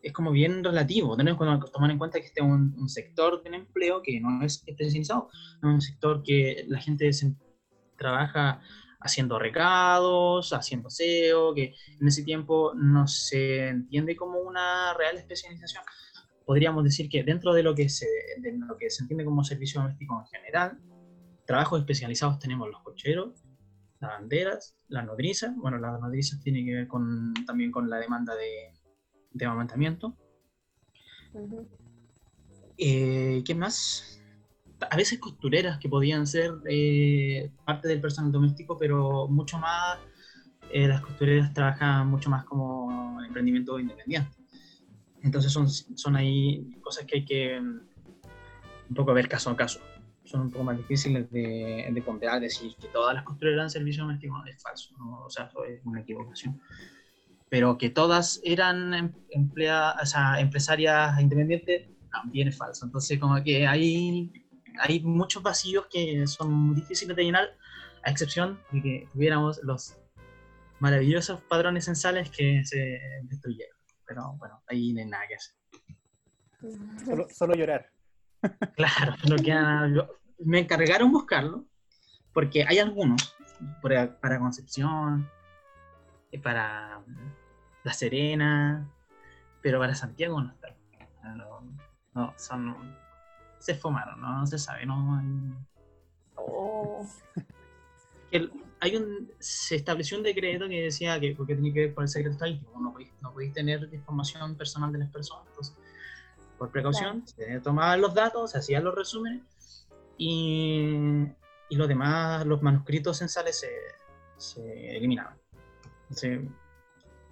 es 0.01 0.13
como 0.13 0.31
bien 0.31 0.63
relativo. 0.63 1.15
Tenemos 1.15 1.39
que 1.39 1.71
tomar 1.71 1.91
en 1.91 1.97
cuenta 1.97 2.19
que 2.19 2.27
este 2.27 2.41
es 2.41 2.47
un, 2.47 2.89
sector 2.89 3.43
del 3.43 3.53
empleo 3.53 4.01
que 4.01 4.19
no 4.19 4.43
es 4.43 4.63
especializado, 4.67 5.29
es 5.57 5.63
un 5.63 5.81
sector 5.81 6.23
que 6.23 6.65
la 6.67 6.79
gente 6.79 7.11
se, 7.13 7.35
trabaja 7.97 8.61
haciendo 8.99 9.39
recados, 9.39 10.53
haciendo 10.53 10.89
SEO, 10.89 11.53
que 11.53 11.75
en 11.99 12.07
ese 12.07 12.23
tiempo 12.23 12.73
no 12.75 13.07
se 13.07 13.69
entiende 13.69 14.15
como 14.15 14.39
una 14.39 14.93
real 14.95 15.17
especialización. 15.17 15.83
Podríamos 16.45 16.83
decir 16.83 17.09
que 17.09 17.23
dentro 17.23 17.53
de 17.53 17.63
lo 17.63 17.75
que 17.75 17.89
se, 17.89 18.07
de 18.39 18.57
lo 18.57 18.77
que 18.77 18.89
se 18.89 19.03
entiende 19.03 19.23
como 19.23 19.43
servicio 19.43 19.81
doméstico 19.81 20.19
en 20.19 20.27
general, 20.27 20.79
trabajos 21.45 21.79
especializados 21.79 22.39
tenemos 22.39 22.69
los 22.69 22.81
cocheros, 22.81 23.43
las 24.01 24.11
banderas, 24.11 24.75
las 24.87 25.05
nodrizas. 25.05 25.55
Bueno, 25.55 25.77
las 25.77 25.99
nodrizas 26.01 26.41
tienen 26.41 26.65
que 26.65 26.73
ver 26.73 26.87
con, 26.87 27.33
también 27.45 27.71
con 27.71 27.89
la 27.89 27.97
demanda 27.97 28.35
de, 28.35 28.73
de 29.31 29.45
amamantamiento. 29.45 30.17
Eh, 32.77 33.43
¿Qué 33.45 33.55
más? 33.55 34.19
A 34.89 34.97
veces 34.97 35.19
costureras 35.19 35.77
que 35.77 35.87
podían 35.87 36.25
ser 36.25 36.51
eh, 36.67 37.51
parte 37.63 37.87
del 37.87 38.01
personal 38.01 38.31
doméstico, 38.31 38.77
pero 38.77 39.27
mucho 39.27 39.59
más, 39.59 39.99
eh, 40.71 40.87
las 40.87 41.01
costureras 41.01 41.53
trabajan 41.53 42.07
mucho 42.07 42.31
más 42.31 42.43
como 42.45 43.21
emprendimiento 43.23 43.79
independiente. 43.79 44.35
Entonces 45.21 45.51
son, 45.51 45.69
son 45.69 46.15
ahí 46.15 46.67
cosas 46.81 47.05
que 47.05 47.17
hay 47.17 47.25
que 47.25 47.61
mm, 47.61 47.79
un 48.89 48.95
poco 48.95 49.13
ver 49.13 49.29
caso 49.29 49.51
a 49.51 49.55
caso. 49.55 49.79
Son 50.31 50.41
un 50.41 50.51
poco 50.51 50.63
más 50.63 50.77
difíciles 50.77 51.29
de, 51.31 51.87
de 51.91 52.01
ponderar, 52.01 52.39
decir 52.39 52.73
que 52.79 52.87
todas 52.87 53.13
las 53.13 53.23
costureras 53.23 53.57
dan 53.57 53.69
servicio 53.69 54.03
doméstico 54.03 54.41
es 54.45 54.61
falso, 54.61 54.93
o 55.25 55.29
sea, 55.29 55.51
es 55.67 55.85
una 55.85 56.01
equivocación 56.01 56.59
pero 57.51 57.77
que 57.77 57.89
todas 57.89 58.39
eran 58.45 58.93
em, 58.93 59.13
emplea, 59.31 59.97
o 60.01 60.05
sea, 60.05 60.39
empresarias 60.39 61.19
independientes, 61.19 61.85
también 62.09 62.47
es 62.47 62.57
falso. 62.57 62.85
Entonces, 62.85 63.19
como 63.19 63.43
que 63.43 63.67
hay, 63.67 64.31
hay 64.79 65.01
muchos 65.01 65.43
vacíos 65.43 65.85
que 65.91 66.25
son 66.27 66.73
difíciles 66.73 67.13
de 67.13 67.25
llenar, 67.25 67.49
a 68.03 68.09
excepción 68.09 68.57
de 68.71 68.81
que 68.81 69.07
tuviéramos 69.11 69.59
los 69.63 69.97
maravillosos 70.79 71.41
padrones 71.41 71.83
censales 71.83 72.29
que 72.29 72.63
se 72.63 73.01
destruyeron. 73.23 73.77
Pero 74.07 74.33
bueno, 74.37 74.63
ahí 74.67 74.93
no 74.93 75.01
hay 75.01 75.07
nada 75.07 75.27
que 75.27 75.35
hacer. 75.35 75.55
Solo, 77.35 77.53
llorar. 77.53 77.85
Claro, 78.77 79.13
lo 79.27 79.35
que 79.35 79.51
me 80.45 80.59
encargaron 80.59 81.11
buscarlo, 81.11 81.65
porque 82.33 82.65
hay 82.67 82.79
algunos, 82.79 83.35
para 83.81 84.39
Concepción, 84.39 85.29
para 86.41 87.01
la 87.83 87.93
Serena, 87.93 88.89
pero 89.61 89.79
para 89.79 89.95
Santiago 89.95 90.41
no 90.41 90.51
está. 90.51 90.69
No, 92.13 92.33
son. 92.37 92.75
Se 93.59 93.75
fumaron, 93.75 94.19
no, 94.19 94.45
se 94.47 94.57
sabe, 94.57 94.85
no. 94.85 95.21
Oh. 96.35 97.05
hay 98.79 98.95
un, 98.95 99.31
se 99.39 99.75
estableció 99.75 100.17
un 100.17 100.23
decreto 100.23 100.67
que 100.67 100.81
decía 100.81 101.19
que, 101.19 101.35
porque 101.35 101.55
tenía 101.55 101.73
que 101.73 101.79
ver 101.81 101.93
con 101.93 102.03
el 102.03 102.09
secreto 102.09 102.33
estadístico, 102.33 102.79
no 102.79 102.91
podéis, 102.91 103.11
no 103.21 103.31
podéis 103.31 103.53
tener 103.53 103.87
información 103.93 104.55
personal 104.55 104.91
de 104.91 104.99
las 104.99 105.09
personas. 105.09 105.45
Entonces, 105.49 105.75
por 106.57 106.71
precaución, 106.71 107.25
se 107.27 107.59
tomaban 107.59 108.01
los 108.01 108.13
datos, 108.13 108.51
se 108.51 108.57
hacían 108.57 108.83
los 108.83 108.95
resúmenes 108.95 109.43
y, 110.17 111.25
y 111.69 111.75
los 111.75 111.87
demás, 111.87 112.45
los 112.45 112.61
manuscritos 112.61 113.17
censales 113.17 113.59
se, 113.59 113.71
se 114.37 114.97
eliminaban. 114.97 115.37
Entonces, 116.03 116.41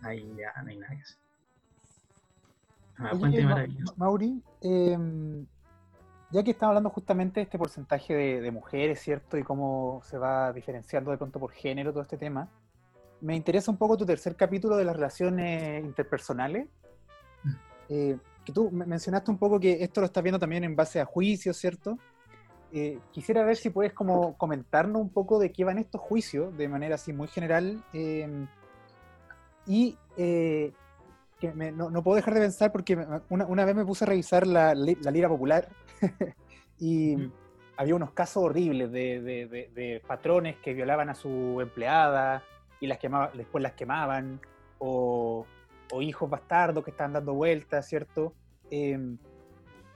ahí 0.01 0.33
ya 0.37 0.61
no 0.61 0.69
hay 0.69 0.77
nada 0.77 0.95
que 0.95 1.01
hacer. 1.01 1.17
Ah, 2.97 3.13
Mauri, 3.95 4.43
em, 4.61 5.45
ya 6.31 6.43
que 6.43 6.51
estamos 6.51 6.71
hablando 6.71 6.89
justamente 6.89 7.39
de 7.39 7.45
este 7.45 7.57
porcentaje 7.57 8.13
de, 8.13 8.51
mujeres, 8.51 8.99
¿cierto? 8.99 9.37
Y 9.37 9.43
cómo 9.43 10.01
se 10.03 10.17
va 10.17 10.51
diferenciando 10.51 11.11
de 11.11 11.17
pronto 11.17 11.39
por 11.39 11.51
género 11.51 11.91
todo 11.91 12.03
este 12.03 12.17
tema, 12.17 12.49
me 13.21 13.35
interesa 13.35 13.71
un 13.71 13.77
poco 13.77 13.97
tu 13.97 14.05
tercer 14.05 14.35
capítulo 14.35 14.75
de 14.75 14.83
las 14.83 14.95
relaciones 14.95 15.83
interpersonales. 15.83 16.67
Mm. 17.43 17.53
Eh, 17.89 18.17
que 18.43 18.51
tú 18.51 18.69
mencionaste 18.71 19.31
un 19.31 19.37
poco 19.37 19.59
que 19.59 19.81
esto 19.83 20.01
lo 20.01 20.05
estás 20.05 20.23
viendo 20.23 20.39
también 20.39 20.63
en 20.63 20.75
base 20.75 20.99
a 20.99 21.05
juicios, 21.05 21.55
¿cierto? 21.55 21.97
Eh, 22.71 22.99
quisiera 23.11 23.43
ver 23.43 23.57
si 23.57 23.71
puedes 23.71 23.93
como 23.93 24.37
comentarnos 24.37 25.01
un 25.01 25.09
poco 25.09 25.39
de 25.39 25.51
qué 25.51 25.63
van 25.63 25.79
estos 25.79 26.01
juicios, 26.01 26.55
de 26.55 26.67
manera 26.67 26.95
así 26.95 27.13
muy 27.13 27.27
general, 27.27 27.83
em, 27.93 28.47
y 29.65 29.97
eh, 30.17 30.71
que 31.39 31.51
no, 31.51 32.03
puedo 32.03 32.15
dejar 32.15 32.33
de 32.33 32.41
pensar 32.41 32.71
porque 32.71 32.97
una, 33.29 33.65
vez 33.65 33.75
me 33.75 33.85
puse 33.85 34.03
a 34.03 34.07
revisar 34.07 34.45
la, 34.45 34.75
lira 34.75 35.29
popular 35.29 35.69
y 36.79 37.15
había 37.77 37.95
unos 37.95 38.11
casos 38.11 38.43
horribles 38.43 38.91
de, 38.91 40.01
patrones 40.05 40.57
que 40.57 40.73
violaban 40.73 41.09
a 41.09 41.15
su 41.15 41.59
empleada 41.61 42.43
y 42.81 42.87
las 42.87 42.99
quemaba, 42.99 43.31
después 43.33 43.61
las 43.63 43.73
quemaban, 43.73 44.41
o, 44.79 45.45
hijos 46.01 46.29
bastardos 46.29 46.83
que 46.83 46.91
estaban 46.91 47.13
dando 47.13 47.33
vueltas, 47.33 47.87
¿cierto? 47.87 48.33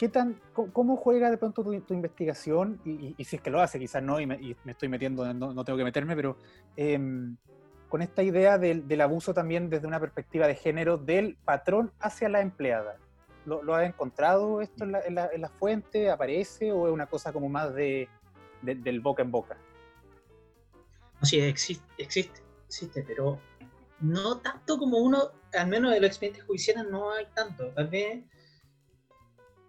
¿Qué 0.03 0.09
tan, 0.09 0.37
cómo, 0.51 0.97
juega 0.97 1.31
de 1.31 1.37
pronto 1.37 1.63
tu, 1.63 1.93
investigación? 1.93 2.81
Y, 2.83 3.23
si 3.23 3.37
es 3.37 3.41
que 3.41 3.49
lo 3.49 3.61
hace, 3.61 3.79
quizás 3.79 4.03
no, 4.03 4.19
y 4.19 4.25
me, 4.25 4.37
estoy 4.65 4.89
metiendo, 4.89 5.33
no, 5.33 5.53
no, 5.53 5.63
tengo 5.63 5.77
que 5.77 5.85
meterme, 5.85 6.13
pero 6.13 6.35
em, 6.75 7.37
con 7.87 8.01
esta 8.01 8.21
idea 8.21 8.57
del, 8.57 8.99
abuso 8.99 9.33
también 9.33 9.69
desde 9.69 9.87
una 9.87 10.01
perspectiva 10.01 10.45
de 10.45 10.55
género 10.55 10.97
del 10.97 11.37
patrón 11.45 11.93
hacia 12.01 12.27
la 12.27 12.41
empleada. 12.41 12.97
¿Lo, 13.45 13.63
lo 13.63 13.75
has 13.75 13.87
encontrado 13.87 14.59
esto 14.59 14.83
en 14.83 14.91
la, 14.91 15.51
fuente? 15.57 16.11
¿Aparece 16.11 16.73
o 16.73 16.87
es 16.87 16.93
una 16.93 17.05
cosa 17.05 17.31
como 17.31 17.47
más 17.47 17.73
de, 17.73 18.09
del 18.61 18.99
boca 18.99 19.21
en 19.23 19.31
boca? 19.31 19.55
Sí, 21.21 21.39
existe, 21.39 21.85
existe, 21.97 22.41
existe, 22.67 23.05
pero 23.07 23.39
no 24.01 24.39
tanto 24.39 24.77
como 24.77 24.97
uno, 24.97 25.31
al 25.53 25.67
menos 25.69 25.93
de 25.93 26.01
los 26.01 26.09
expedientes 26.09 26.43
judiciales 26.43 26.87
no 26.91 27.13
hay 27.13 27.25
tanto. 27.33 27.69
Tal 27.69 27.87
vez, 27.87 28.21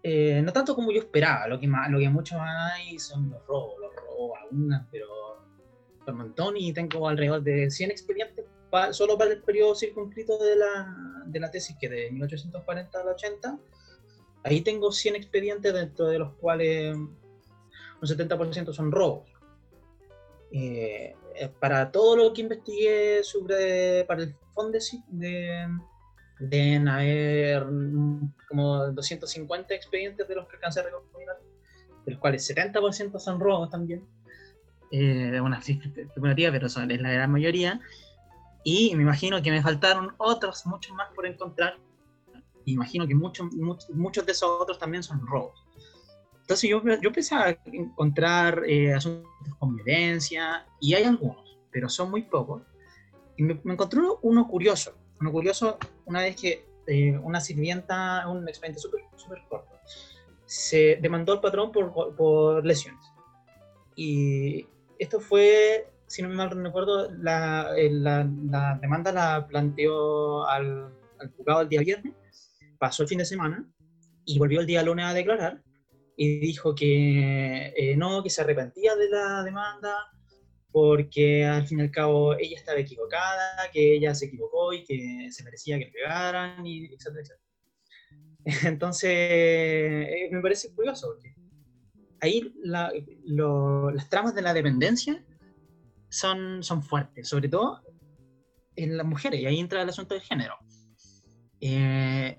eh, 0.07 0.43
no 0.43 0.53
tanto 0.53 0.75
como 0.75 0.93
yo 0.93 1.01
esperaba. 1.01 1.49
Lo 1.49 1.59
que, 1.59 1.67
más, 1.67 1.91
lo 1.91 1.99
que 1.99 2.11
mucho 2.11 2.37
hay 2.39 2.99
son 2.99 3.31
los 3.31 3.45
robos, 3.47 3.81
los 3.81 3.97
robos 3.97 4.39
algunas, 4.43 4.87
pero 4.93 5.07
por 6.05 6.15
montón 6.15 6.59
y 6.59 6.75
tengo 6.75 7.09
alrededor 7.09 7.43
de 7.43 7.71
100 7.71 7.91
expedientes 7.91 8.45
solo 8.91 9.17
para 9.17 9.31
el 9.31 9.41
periodo 9.43 9.75
circunscrito 9.75 10.37
de 10.37 10.57
la, 10.57 11.23
de 11.25 11.41
la 11.41 11.51
tesis, 11.51 11.75
que 11.81 11.89
de 11.89 12.11
1840 12.11 13.01
al 13.01 13.09
80. 13.09 13.59
Ahí 14.43 14.61
tengo 14.61 14.93
100 14.93 15.17
expedientes, 15.17 15.73
dentro 15.73 16.07
de 16.07 16.19
los 16.19 16.35
cuales 16.35 16.95
un 16.95 17.17
70% 18.03 18.75
son 18.75 18.93
robos. 18.93 19.31
Eh, 20.53 21.17
para 21.59 21.91
todo 21.91 22.15
lo 22.15 22.33
que 22.35 22.43
investigué 22.43 23.25
sobre, 23.25 24.05
para 24.05 24.25
el 24.25 24.35
Fondesit, 24.53 25.03
de, 25.07 25.67
deben 26.39 26.89
haber 26.89 27.64
como 28.49 28.87
250 28.93 29.74
expedientes 29.74 30.26
de 30.26 30.35
los 30.35 30.47
que 30.49 30.57
alcancé 30.57 30.80
a 30.80 30.85
recopilar, 30.85 31.37
de 32.05 32.12
los 32.12 32.20
cuales 32.20 32.49
70% 32.51 33.18
son 33.18 33.41
robos 33.41 33.70
también 33.70 34.05
eh, 34.97 35.41
una 35.41 35.59
especulativa, 35.59 36.53
pero 36.53 36.68
son, 36.68 36.89
es 36.91 37.01
la 37.01 37.11
gran 37.11 37.32
mayoría. 37.32 37.80
Y 38.62 38.95
me 38.95 39.03
imagino 39.03 39.43
que 39.43 39.51
me 39.51 39.61
faltaron 39.61 40.14
otros, 40.18 40.64
muchos 40.66 40.95
más 40.95 41.09
por 41.14 41.26
encontrar. 41.26 41.78
Y 42.64 42.74
imagino 42.74 43.07
que 43.07 43.14
muchos, 43.14 43.53
muchos, 43.53 44.24
de 44.24 44.32
esos 44.32 44.49
otros 44.61 44.78
también 44.78 45.03
son 45.03 45.26
robos. 45.26 45.66
Entonces 46.43 46.70
yo, 46.70 46.80
yo 46.85 47.09
empecé 47.09 47.35
a 47.35 47.59
encontrar 47.64 48.62
eh, 48.66 48.95
asuntos 48.95 49.28
con 49.59 49.78
evidencia, 49.80 50.64
y 50.80 50.95
hay 50.95 51.03
algunos, 51.03 51.59
pero 51.72 51.89
son 51.89 52.11
muy 52.11 52.22
pocos. 52.22 52.62
Y 53.37 53.43
me, 53.43 53.61
encontré 53.64 54.01
uno, 54.22 54.47
curioso, 54.47 54.95
uno 55.25 55.33
curioso 55.33 55.79
una 56.05 56.20
vez 56.20 56.37
que 56.37 56.66
eh, 56.87 57.16
una 57.16 57.41
sirvienta, 57.41 58.29
un 58.29 58.47
expediente 58.47 58.79
súper 58.79 59.01
super 59.16 59.39
corto, 59.49 59.81
se 60.45 60.99
demandó 61.01 61.33
al 61.33 61.41
patrón 61.41 61.72
por, 61.72 62.14
por 62.14 62.64
lesiones. 62.64 63.03
Y 63.97 64.66
esto 64.99 65.18
fue, 65.20 65.89
si 66.07 66.20
no 66.20 66.29
me 66.29 66.35
mal 66.35 66.51
recuerdo, 66.51 67.11
la, 67.12 67.72
eh, 67.75 67.91
la, 67.91 68.29
la, 68.51 68.79
demanda 68.83 69.12
la 69.12 69.47
planteó 69.47 70.47
al, 70.47 70.93
al 71.18 71.31
juzgado 71.35 71.62
el 71.62 71.68
día 71.70 71.81
viernes, 71.81 72.12
pasó 72.79 73.05
el 73.05 73.09
fin 73.09 73.18
de 73.18 73.25
semana 73.25 73.66
y 74.27 74.39
volvió 74.39 74.61
el 74.61 74.66
día 74.66 74.83
lunes 74.83 75.07
a 75.07 75.14
declarar 75.14 75.62
y 76.18 76.39
dijo 76.39 76.75
que 76.75 77.72
eh, 77.75 77.97
no, 77.97 78.22
que 78.22 78.29
se 78.29 78.43
arrepentía 78.43 78.95
de 78.95 79.09
la 79.09 79.43
demanda 79.43 79.97
porque 80.75 81.45
al 81.45 81.68
fin 81.68 81.79
y 81.79 81.83
al 81.83 81.93
cabo 81.93 82.35
ella 82.37 82.57
estaba 82.57 82.81
equivocada, 82.81 83.70
que 83.72 83.95
ella 83.95 84.12
se 84.12 84.27
equivocó 84.27 84.72
y 84.72 84.83
que 84.83 85.29
se 85.31 85.45
merecía 85.45 85.79
que 85.79 85.85
le 85.85 85.93
pegaran, 85.93 86.66
y 86.66 86.87
etcétera, 86.87 87.20
etcétera. 87.20 87.41
Entonces, 88.75 89.09
eh, 89.12 90.29
me 90.33 90.41
parece 90.41 90.75
curioso, 90.75 91.12
porque 91.12 91.37
ahí 92.20 92.53
las 92.64 94.09
tramas 94.11 94.35
de 94.35 94.43
la 94.43 94.53
dependencia 94.53 95.25
son, 96.09 96.64
son 96.64 96.83
fuertes, 96.83 97.29
sobre 97.29 97.49
todo 97.49 97.81
en 98.75 98.97
las 98.97 99.07
mujeres, 99.07 99.41
y 99.43 99.47
ahí 99.47 99.61
entra 99.61 99.81
el 99.81 99.89
asunto 99.89 100.14
del 100.14 100.25
género. 100.25 100.57
Eh, 101.61 102.37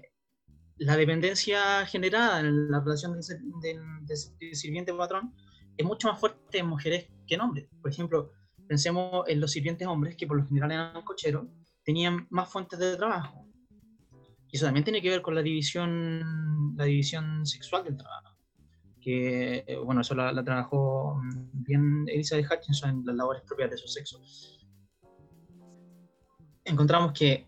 la 0.76 0.98
dependencia 0.98 1.86
generada 1.86 2.42
en 2.42 2.70
la 2.70 2.82
relación 2.82 3.18
de, 3.18 4.54
sirviente-patrón 4.54 5.34
es 5.78 5.86
mucho 5.86 6.10
más 6.10 6.20
fuerte 6.20 6.58
en 6.58 6.68
mujeres 6.68 7.15
que 7.26 7.36
en 7.36 7.42
hombres. 7.42 7.68
Por 7.82 7.92
ejemplo, 7.92 8.32
pensemos 8.68 9.28
en 9.28 9.40
los 9.40 9.52
sirvientes 9.52 9.88
hombres, 9.88 10.16
que 10.16 10.28
por 10.28 10.38
lo 10.38 10.46
general 10.46 10.72
eran 10.72 11.04
cocheros, 11.04 11.48
tenían 11.84 12.28
más 12.30 12.50
fuentes 12.50 12.80
de 12.80 12.96
trabajo. 12.96 13.46
Y 14.52 14.58
eso 14.58 14.66
también 14.66 14.84
tiene 14.84 15.02
que 15.02 15.10
ver 15.10 15.22
con 15.22 15.36
la 15.36 15.42
división, 15.42 16.76
la 16.78 16.86
división 16.86 17.46
sexual 17.46 17.84
del 17.84 17.98
trabajo. 17.98 18.36
Que, 19.02 19.64
eh, 19.68 19.78
bueno, 19.78 20.02
eso 20.02 20.16
la, 20.16 20.44
trabajó 20.44 21.22
bien 21.54 22.06
Elizabeth 22.08 22.48
Hutchinson 22.52 22.90
en 22.90 23.06
las 23.06 23.16
labores 23.16 23.44
propias 23.44 23.72
de 23.72 23.78
su 23.78 23.88
sexo. 23.88 24.20
Encontramos 26.64 27.14
que, 27.14 27.48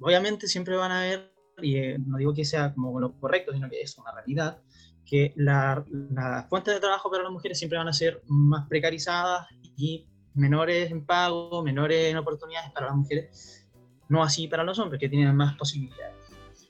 obviamente, 0.00 0.46
siempre 0.46 0.76
van 0.76 0.92
a 0.92 1.00
haber, 1.00 1.32
y 1.60 1.76
eh, 1.76 1.98
no 1.98 2.18
digo 2.18 2.32
que 2.32 2.44
sea 2.44 2.72
como 2.72 3.00
lo 3.00 3.18
correcto, 3.18 3.52
sino 3.52 3.68
que 3.68 3.80
es 3.80 3.98
una 3.98 4.12
realidad, 4.12 4.62
que 5.08 5.32
las 5.36 6.48
fuentes 6.48 6.74
de 6.74 6.80
trabajo 6.80 7.10
para 7.10 7.22
las 7.22 7.32
mujeres 7.32 7.58
siempre 7.58 7.78
van 7.78 7.88
a 7.88 7.92
ser 7.92 8.22
más 8.26 8.68
precarizadas 8.68 9.46
y 9.76 10.06
menores 10.34 10.90
en 10.90 11.04
pago, 11.04 11.62
menores 11.62 12.10
en 12.10 12.16
oportunidades 12.16 12.70
para 12.72 12.86
las 12.86 12.96
mujeres, 12.96 13.66
no 14.08 14.22
así 14.22 14.48
para 14.48 14.64
los 14.64 14.78
hombres, 14.78 15.00
que 15.00 15.08
tienen 15.08 15.34
más 15.34 15.56
posibilidades. 15.56 16.14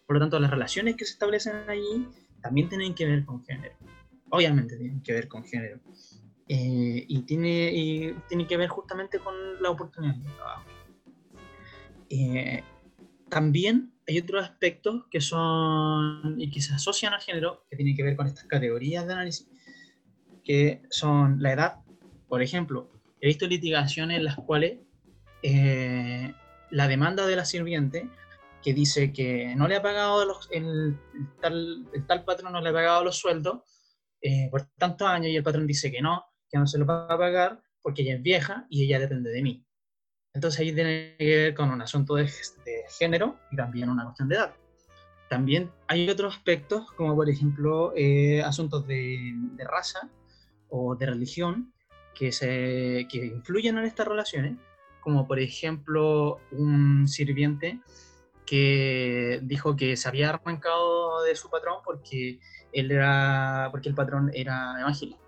Por 0.07 0.17
lo 0.17 0.21
tanto, 0.21 0.39
las 0.39 0.51
relaciones 0.51 0.97
que 0.97 1.05
se 1.05 1.13
establecen 1.13 1.69
allí 1.69 2.09
también 2.41 2.69
tienen 2.69 2.95
que 2.95 3.07
ver 3.07 3.25
con 3.25 3.45
género. 3.45 3.75
Obviamente 4.31 4.77
tienen 4.77 5.03
que 5.03 5.13
ver 5.13 5.29
con 5.29 5.45
género. 5.45 5.81
Eh, 6.49 7.05
y, 7.07 7.23
tiene, 7.23 7.71
y 7.75 8.15
tiene 8.29 8.47
que 8.47 8.57
ver 8.57 8.69
justamente 8.69 9.19
con 9.19 9.35
la 9.61 9.71
oportunidad 9.71 10.15
de 10.15 10.31
trabajo. 10.31 10.65
Eh, 12.09 12.63
también 13.29 13.93
hay 14.09 14.19
otros 14.19 14.43
aspectos 14.43 15.05
que 15.11 15.21
son 15.21 16.35
y 16.39 16.51
que 16.51 16.63
se 16.63 16.73
asocian 16.75 17.13
al 17.13 17.21
género, 17.21 17.67
que 17.69 17.77
tienen 17.77 17.95
que 17.95 18.03
ver 18.03 18.17
con 18.17 18.27
estas 18.27 18.45
categorías 18.45 19.07
de 19.07 19.13
análisis, 19.13 19.47
que 20.43 20.83
son 20.89 21.43
la 21.43 21.53
edad, 21.53 21.77
por 22.27 22.43
ejemplo, 22.43 22.91
he 23.21 23.27
visto 23.27 23.47
litigaciones 23.47 24.17
en 24.17 24.25
las 24.25 24.37
cuales 24.37 24.79
eh, 25.43 26.33
la 26.71 26.89
demanda 26.89 27.27
de 27.27 27.37
la 27.37 27.45
sirviente 27.45 28.09
que 28.63 28.73
dice 28.73 29.13
que 29.13 29.55
no 29.57 29.69
le 29.69 29.77
ha 29.77 29.83
pagado 29.83 30.25
los, 30.25 30.49
el, 30.51 30.99
tal, 31.41 31.87
tal 32.07 32.25
patrón 32.25 32.53
no 32.53 32.63
le 32.63 32.71
ha 32.71 32.73
pagado 32.73 33.05
los 33.05 33.19
sueldos 33.19 33.61
eh, 34.23 34.49
por 34.51 34.63
tantos 34.79 35.07
años 35.07 35.29
y 35.29 35.37
el 35.37 35.43
patrón 35.43 35.67
dice 35.67 35.93
que 35.93 36.01
no, 36.01 36.25
que 36.49 36.59
no 36.59 36.67
se 36.67 36.79
lo 36.79 36.87
va 36.87 37.05
a 37.05 37.19
pagar 37.19 37.63
porque 37.83 38.03
ella 38.03 38.15
es 38.15 38.23
vieja 38.23 38.67
y 38.71 38.85
ella 38.85 38.99
depende 38.99 39.31
de 39.31 39.43
mí. 39.43 39.68
Entonces 40.35 40.61
ahí 40.61 40.73
tiene 40.73 41.17
que 41.19 41.37
ver 41.37 41.55
con 41.55 41.71
un 41.71 41.83
asunto 41.83 42.15
de, 42.15 42.29
género 42.99 43.39
y 43.51 43.57
también 43.57 43.91
una 43.91 44.05
cuestión 44.05 44.29
de 44.29 44.37
edad. 44.37 44.55
También 45.29 45.71
hay 45.89 46.09
otros 46.09 46.37
aspectos, 46.37 46.91
como 46.93 47.15
por 47.15 47.29
ejemplo 47.29 47.93
eh, 47.97 48.43
asuntos 48.43 48.87
de, 48.87 49.35
de, 49.35 49.65
raza 49.65 50.09
o 50.71 50.97
de 50.97 51.07
religión, 51.07 51.73
que, 52.15 52.33
se, 52.33 53.07
que 53.11 53.27
influyen 53.27 53.79
en 53.79 53.85
estas 53.85 54.09
relaciones, 54.09 54.57
como 55.01 55.27
por 55.27 55.39
ejemplo 55.39 56.41
un 56.51 57.07
sirviente 57.07 57.81
que 58.45 59.41
dijo 59.43 59.77
que 59.77 59.97
se 59.97 60.09
había 60.09 60.31
arrancado 60.31 61.23
de 61.23 61.37
su 61.37 61.51
patrón 61.51 61.81
porque 61.85 62.41
él 62.73 62.91
era 62.91 63.69
porque 63.71 63.91
el 63.91 63.95
patrón 63.95 64.31
era 64.35 64.81
evangélico, 64.81 65.21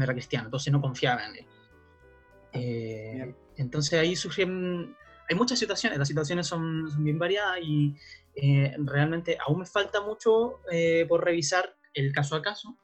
era 0.00 0.12
cristiano, 0.12 0.46
entonces 0.46 0.72
no 0.72 0.80
confiaba 0.80 1.26
en 1.26 1.36
él. 1.36 1.46
Eh, 2.52 3.34
entonces 3.56 3.98
ahí 3.98 4.16
surgen, 4.16 4.96
hay 5.28 5.36
muchas 5.36 5.58
situaciones, 5.58 5.98
las 5.98 6.08
situaciones 6.08 6.46
son, 6.46 6.90
son 6.90 7.04
bien 7.04 7.18
variadas 7.18 7.58
y 7.62 7.94
eh, 8.34 8.74
realmente 8.78 9.38
aún 9.46 9.60
me 9.60 9.66
falta 9.66 10.00
mucho 10.00 10.60
eh, 10.70 11.06
por 11.08 11.24
revisar 11.24 11.76
el 11.94 12.12
caso 12.12 12.36
a 12.36 12.42
caso 12.42 12.76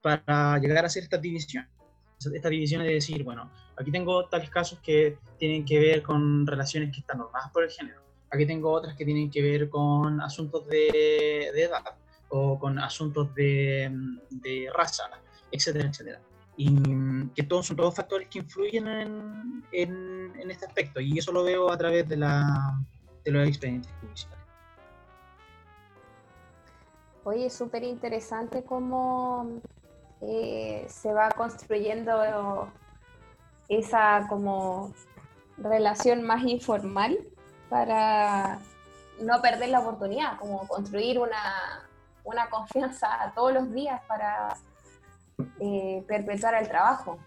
para 0.00 0.58
llegar 0.58 0.84
a 0.84 0.86
hacer 0.88 1.04
esta 1.04 1.18
división 1.18 1.68
esta 2.32 2.48
división 2.48 2.82
de 2.82 2.94
decir, 2.94 3.22
bueno, 3.22 3.50
aquí 3.76 3.90
tengo 3.90 4.26
tales 4.28 4.50
casos 4.50 4.80
que 4.80 5.18
tienen 5.38 5.64
que 5.64 5.78
ver 5.78 6.02
con 6.02 6.46
relaciones 6.46 6.92
que 6.92 7.00
están 7.00 7.18
normadas 7.18 7.50
por 7.52 7.64
el 7.64 7.70
género, 7.70 8.00
aquí 8.30 8.46
tengo 8.46 8.70
otras 8.72 8.96
que 8.96 9.04
tienen 9.04 9.30
que 9.30 9.42
ver 9.42 9.68
con 9.68 10.20
asuntos 10.20 10.66
de, 10.66 11.48
edad 11.48 11.84
o 12.28 12.58
con 12.58 12.78
asuntos 12.78 13.34
de, 13.34 13.92
de, 14.30 14.68
raza, 14.74 15.04
etcétera, 15.50 15.88
etcétera. 15.88 16.20
Y 16.56 17.28
que 17.34 17.42
todos 17.42 17.66
son 17.66 17.76
todos 17.76 17.94
factores 17.94 18.28
que 18.28 18.38
influyen 18.38 18.88
en, 18.88 19.64
en, 19.72 20.50
este 20.50 20.66
aspecto, 20.66 21.00
y 21.00 21.18
eso 21.18 21.32
lo 21.32 21.44
veo 21.44 21.70
a 21.70 21.76
través 21.76 22.08
de, 22.08 22.16
la, 22.16 22.78
de 23.24 23.30
los 23.30 23.46
expedientes 23.46 23.92
judiciales. 24.00 24.38
Oye, 27.24 27.50
súper 27.50 27.82
interesante 27.82 28.62
cómo 28.62 29.60
eh, 30.22 30.86
se 30.88 31.12
va 31.12 31.28
construyendo 31.30 32.70
esa 33.68 34.26
como 34.28 34.94
relación 35.58 36.22
más 36.22 36.44
informal 36.44 37.18
para 37.68 38.58
no 39.20 39.42
perder 39.42 39.70
la 39.70 39.80
oportunidad, 39.80 40.38
como 40.38 40.66
construir 40.68 41.18
una, 41.18 41.86
una 42.24 42.48
confianza 42.48 43.32
todos 43.34 43.52
los 43.52 43.72
días 43.72 44.00
para 44.06 44.56
eh, 45.60 46.04
perpetuar 46.06 46.54
el 46.54 46.68
trabajo. 46.68 47.18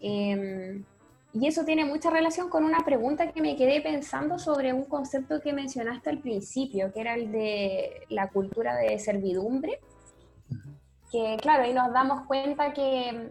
Em, 0.00 0.84
y 1.32 1.46
eso 1.46 1.64
tiene 1.64 1.84
mucha 1.84 2.10
relación 2.10 2.48
con 2.48 2.64
una 2.64 2.80
pregunta 2.84 3.32
que 3.32 3.42
me 3.42 3.56
quedé 3.56 3.80
pensando 3.80 4.38
sobre 4.38 4.72
un 4.72 4.84
concepto 4.84 5.40
que 5.40 5.52
mencionaste 5.52 6.10
al 6.10 6.18
principio, 6.18 6.92
que 6.92 7.00
era 7.00 7.14
el 7.14 7.30
de 7.32 8.06
la 8.08 8.28
cultura 8.28 8.76
de 8.76 8.98
servidumbre 8.98 9.80
que 11.10 11.36
claro, 11.40 11.64
ahí 11.64 11.72
nos 11.72 11.92
damos 11.92 12.26
cuenta 12.26 12.72
que, 12.72 13.30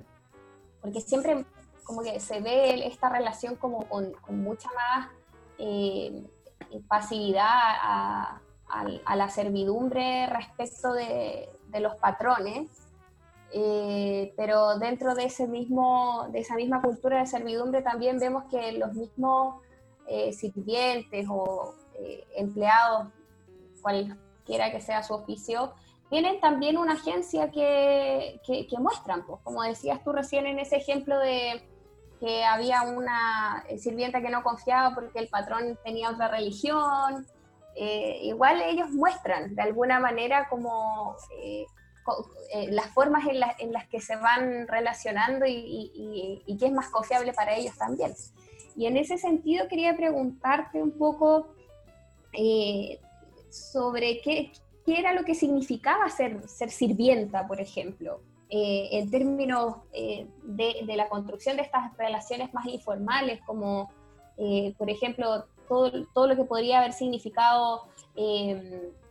porque 0.82 1.02
siempre 1.02 1.46
como 1.84 2.02
que 2.02 2.20
se 2.20 2.42
ve 2.42 2.86
esta 2.86 3.10
relación 3.10 3.56
como 3.56 3.88
con, 3.88 4.14
mucha 4.30 4.70
más 4.76 5.10
eh, 5.58 6.24
pasividad 6.88 7.48
a, 7.48 8.42
la 9.16 9.30
servidumbre 9.30 10.28
respecto 10.28 10.94
de, 10.94 11.50
los 11.80 11.96
patrones, 11.96 12.70
eh, 13.54 14.34
pero 14.36 14.78
dentro 14.78 15.16
de, 15.16 15.26
ese 15.26 15.48
mismo, 15.48 16.28
de 16.32 16.40
esa 16.40 16.56
misma 16.56 16.82
cultura 16.82 17.20
de 17.20 17.28
servidumbre 17.28 17.82
también 17.82 18.20
vemos 18.20 18.44
que 18.52 18.74
los 18.74 18.94
mismos 18.94 19.62
eh, 20.08 20.34
sirvientes 20.34 21.28
o 21.30 21.74
empleados, 22.36 23.08
cualquiera 23.82 24.72
que 24.72 24.80
sea 24.80 25.02
su 25.02 25.16
oficio, 25.16 25.74
tienen 26.10 26.40
también 26.40 26.78
una 26.78 26.94
agencia 26.94 27.52
que, 27.52 28.40
que, 28.46 28.80
muestran, 28.80 29.26
pues, 29.26 29.42
como 29.44 29.64
decías 29.64 30.04
tú 30.04 30.14
recién 30.14 30.46
en 30.46 30.60
ese 30.60 30.78
ejemplo 30.78 31.18
de 31.20 31.62
que 32.20 32.44
había 32.46 32.82
una 32.84 33.64
sirvienta 33.78 34.22
que 34.22 34.30
no 34.30 34.44
confiaba 34.44 34.96
porque 34.96 35.20
el 35.20 35.28
patrón 35.28 35.78
tenía 35.84 36.10
otra 36.10 36.30
religión. 36.30 37.28
Eh, 37.76 38.22
igual 38.24 38.62
ellos 38.62 38.90
muestran 38.90 39.54
de 39.54 39.62
alguna 39.62 40.00
manera 40.00 40.48
como 40.50 41.16
eh, 42.08 42.14
eh, 42.54 42.72
las 42.72 42.88
formas 42.94 43.26
en, 43.28 43.38
en, 43.60 43.74
las 43.74 43.88
que 43.88 44.02
se 44.02 44.16
van 44.16 44.68
relacionando 44.68 45.46
y, 45.46 45.54
y, 45.54 46.44
y, 46.46 46.58
que 46.58 46.68
es 46.68 46.72
más 46.72 46.90
confiable 46.90 47.34
para 47.34 47.56
ellos 47.56 47.78
también. 47.78 48.14
Y 48.76 48.86
en 48.86 48.98
ese 48.98 49.18
sentido 49.18 49.68
quería 49.68 49.96
preguntarte 49.96 50.82
un 50.82 50.92
poco 50.92 51.48
sobre 53.50 54.22
qué, 54.22 54.52
qué 54.86 55.00
era 55.00 55.14
lo 55.14 55.24
que 55.24 55.36
significaba 55.36 56.10
ser, 56.10 56.48
ser 56.48 56.70
sirvienta, 56.70 57.48
por 57.48 57.60
ejemplo, 57.60 58.22
eh, 58.50 58.88
en 58.94 59.12
términos 59.12 59.76
eh, 59.92 60.26
de, 60.44 60.86
la 60.96 61.10
construcción 61.10 61.58
de 61.58 61.64
estas 61.64 61.96
relaciones 61.98 62.54
más 62.54 62.66
informales, 62.68 63.42
como, 63.46 63.92
eh, 64.38 64.74
por 64.78 64.90
ejemplo, 64.90 65.46
todo, 65.68 65.92
todo, 66.14 66.28
lo 66.28 66.36
que 66.36 66.44
podría 66.44 66.80
haber 66.80 66.94
significado 66.94 67.84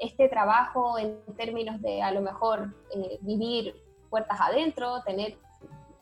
este 0.01 0.29
trabajo 0.29 0.99
en 0.99 1.21
términos 1.37 1.81
de 1.81 2.03
a 2.03 2.11
lo 2.11 2.21
mejor 2.21 2.75
vivir 3.21 3.77
puertas 4.11 4.41
adentro, 4.41 5.01
tener 5.05 5.37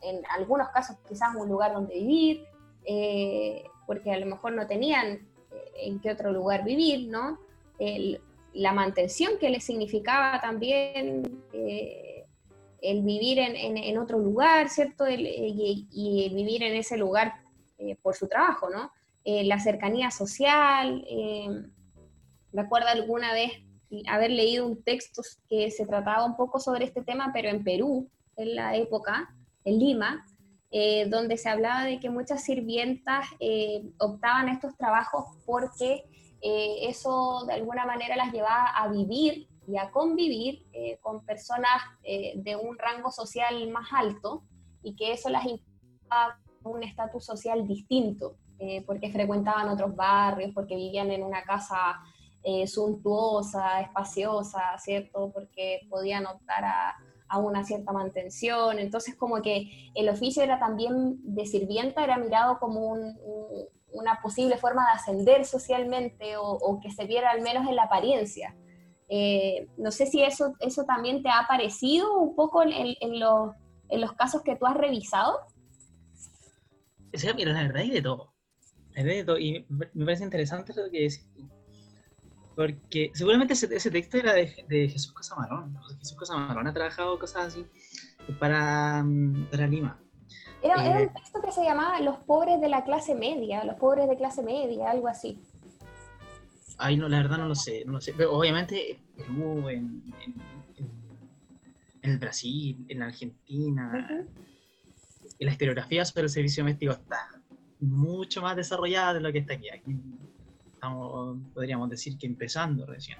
en 0.01 0.23
algunos 0.31 0.69
casos 0.69 0.97
quizás 1.07 1.35
un 1.35 1.47
lugar 1.47 1.73
donde 1.73 1.93
vivir, 1.93 2.47
porque 3.85 4.11
a 4.11 4.17
lo 4.17 4.25
mejor 4.25 4.53
no 4.53 4.65
tenían 4.65 5.19
en 5.75 5.99
qué 5.99 6.11
otro 6.11 6.31
lugar 6.31 6.63
vivir, 6.63 7.07
¿no? 7.07 7.37
El, 7.77 8.19
la 8.55 8.71
mantención 8.71 9.33
que 9.39 9.49
le 9.49 9.59
significaba 9.59 10.39
también 10.39 11.43
eh, 11.51 12.25
el 12.81 13.01
vivir 13.01 13.39
en, 13.39 13.97
otro 13.97 14.17
lugar, 14.17 14.69
¿cierto? 14.69 15.05
y, 15.09 16.31
vivir 16.33 16.63
en 16.63 16.75
ese 16.75 16.97
lugar 16.97 17.33
eh, 17.77 17.97
por 18.01 18.15
su 18.15 18.27
trabajo, 18.27 18.69
¿no? 18.69 18.91
Eh, 19.25 19.43
la 19.43 19.59
cercanía 19.59 20.11
social. 20.11 21.05
recuerdo 22.53 22.87
alguna 22.87 23.33
vez 23.33 23.51
haber 24.07 24.31
leído 24.31 24.65
un 24.65 24.83
texto 24.83 25.21
que 25.49 25.71
se 25.71 25.85
trataba 25.85 26.25
un 26.25 26.37
poco 26.37 26.59
sobre 26.59 26.85
este 26.85 27.03
tema, 27.03 27.31
pero 27.33 27.49
en 27.49 27.63
Perú, 27.63 28.09
en 28.37 28.55
la 28.55 28.75
época, 28.75 29.35
en 29.63 29.79
Lima, 29.79 30.25
donde 31.09 31.37
se 31.37 31.49
hablaba 31.49 31.85
de 31.85 31.99
que 31.99 32.09
muchas 32.09 32.43
sirvientas 32.43 33.25
optaban 33.99 34.47
a 34.47 34.53
estos 34.53 34.77
trabajos 34.77 35.25
porque 35.45 36.05
eh, 36.47 36.89
eso 36.89 37.43
de 37.47 37.53
alguna 37.53 37.87
manera 37.87 38.15
las 38.15 38.31
llevaba 38.31 38.67
a 38.67 38.87
vivir 38.87 39.47
y 39.67 39.77
a 39.77 39.89
convivir 39.89 40.67
eh, 40.73 40.99
con 41.01 41.25
personas 41.25 41.81
eh, 42.03 42.33
de 42.35 42.55
un 42.55 42.77
rango 42.77 43.11
social 43.11 43.67
más 43.71 43.87
alto 43.91 44.43
y 44.83 44.95
que 44.95 45.13
eso 45.13 45.29
las 45.29 45.43
implicaba 45.43 46.39
un 46.63 46.83
estatus 46.83 47.25
social 47.25 47.67
distinto, 47.67 48.37
porque 48.85 49.11
frecuentaban 49.11 49.69
otros 49.69 49.95
barrios, 49.95 50.51
porque 50.53 50.75
vivían 50.75 51.11
en 51.11 51.23
una 51.23 51.43
casa 51.43 51.99
suntuosa, 52.67 53.81
espaciosa, 53.81 54.61
¿cierto? 54.77 55.31
Porque 55.33 55.81
podían 55.89 56.25
optar 56.25 56.63
a, 56.63 56.95
una 57.37 57.65
cierta 57.65 57.91
mantención. 57.91 58.79
Entonces, 58.79 59.15
como 59.15 59.41
que 59.41 59.91
el 59.93 60.07
oficio 60.07 60.41
era 60.41 60.57
también 60.57 61.17
de 61.21 61.45
sirvienta, 61.45 62.03
era 62.03 62.17
mirado 62.17 62.59
como 62.59 62.79
un, 62.91 63.17
una 63.95 64.21
posible 64.21 64.57
forma 64.57 64.85
de 64.85 64.91
ascender 64.93 65.45
socialmente 65.45 66.35
o, 66.37 66.79
que 66.81 66.91
se 66.91 67.05
viera 67.05 67.31
al 67.31 67.41
menos 67.41 67.67
en 67.67 67.75
la 67.75 67.83
apariencia. 67.83 68.55
Eh, 69.07 69.67
no 69.77 69.91
sé 69.91 70.05
si 70.05 70.21
eso, 70.21 70.53
eso 70.59 70.83
también 70.83 71.23
te 71.23 71.29
ha 71.29 71.45
parecido 71.47 72.17
un 72.19 72.35
poco 72.35 72.63
en, 72.63 73.19
los, 73.19 74.13
casos 74.13 74.41
que 74.43 74.55
tú 74.55 74.65
has 74.65 74.75
revisado. 74.75 75.39
Sí, 77.13 77.27
mira, 77.35 77.53
la 77.53 77.63
verdad 77.63 77.77
hay 77.77 77.91
de 77.91 78.01
todo. 78.01 78.33
Y 78.95 79.65
me 79.69 80.05
parece 80.05 80.23
interesante 80.23 80.73
lo 80.73 80.89
que 80.89 81.01
decís 81.01 81.27
tú. 81.35 81.49
Porque 82.55 83.11
seguramente 83.13 83.53
ese, 83.53 83.73
ese 83.75 83.91
texto 83.91 84.17
era 84.17 84.33
de, 84.33 84.65
de, 84.69 84.87
Jesús 84.87 85.11
Casamarón. 85.13 85.77
Jesús 85.99 86.17
Casamarón 86.17 86.67
ha 86.67 86.73
trabajado 86.73 87.19
cosas 87.19 87.47
así 87.47 87.65
para, 88.39 89.03
mm, 89.03 89.49
para 89.51 89.67
Lima. 89.67 89.99
Era, 90.63 90.85
era, 90.85 90.97
un 90.97 91.03
eh, 91.03 91.11
texto 91.13 91.41
que 91.41 91.51
se 91.51 91.63
llamaba 91.63 91.99
Los 91.99 92.17
pobres 92.19 92.61
de 92.61 92.69
la 92.69 92.85
clase 92.85 93.13
media, 93.13 93.63
los 93.65 93.75
pobres 93.75 94.07
de 94.07 94.15
clase 94.15 94.41
media, 94.41 94.89
algo 94.89 95.09
así. 95.09 95.39
Ay, 96.77 96.97
no, 96.97 97.09
la 97.09 97.17
verdad 97.17 97.37
no 97.37 97.47
lo 97.47 97.55
sé, 97.55 97.83
no 97.85 97.93
lo 97.93 98.01
sé. 98.01 98.13
Pero 98.15 98.33
obviamente 98.33 98.99
Perú, 99.17 99.69
en, 99.69 100.01
en, 100.25 100.35
en, 102.01 102.11
el 102.11 102.17
Brasil, 102.17 102.85
en 102.87 103.03
Argentina, 103.03 104.25
la 105.39 105.51
historiografía 105.51 106.05
sobre 106.05 106.23
el 106.23 106.29
servicio 106.29 106.63
doméstico 106.63 106.93
está 106.93 107.29
mucho 107.85 108.41
más 108.41 108.55
desarrollada 108.55 109.15
de 109.15 109.21
lo 109.21 109.31
que 109.31 109.39
está 109.39 109.53
aquí. 109.53 109.69
Aquí 109.69 109.95
estamos, 110.73 111.37
podríamos 111.53 111.89
decir 111.89 112.17
que 112.17 112.27
empezando 112.27 112.85
recién. 112.85 113.17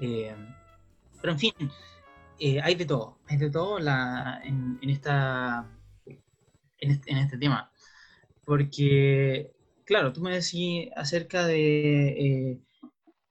Eh, 0.00 0.34
pero 1.20 1.32
en 1.32 1.38
fin, 1.38 1.52
eh, 2.38 2.60
hay 2.60 2.74
de 2.74 2.84
todo, 2.84 3.18
hay 3.26 3.38
de 3.38 3.50
todo 3.50 3.78
la, 3.78 4.40
en, 4.44 4.78
en 4.82 4.90
esta 4.90 5.66
en 6.80 7.18
este, 7.18 7.38
tema. 7.38 7.70
Porque, 8.44 9.52
claro, 9.84 10.12
tú 10.12 10.20
me 10.20 10.32
decís 10.32 10.88
acerca 10.96 11.46
de 11.46 12.08
eh, 12.08 12.60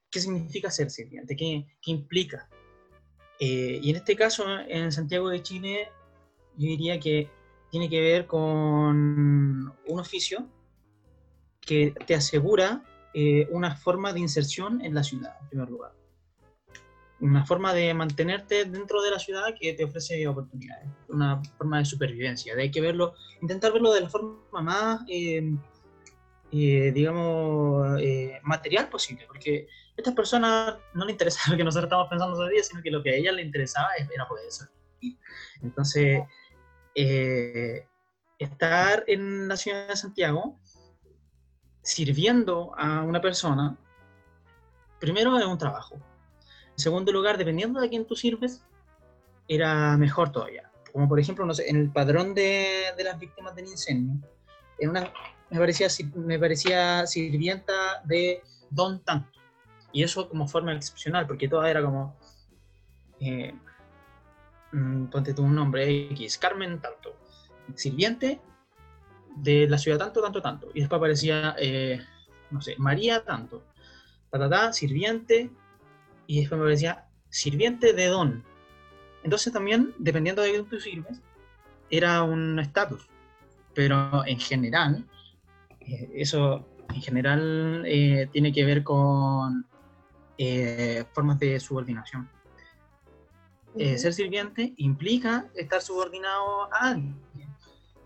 qué 0.09 0.19
significa 0.19 0.69
ser 0.69 0.89
sirviente, 0.89 1.35
qué, 1.35 1.65
qué 1.81 1.91
implica. 1.91 2.49
Eh, 3.39 3.79
y 3.81 3.89
en 3.89 3.95
este 3.97 4.15
caso, 4.15 4.45
en 4.67 4.91
Santiago 4.91 5.29
de 5.29 5.43
Chile, 5.43 5.89
yo 6.57 6.67
diría 6.67 6.99
que 6.99 7.29
tiene 7.71 7.89
que 7.89 8.01
ver 8.01 8.27
con 8.27 9.73
un 9.87 9.99
oficio 9.99 10.47
que 11.61 11.93
te 12.05 12.15
asegura 12.15 12.83
eh, 13.13 13.47
una 13.51 13.75
forma 13.75 14.13
de 14.13 14.19
inserción 14.19 14.81
en 14.81 14.93
la 14.93 15.03
ciudad, 15.03 15.35
en 15.41 15.49
primer 15.49 15.69
lugar 15.69 15.93
una 17.19 17.45
forma 17.45 17.73
de 17.73 17.93
mantenerte 17.93 18.65
dentro 18.65 19.01
de 19.01 19.11
la 19.11 19.19
ciudad 19.19 19.55
que 19.59 19.73
te 19.73 19.85
ofrece 19.85 20.27
oportunidades, 20.27 20.87
una 21.07 21.41
forma 21.57 21.79
de 21.79 21.85
supervivencia. 21.85 22.55
De 22.55 22.63
hay 22.63 22.71
que 22.71 22.81
verlo, 22.81 23.13
intentar 23.41 23.71
verlo 23.71 23.93
de 23.93 24.01
la 24.01 24.09
forma 24.09 24.61
más, 24.61 25.01
eh, 25.07 25.55
eh, 26.51 26.91
digamos, 26.93 27.99
eh, 28.01 28.39
material 28.43 28.89
posible, 28.89 29.25
porque 29.27 29.67
a 29.69 29.93
estas 29.97 30.13
personas 30.13 30.75
no 30.93 31.05
les 31.05 31.13
interesa 31.13 31.39
lo 31.51 31.57
que 31.57 31.63
nosotros 31.63 31.87
estamos 31.87 32.07
pensando 32.09 32.37
hoy 32.37 32.53
día, 32.53 32.63
sino 32.63 32.81
que 32.81 32.91
lo 32.91 33.01
que 33.01 33.11
a 33.11 33.15
ellas 33.15 33.33
les 33.33 33.45
interesaba 33.45 33.89
era 33.97 34.27
poder 34.27 34.51
sobrevivir. 34.51 35.17
Entonces, 35.61 36.21
estar 36.95 37.85
en 39.07 39.47
la 39.47 39.57
ciudad 39.57 39.89
de 39.89 39.95
Santiago 39.95 40.59
sirviendo 41.81 42.73
a 42.77 43.01
una 43.01 43.21
persona, 43.21 43.77
primero 44.99 45.37
es 45.37 45.45
un 45.45 45.57
trabajo, 45.57 45.95
en 45.95 46.79
segundo 46.79 47.11
lugar, 47.11 47.37
dependiendo 47.37 47.79
de 47.79 47.89
quién 47.89 48.05
tú 48.05 48.15
sirves, 48.15 48.63
era 49.47 49.95
mejor 49.97 50.31
todavía. 50.31 50.71
Como 50.91 51.07
por 51.07 51.19
ejemplo, 51.19 51.45
no 51.45 51.53
en 51.57 51.77
el 51.77 51.91
padrón 51.91 52.33
de, 52.33 52.85
de 52.97 53.03
las 53.03 53.19
víctimas 53.19 53.55
del 53.55 53.67
incendio, 53.67 54.27
en 54.79 54.89
una, 54.89 55.11
me, 55.49 55.59
parecía, 55.59 55.87
me 56.15 56.39
parecía 56.39 57.05
sirvienta 57.07 58.01
de 58.03 58.41
don 58.69 59.03
tanto. 59.03 59.39
Y 59.91 60.03
eso 60.03 60.27
como 60.27 60.47
forma 60.47 60.73
excepcional, 60.73 61.27
porque 61.27 61.47
toda 61.47 61.69
era 61.69 61.81
como, 61.81 62.17
eh, 63.21 63.53
mm, 64.75 65.05
ponte 65.07 65.33
tú 65.33 65.43
un 65.43 65.55
nombre 65.55 66.09
X, 66.11 66.37
Carmen 66.37 66.79
tanto, 66.79 67.15
sirviente 67.75 68.41
de 69.35 69.67
la 69.67 69.77
ciudad 69.77 69.97
tanto, 69.97 70.21
tanto, 70.21 70.41
tanto. 70.41 70.69
Y 70.73 70.79
después 70.81 70.97
aparecía, 70.97 71.55
eh, 71.59 71.99
no 72.51 72.61
sé, 72.61 72.75
María 72.77 73.23
tanto, 73.23 73.63
ta, 74.31 74.73
sirviente 74.73 75.49
y 76.27 76.41
después 76.41 76.59
me 76.59 76.69
decía 76.69 77.05
sirviente 77.29 77.93
de 77.93 78.07
don. 78.07 78.43
Entonces 79.23 79.51
también, 79.51 79.93
dependiendo 79.97 80.41
de 80.41 80.51
quién 80.51 80.65
tú 80.65 80.79
sirves, 80.79 81.21
era 81.89 82.23
un 82.23 82.59
estatus. 82.59 83.07
Pero 83.73 84.25
en 84.25 84.39
general, 84.39 85.05
eh, 85.81 86.11
eso 86.15 86.67
en 86.89 87.01
general 87.01 87.83
eh, 87.85 88.27
tiene 88.31 88.53
que 88.53 88.65
ver 88.65 88.83
con 88.83 89.65
formas 91.13 91.39
de 91.39 91.59
subordinación. 91.61 92.29
Ser 93.77 94.13
sirviente 94.13 94.73
implica 94.77 95.47
estar 95.55 95.81
subordinado 95.81 96.73
a 96.73 96.89
alguien. 96.91 97.15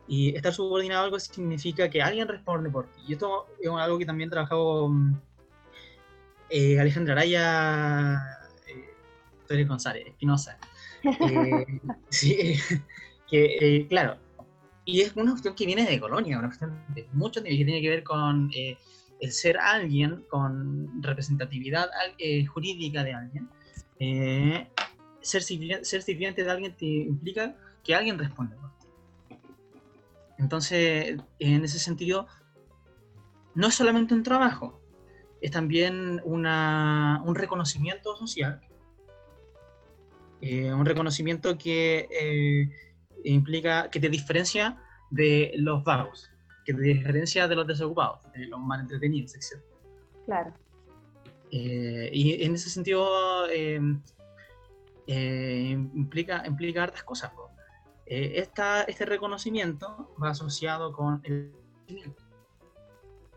Y 0.08 0.36
estar 0.36 0.52
subordinado 0.52 1.02
a 1.02 1.06
algo 1.06 1.20
significa 1.20 1.88
que 1.90 2.02
alguien 2.02 2.28
responde 2.28 2.70
por 2.70 2.88
ti. 2.88 3.02
Y 3.08 3.14
esto 3.14 3.46
es 3.62 3.70
algo 3.70 4.00
que 4.00 4.06
también 4.06 4.30
he 4.30 4.32
trabajado 4.32 4.90
mm, 4.90 5.14
eh, 6.50 6.80
Alejandra 6.80 7.14
Araya, 7.14 8.20
eh, 9.48 9.64
González, 9.66 10.08
Espinosa. 10.08 10.58
Eh, 11.02 11.80
sí, 12.10 12.56
que 13.30 13.56
eh, 13.62 13.88
claro, 13.88 14.18
y 14.84 15.00
es 15.00 15.16
una 15.16 15.32
cuestión 15.32 15.56
que 15.56 15.66
viene 15.66 15.86
de 15.86 15.98
Colonia, 15.98 16.38
una 16.38 16.50
cuestión 16.50 16.78
de 16.90 17.08
mucho 17.14 17.42
que 17.42 17.50
tiene 17.50 17.82
que 17.82 17.90
ver 17.90 18.04
con 18.04 18.52
el 18.54 19.32
ser 19.32 19.58
alguien, 19.58 20.26
con 20.30 21.02
representatividad 21.02 21.88
jurídica 22.52 23.06
de 23.06 23.14
alguien. 23.14 23.50
Ser, 25.22 25.44
ser 25.44 26.02
sirviente 26.02 26.44
de 26.44 26.52
alguien 26.52 26.76
te 26.76 26.86
implica 26.86 27.56
que 27.84 27.96
alguien 27.96 28.18
ti. 28.18 28.88
Entonces, 30.38 31.18
en 31.40 31.64
ese 31.64 31.80
sentido, 31.80 32.28
no 33.56 33.68
es 33.68 33.76
solamente 33.76 34.14
un 34.14 34.24
trabajo, 34.24 34.82
es 35.42 35.52
también 35.52 36.22
una, 36.24 37.22
un 37.26 37.36
reconocimiento 37.36 38.16
social, 38.16 38.62
eh, 40.42 40.74
un 40.74 40.86
reconocimiento 40.86 41.58
que 41.58 42.08
eh, 42.12 42.70
implica, 43.26 43.90
que 43.90 44.00
te 44.00 44.10
diferencia 44.10 44.78
de 45.10 45.52
los 45.58 45.84
vagos, 45.84 46.30
que 46.66 46.74
te 46.74 46.82
diferencia 46.82 47.48
de 47.48 47.56
los 47.56 47.68
desocupados, 47.68 48.20
de 48.34 48.48
los 48.48 48.60
mal 48.60 48.80
entretenidos, 48.80 49.36
etc. 49.36 49.62
Claro. 50.26 50.54
Eh, 51.52 52.10
y 52.14 52.44
en 52.44 52.54
ese 52.54 52.70
sentido 52.70 53.48
implica, 55.14 56.46
implica 56.46 56.84
hartas 56.84 57.04
cosas. 57.04 57.32
Esta, 58.06 58.84
este 58.84 59.06
reconocimiento 59.06 60.16
va 60.22 60.30
asociado 60.30 60.94
con 60.94 61.22
el 61.24 61.54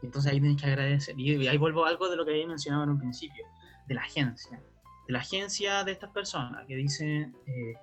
entonces 0.02 0.32
ahí 0.32 0.40
tienes 0.40 0.60
que 0.60 0.68
agradecer. 0.68 1.18
Y 1.18 1.46
ahí 1.46 1.56
vuelvo 1.56 1.84
a 1.84 1.88
algo 1.88 2.08
de 2.08 2.16
lo 2.16 2.24
que 2.24 2.32
había 2.32 2.46
mencionado 2.46 2.84
en 2.84 2.90
un 2.90 2.98
principio, 2.98 3.46
de 3.86 3.94
la 3.94 4.02
agencia. 4.02 4.60
De 5.06 5.12
la 5.12 5.20
agencia 5.20 5.84
de 5.84 5.92
estas 5.92 6.10
personas 6.10 6.66
que 6.66 6.76
dicen, 6.76 7.36
eh, 7.46 7.74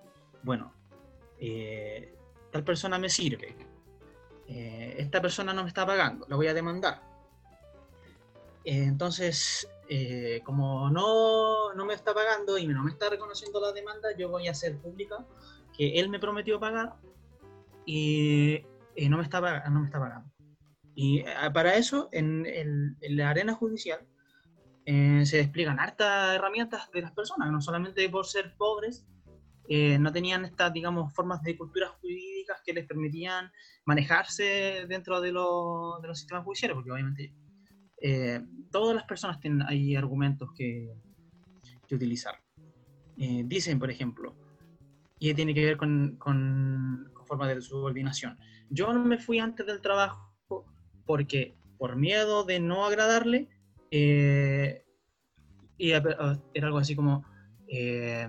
bueno, 0.44 0.74
eh, 1.40 2.14
tal 2.52 2.64
persona 2.64 3.00
me 3.00 3.10
sirve, 3.10 3.56
eh, 4.48 4.96
esta 4.98 5.22
persona 5.22 5.54
no 5.54 5.64
me 5.64 5.70
está 5.70 5.86
pagando, 5.86 6.26
la 6.28 6.36
voy 6.36 6.48
a 6.48 6.54
demandar. 6.54 7.02
entonces, 8.66 9.68
como 10.44 10.90
no, 10.90 11.74
no, 11.74 11.86
me 11.86 11.94
está 11.94 12.14
pagando 12.14 12.58
y 12.58 12.68
no 12.68 12.84
me 12.84 12.92
está 12.92 13.10
reconociendo 13.10 13.60
la 13.60 13.72
demanda, 13.72 14.10
yo 14.18 14.30
voy 14.30 14.48
a 14.48 14.52
hacer 14.52 14.78
pública 14.78 15.26
que 15.76 16.00
él 16.00 16.10
me 16.10 16.20
prometió 16.20 16.60
pagar 16.60 16.94
y 17.86 18.62
no, 19.10 19.18
me 19.18 19.24
está, 19.24 19.42
no 19.70 19.80
me 19.80 19.86
está 19.86 20.00
pagando. 20.00 20.30
Y 21.02 21.20
eh, 21.20 21.26
para 21.54 21.76
eso, 21.76 22.10
en, 22.12 22.98
la 23.02 23.30
arena 23.30 23.54
judicial, 23.54 24.06
eh, 24.86 25.26
se 25.26 25.38
despliegan 25.38 25.80
hartas 25.80 26.36
herramientas 26.36 26.92
de 26.92 27.02
las 27.02 27.14
personas, 27.14 27.50
no 27.50 27.62
solamente 27.62 28.10
por 28.10 28.26
ser 28.26 28.54
pobres, 28.58 29.06
eh, 29.70 29.98
no 29.98 30.12
tenían 30.12 30.44
estas, 30.44 30.74
digamos, 30.74 31.14
formas 31.14 31.42
de 31.44 31.56
culturas 31.56 31.92
jurídicas 32.02 32.60
que 32.66 32.74
les 32.74 32.86
permitían 32.86 33.50
manejarse 33.86 34.86
dentro 34.90 35.22
de, 35.22 35.28
de 35.28 35.34
los 35.34 36.20
sistemas 36.20 36.44
judiciales, 36.44 36.76
porque 36.76 36.92
obviamente 36.92 37.34
eh, 38.02 38.42
todas 38.72 38.96
las 38.96 39.06
personas 39.06 39.40
tienen 39.40 39.62
ahí 39.64 39.96
argumentos 39.96 40.50
que, 40.56 40.94
que 41.88 41.96
utilizar. 41.96 42.36
Eh, 43.18 43.44
dicen, 43.46 43.80
por 43.80 43.92
ejemplo, 43.92 44.36
y 45.20 45.34
tiene 45.34 45.54
que 45.54 45.66
ver 45.66 45.78
con, 45.78 46.16
con, 46.18 47.10
con 47.14 47.26
formas 47.26 47.50
de 47.50 47.62
subordinación. 47.62 48.38
Yo 48.70 48.94
no 48.94 49.04
me 49.04 49.18
fui 49.18 49.40
antes 49.40 49.66
del 49.66 49.82
trabajo 49.82 50.34
porque 51.06 51.56
por 51.80 51.96
miedo 51.96 52.44
de 52.44 52.60
no 52.60 52.86
agradarle, 52.86 53.48
eh, 53.90 54.84
y 55.78 55.92
era 55.92 56.68
algo 56.68 56.78
así 56.78 56.96
como, 56.96 57.26
eh, 57.68 58.28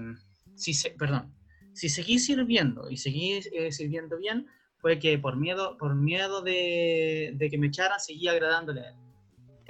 si 0.55 0.73
se, 0.73 0.91
perdón, 0.93 1.35
si 1.73 1.89
seguí 1.89 2.19
sirviendo 2.19 2.89
y 2.89 2.97
seguí 2.97 3.41
eh, 3.53 3.73
sirviendo 3.73 4.17
bien, 4.17 4.47
fue 4.79 4.99
que 4.99 5.19
por 5.19 5.37
miedo, 5.37 5.77
por 5.79 5.95
miedo 5.95 6.43
de, 6.43 7.33
de, 7.35 7.51
que 7.51 7.59
me 7.59 7.67
echaran, 7.67 8.01
seguí 8.01 8.29
agradándole 8.29 8.81
a 8.81 8.89
él. 8.91 8.97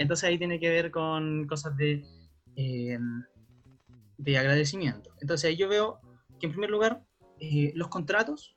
Entonces 0.00 0.30
ahí 0.30 0.38
tiene 0.38 0.58
que 0.58 0.70
ver 0.70 0.90
con 0.90 1.46
cosas 1.46 1.76
de, 1.76 2.02
eh, 2.56 2.98
de 4.16 4.38
agradecimiento. 4.38 5.10
Entonces 5.20 5.50
ahí 5.50 5.58
yo 5.58 5.68
veo 5.68 6.00
que 6.38 6.46
en 6.46 6.52
primer 6.52 6.70
lugar, 6.70 7.04
eh, 7.38 7.70
los 7.74 7.88
contratos, 7.88 8.54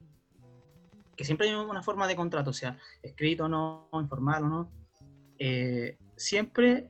que 1.18 1.26
siempre 1.26 1.50
hay 1.50 1.56
una 1.56 1.84
forma 1.84 2.08
de 2.08 2.16
contrato, 2.16 2.54
sea, 2.54 2.80
escrito 3.02 3.44
o 3.44 3.50
no, 3.50 3.90
informal 3.92 4.46
o 4.46 4.48
no, 4.48 4.72
eh, 5.38 5.98
siempre 6.16 6.90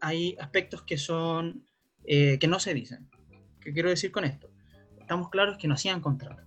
hay 0.00 0.36
aspectos 0.40 0.80
que 0.84 0.96
son, 0.96 1.66
eh, 2.04 2.38
que 2.38 2.48
no 2.48 2.60
se 2.60 2.72
dicen. 2.72 3.10
¿Qué 3.60 3.74
quiero 3.74 3.90
decir 3.90 4.10
con 4.10 4.24
esto? 4.24 4.48
Estamos 4.98 5.28
claros 5.28 5.58
que 5.58 5.68
no 5.68 5.74
hacían 5.74 6.00
contrato, 6.00 6.42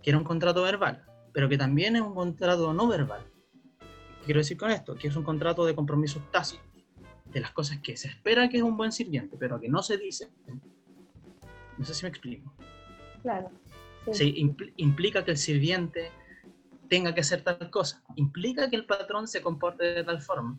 que 0.00 0.10
era 0.10 0.18
un 0.18 0.24
contrato 0.24 0.62
verbal, 0.62 1.04
pero 1.32 1.48
que 1.48 1.58
también 1.58 1.96
es 1.96 2.02
un 2.02 2.14
contrato 2.14 2.72
no 2.72 2.86
verbal. 2.86 3.26
¿Qué 4.30 4.34
quiero 4.34 4.42
decir 4.42 4.58
con 4.58 4.70
esto? 4.70 4.94
Que 4.94 5.08
es 5.08 5.16
un 5.16 5.24
contrato 5.24 5.66
de 5.66 5.74
compromisos 5.74 6.22
tácitos, 6.30 6.64
de 7.32 7.40
las 7.40 7.50
cosas 7.50 7.80
que 7.80 7.96
se 7.96 8.06
espera 8.06 8.48
que 8.48 8.58
es 8.58 8.62
un 8.62 8.76
buen 8.76 8.92
sirviente, 8.92 9.36
pero 9.36 9.58
que 9.58 9.68
no 9.68 9.82
se 9.82 9.98
dice. 9.98 10.30
No 11.76 11.84
sé 11.84 11.94
si 11.94 12.04
me 12.04 12.10
explico. 12.10 12.54
Claro. 13.22 13.50
Sí. 14.04 14.14
Sí, 14.14 14.34
impl 14.36 14.72
implica 14.76 15.24
que 15.24 15.32
el 15.32 15.36
sirviente 15.36 16.12
tenga 16.88 17.12
que 17.12 17.22
hacer 17.22 17.42
tal 17.42 17.70
cosa, 17.72 18.04
implica 18.14 18.70
que 18.70 18.76
el 18.76 18.86
patrón 18.86 19.26
se 19.26 19.42
comporte 19.42 19.84
de 19.84 20.04
tal 20.04 20.22
forma. 20.22 20.56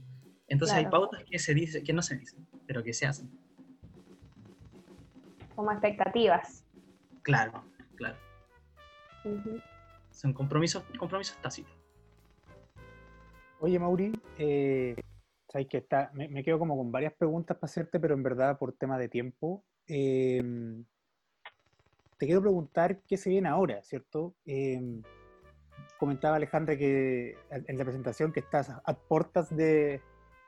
Entonces 0.49 0.73
Claro. 0.73 0.87
hay 0.87 0.91
pautas 0.91 1.23
que, 1.23 1.39
se 1.39 1.53
dice, 1.53 1.81
que 1.81 1.93
no 1.93 2.01
se 2.01 2.17
dicen, 2.17 2.45
pero 2.67 2.83
que 2.83 2.91
se 2.91 3.05
hacen. 3.05 3.31
Como 5.55 5.71
expectativas. 5.71 6.65
Claro, 7.21 7.63
claro. 7.95 8.17
Son 10.11 10.33
compromisos, 10.33 10.83
compromisos 10.99 11.37
tácitos. 11.41 11.80
Oye, 13.63 13.77
Mauri, 13.77 14.11
eh, 14.39 14.95
sabes 15.47 15.67
que 15.67 15.77
está, 15.77 16.09
me, 16.15 16.27
me 16.27 16.43
quedo 16.43 16.57
como 16.57 16.75
con 16.75 16.91
varias 16.91 17.13
preguntas 17.13 17.55
para 17.57 17.69
hacerte, 17.69 17.99
pero 17.99 18.15
en 18.15 18.23
verdad 18.23 18.57
por 18.57 18.73
tema 18.73 18.97
de 18.97 19.07
tiempo. 19.07 19.63
eh, 19.87 20.83
te 22.17 22.25
quiero 22.25 22.41
preguntar 22.41 23.01
qué 23.07 23.17
se 23.17 23.29
viene 23.29 23.49
ahora, 23.49 23.83
¿cierto? 23.83 24.35
Eh, 24.45 25.01
comentaba 25.99 26.37
Alejandra 26.37 26.75
que 26.75 27.35
en 27.49 27.77
la 27.77 27.83
presentación 27.83 28.31
que 28.31 28.39
estás 28.39 28.69
a 28.69 28.93
puertas 28.93 29.55
de, 29.55 30.01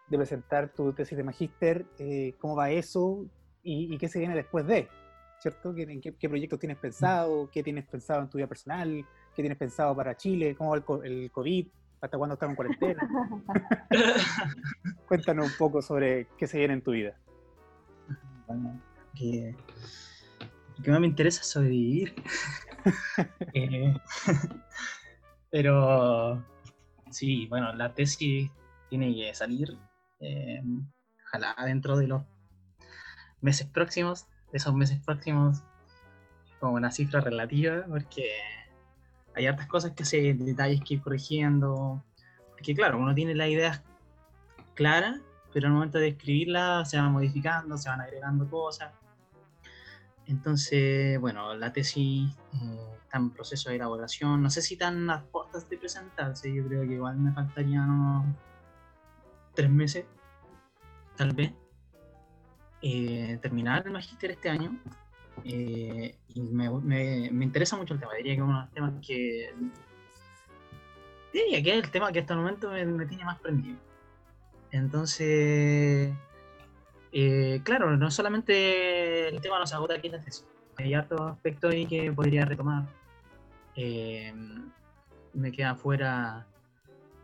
de 0.08 0.18
presentar 0.18 0.70
tu 0.74 0.94
tesis 0.94 1.16
de 1.16 1.24
magíster, 1.24 1.86
eh, 2.00 2.34
¿cómo 2.40 2.56
va 2.56 2.72
eso? 2.72 3.26
Y, 3.62 3.94
y 3.94 3.98
qué 4.00 4.08
se 4.08 4.20
viene 4.20 4.36
después 4.36 4.66
de? 4.66 4.88
¿Cierto? 5.40 5.74
¿Qué, 5.76 6.00
qué, 6.00 6.16
qué 6.16 6.30
proyectos 6.30 6.60
tienes 6.60 6.78
pensado? 6.78 7.50
¿Qué 7.52 7.62
tienes 7.62 7.86
pensado 7.86 8.22
en 8.22 8.30
tu 8.30 8.38
vida 8.38 8.48
personal? 8.48 9.06
¿Qué 9.36 9.42
tienes 9.42 9.58
pensado 9.58 9.96
para 9.96 10.16
Chile? 10.18 10.56
¿Cómo 10.56 10.72
va 10.72 10.78
el, 10.78 11.12
el 11.12 11.32
COVID? 11.32 11.68
¿Hasta 12.04 12.18
cuándo 12.18 12.34
estamos 12.34 12.52
en 12.52 12.56
cuarentena? 12.58 13.10
Cuéntanos 15.08 15.46
un 15.46 15.58
poco 15.58 15.82
sobre 15.82 16.28
qué 16.38 16.48
se 16.48 16.58
viene 16.58 16.74
en 16.74 16.82
tu 16.82 16.92
vida. 16.92 17.18
Bueno, 18.46 18.78
que, 19.16 19.56
lo 20.78 20.84
que 20.84 20.92
más 20.92 21.00
me 21.00 21.08
interesa 21.08 21.42
es 21.42 21.48
sobrevivir. 21.48 22.14
Eh, 23.54 23.96
pero 25.50 26.44
sí, 27.10 27.48
bueno, 27.48 27.72
la 27.72 27.94
tesis 27.94 28.52
tiene 28.90 29.16
que 29.16 29.34
salir. 29.34 29.78
eh, 30.20 30.62
ojalá 31.26 31.56
dentro 31.64 31.96
de 31.96 32.08
los 32.08 32.24
meses 33.40 33.68
próximos, 33.68 34.28
de 34.52 34.58
esos 34.58 34.74
meses 34.74 35.00
próximos, 35.00 35.64
como 36.60 36.74
una 36.74 36.92
cifra 36.92 37.22
relativa, 37.22 37.86
porque 37.88 38.34
hay 39.36 39.48
hartas 39.48 39.68
cosas 39.68 39.92
que 39.92 40.04
hacer, 40.04 40.36
detalles 40.38 40.82
que 40.82 40.96
ir 40.96 41.02
corrigiendo. 41.02 42.04
Porque 42.52 42.76
claro, 42.76 42.98
uno 42.98 43.14
tiene 43.14 43.36
las 43.36 43.50
ideas 43.50 43.82
claras, 44.74 45.20
pero 45.54 45.68
al 45.68 45.74
momento 45.74 45.98
de 45.98 46.10
escribirla 46.10 46.86
se 46.86 46.98
van 46.98 47.12
modificando, 47.12 47.78
se 47.78 47.90
van 47.90 48.02
agregando 48.02 48.50
cosas. 48.50 48.94
Entonces, 50.26 51.20
bueno, 51.20 51.54
la 51.56 51.74
tesis 51.74 52.32
eh, 52.54 52.88
está 53.04 53.18
en 53.18 53.32
proceso 53.32 53.70
de 53.70 53.76
elaboración. 53.76 54.42
No 54.42 54.50
sé 54.50 54.62
si 54.62 54.76
están 54.76 55.10
a 55.10 55.24
puertas 55.24 55.70
de 55.70 55.78
presentarse. 55.78 56.54
Yo 56.54 56.66
creo 56.68 56.88
que 56.88 56.94
igual 56.94 57.18
me 57.18 57.34
faltarían 57.34 57.90
unos 57.90 58.36
tres 59.54 59.70
meses, 59.70 60.06
tal 61.16 61.34
vez, 61.34 61.54
eh, 62.82 63.38
terminar 63.42 63.86
el 63.86 63.92
magíster 63.92 64.32
este 64.32 64.50
año. 64.50 64.80
Eh, 65.44 66.16
y 66.30 66.42
me, 66.42 66.70
me- 66.70 67.30
me 67.32 67.46
interesa 67.46 67.76
mucho 67.78 67.94
el 67.94 68.00
tema. 68.00 68.14
Diría 68.16 68.36
que 68.36 68.42
uno 68.42 68.56
de 68.58 68.62
los 68.66 68.72
temas 68.74 68.94
que. 69.06 69.54
Diría 71.34 71.64
que 71.64 71.78
es 71.78 71.84
el 71.86 71.92
tema 71.92 72.12
que 72.12 72.20
hasta 72.20 72.34
el 72.34 72.40
momento 72.40 72.70
me, 72.72 72.86
me 72.86 73.06
tiene 73.06 73.26
más 73.26 73.40
prendido. 73.40 73.78
Entonces. 74.72 76.14
Eh, 77.16 77.62
claro, 77.64 77.96
no 77.96 78.10
solamente 78.10 79.28
el 79.30 79.40
tema 79.42 79.60
no 79.60 79.68
se 79.68 79.76
agota 79.76 79.96
aquí 79.96 80.08
en 80.08 80.14
la 80.14 80.22
tesis. 80.22 80.46
Hay 80.78 80.94
hartos 80.96 81.22
aspectos 81.22 81.72
ahí 81.72 81.86
que 81.86 82.12
podría 82.12 82.46
retomar. 82.46 82.86
Eh, 83.76 84.34
me 85.34 85.52
quedan 85.52 85.78
fuera 85.78 86.48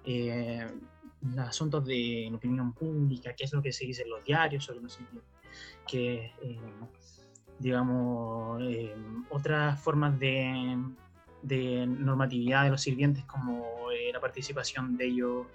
eh, 0.06 0.68
los 1.22 1.48
asuntos 1.48 1.86
de 1.86 2.32
opinión 2.34 2.74
pública, 2.74 3.34
qué 3.36 3.46
es 3.46 3.54
lo 3.54 3.62
que 3.62 3.72
se 3.72 3.86
dice 3.86 4.04
en 4.04 4.10
los 4.10 4.24
diarios 4.24 4.66
sobre 4.66 4.82
los 4.82 5.00
que, 5.88 6.32
eh, 6.44 6.60
digamos, 7.60 8.62
eh, 8.64 8.96
otras 9.30 9.80
formas 9.82 10.18
de, 10.20 10.78
normatividad 11.88 12.64
de 12.64 12.70
los 12.72 12.82
sirvientes, 12.82 13.26
como 13.26 13.92
eh, 13.92 14.12
la 14.12 14.20
participación 14.20 14.98
de 14.98 15.06
ellos 15.06 15.48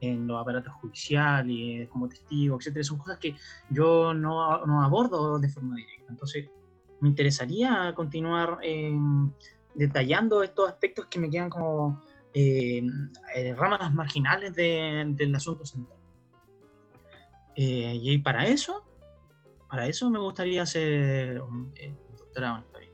en 0.00 0.26
los 0.26 0.40
aparatos 0.40 0.74
judiciales, 0.74 1.88
como 1.88 2.08
testigos, 2.08 2.60
etcétera, 2.60 2.84
son 2.84 2.98
cosas 2.98 3.18
que 3.18 3.36
yo 3.70 4.12
no, 4.12 4.52
abordo 4.82 5.38
de 5.38 5.48
forma 5.48 5.76
directa. 5.76 6.06
Entonces, 6.10 6.50
me 7.00 7.08
interesaría 7.08 7.92
continuar 7.94 8.58
eh, 8.62 8.92
detallando 9.74 10.42
estos 10.42 10.68
aspectos 10.68 11.06
que 11.06 11.20
me 11.20 11.30
quedan 11.30 11.48
como 11.48 12.02
eh, 12.34 12.82
eh, 13.34 13.54
ramas 13.54 13.92
marginales 13.94 14.54
de- 14.54 15.04
del 15.08 15.34
asunto 15.34 15.64
central. 15.64 15.98
Eh, 17.54 17.98
y 18.00 18.18
para 18.18 18.46
eso, 18.46 18.84
para 19.72 19.86
eso 19.86 20.10
me 20.10 20.18
gustaría 20.18 20.64
hacer 20.64 21.40
un 21.40 21.72
eh, 21.76 21.96
un 22.10 22.16
doctorado 22.18 22.56
en 22.58 22.62
historia. 22.62 22.90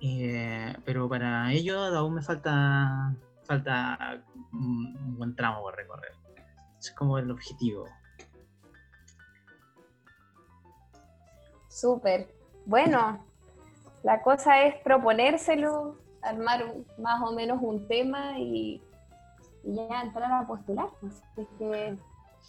Eh, 0.00 0.76
pero 0.82 1.06
para 1.10 1.52
ello 1.52 1.78
aún 1.78 2.14
me 2.14 2.22
falta, 2.22 3.14
falta 3.44 4.24
un, 4.50 5.18
buen 5.18 5.36
tramo 5.36 5.60
por 5.60 5.76
recorrer. 5.76 6.12
Es 6.78 6.90
como 6.92 7.18
el 7.18 7.30
objetivo. 7.30 7.84
Súper. 11.68 12.34
Bueno, 12.64 13.22
la 14.04 14.22
cosa 14.22 14.64
es 14.64 14.76
proponérselo, 14.76 15.98
armar 16.22 16.76
más 16.96 17.20
o 17.20 17.32
menos 17.32 17.58
un 17.60 17.86
tema 17.88 18.38
y, 18.38 18.82
ya 19.64 20.00
entrar 20.00 20.32
a 20.32 20.46
postular. 20.46 20.88
pues. 20.98 21.22
Así 21.36 21.46
que 21.58 21.98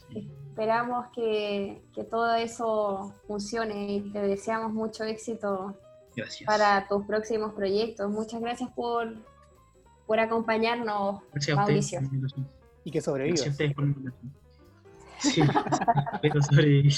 esperamos 0.09 1.07
que, 1.13 1.81
que 1.93 2.03
todo 2.03 2.35
eso 2.35 3.13
funcione 3.27 3.93
y 3.93 4.01
te 4.11 4.21
deseamos 4.21 4.71
mucho 4.71 5.03
éxito 5.03 5.75
Gracias. 6.15 6.45
para 6.45 6.87
tus 6.87 7.05
próximos 7.05 7.53
proyectos. 7.53 8.09
Muchas 8.11 8.39
gracias 8.41 8.69
por, 8.71 9.13
por 10.05 10.19
acompañarnos, 10.19 11.21
Gracias 11.31 11.57
Mauricio. 11.57 12.01
Y 12.83 12.91
que 12.91 13.01
sobrevivas. 13.01 13.41
Sí, 15.19 15.41
pero 16.21 16.41
sobrevivir. 16.41 16.93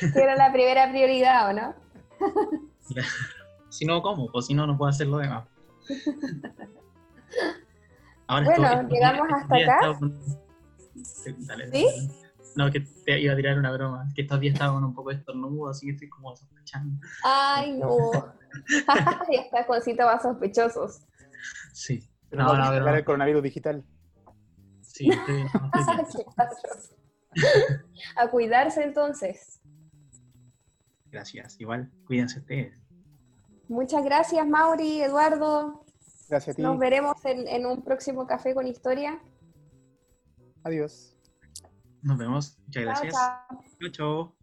era 0.14 0.36
la 0.36 0.52
primera 0.52 0.88
prioridad, 0.90 1.50
¿o 1.50 1.52
no? 1.52 1.74
Si 3.70 3.84
no, 3.84 4.00
¿cómo? 4.00 4.32
Pues 4.32 4.46
si 4.46 4.54
no, 4.54 4.66
no 4.66 4.78
puedo 4.78 4.88
hacer 4.88 5.06
lo 5.08 5.18
demás. 5.18 5.44
Ahora 8.26 8.46
Bueno, 8.46 8.88
llegamos 8.88 9.28
hasta 9.30 9.56
acá. 9.56 9.74
estado 9.74 10.10
dale, 11.46 11.70
¿Sí? 11.70 11.84
dale. 11.84 12.28
No, 12.56 12.70
que 12.72 12.80
te 12.80 13.20
iba 13.20 13.32
a 13.32 13.36
tirar 13.36 13.58
una 13.58 13.70
broma. 13.70 14.08
Que 14.14 14.22
estos 14.22 14.40
días 14.40 14.54
estaba 14.54 14.74
con 14.74 14.84
un 14.84 14.94
poco 14.94 15.10
de 15.10 15.16
estornudo, 15.16 15.70
así 15.70 15.86
que 15.86 15.92
estoy 15.92 16.08
como 16.08 16.34
sospechando. 16.34 17.00
Ay, 17.22 17.78
no. 17.78 18.10
ya 19.32 19.40
está 19.42 19.66
con 19.66 19.80
síntomas 19.80 20.22
sospechosos. 20.22 21.00
Sí. 21.72 22.08
No, 22.30 22.54
no, 22.54 22.72
no, 22.72 22.80
no, 22.80 22.94
el 22.94 23.04
coronavirus 23.04 23.42
digital. 23.42 23.84
Sí, 24.82 25.10
estoy, 25.10 25.36
bien. 25.36 25.48
A 28.16 28.28
cuidarse 28.28 28.82
entonces. 28.82 29.60
Gracias, 31.06 31.60
igual, 31.60 31.90
cuídense 32.06 32.40
ustedes. 32.40 32.74
Muchas 33.68 34.04
gracias, 34.04 34.46
Mauri, 34.46 35.02
Eduardo. 35.02 35.84
Gracias 36.28 36.54
a 36.54 36.56
ti. 36.56 36.62
Nos 36.62 36.78
veremos 36.78 37.24
en, 37.24 37.46
en 37.48 37.66
un 37.66 37.82
próximo 37.82 38.26
Café 38.26 38.54
con 38.54 38.66
Historia. 38.66 39.20
Adiós. 40.68 41.16
Nos 42.02 42.18
vemos. 42.18 42.58
Muchas 42.66 42.84
Chao, 42.84 42.92
gracias. 42.92 43.14
chao. 43.14 43.64
Chao, 43.80 43.90
chao. 43.90 44.34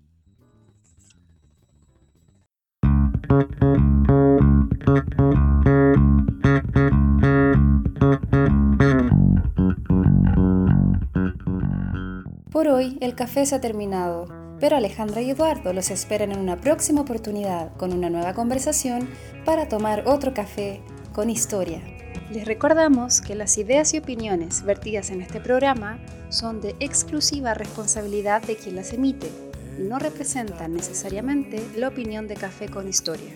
Por 12.51 12.69
hoy 12.69 12.97
el 13.01 13.13
café 13.13 13.45
se 13.45 13.53
ha 13.53 13.61
terminado, 13.61 14.26
pero 14.59 14.78
Alejandra 14.78 15.21
y 15.21 15.30
Eduardo 15.30 15.73
los 15.73 15.91
esperan 15.91 16.32
en 16.32 16.39
una 16.39 16.57
próxima 16.57 17.01
oportunidad 17.01 17.78
con 17.78 17.93
una 17.93 18.09
nueva 18.09 18.34
conversación 18.34 19.07
para 19.45 19.69
tomar 19.69 20.07
otro 20.07 20.34
café 20.34 20.82
con 21.13 21.30
historia. 21.30 21.84
Les 22.32 22.45
recordamos 22.45 23.21
que 23.21 23.36
las 23.36 23.57
ideas 23.57 23.93
y 23.93 23.99
opiniones 23.99 24.63
vertidas 24.63 25.11
en 25.11 25.21
este 25.21 25.39
programa 25.39 25.99
son 26.30 26.59
de 26.59 26.76
exclusiva 26.80 27.53
responsabilidad 27.53 28.41
de 28.41 28.55
quien 28.55 28.76
las 28.76 28.93
emite 28.93 29.30
y 29.78 29.84
no 29.84 29.99
representan 29.99 30.73
necesariamente 30.73 31.63
la 31.76 31.89
opinión 31.89 32.28
de 32.28 32.36
Café 32.36 32.67
con 32.67 32.88
Historia. 32.88 33.32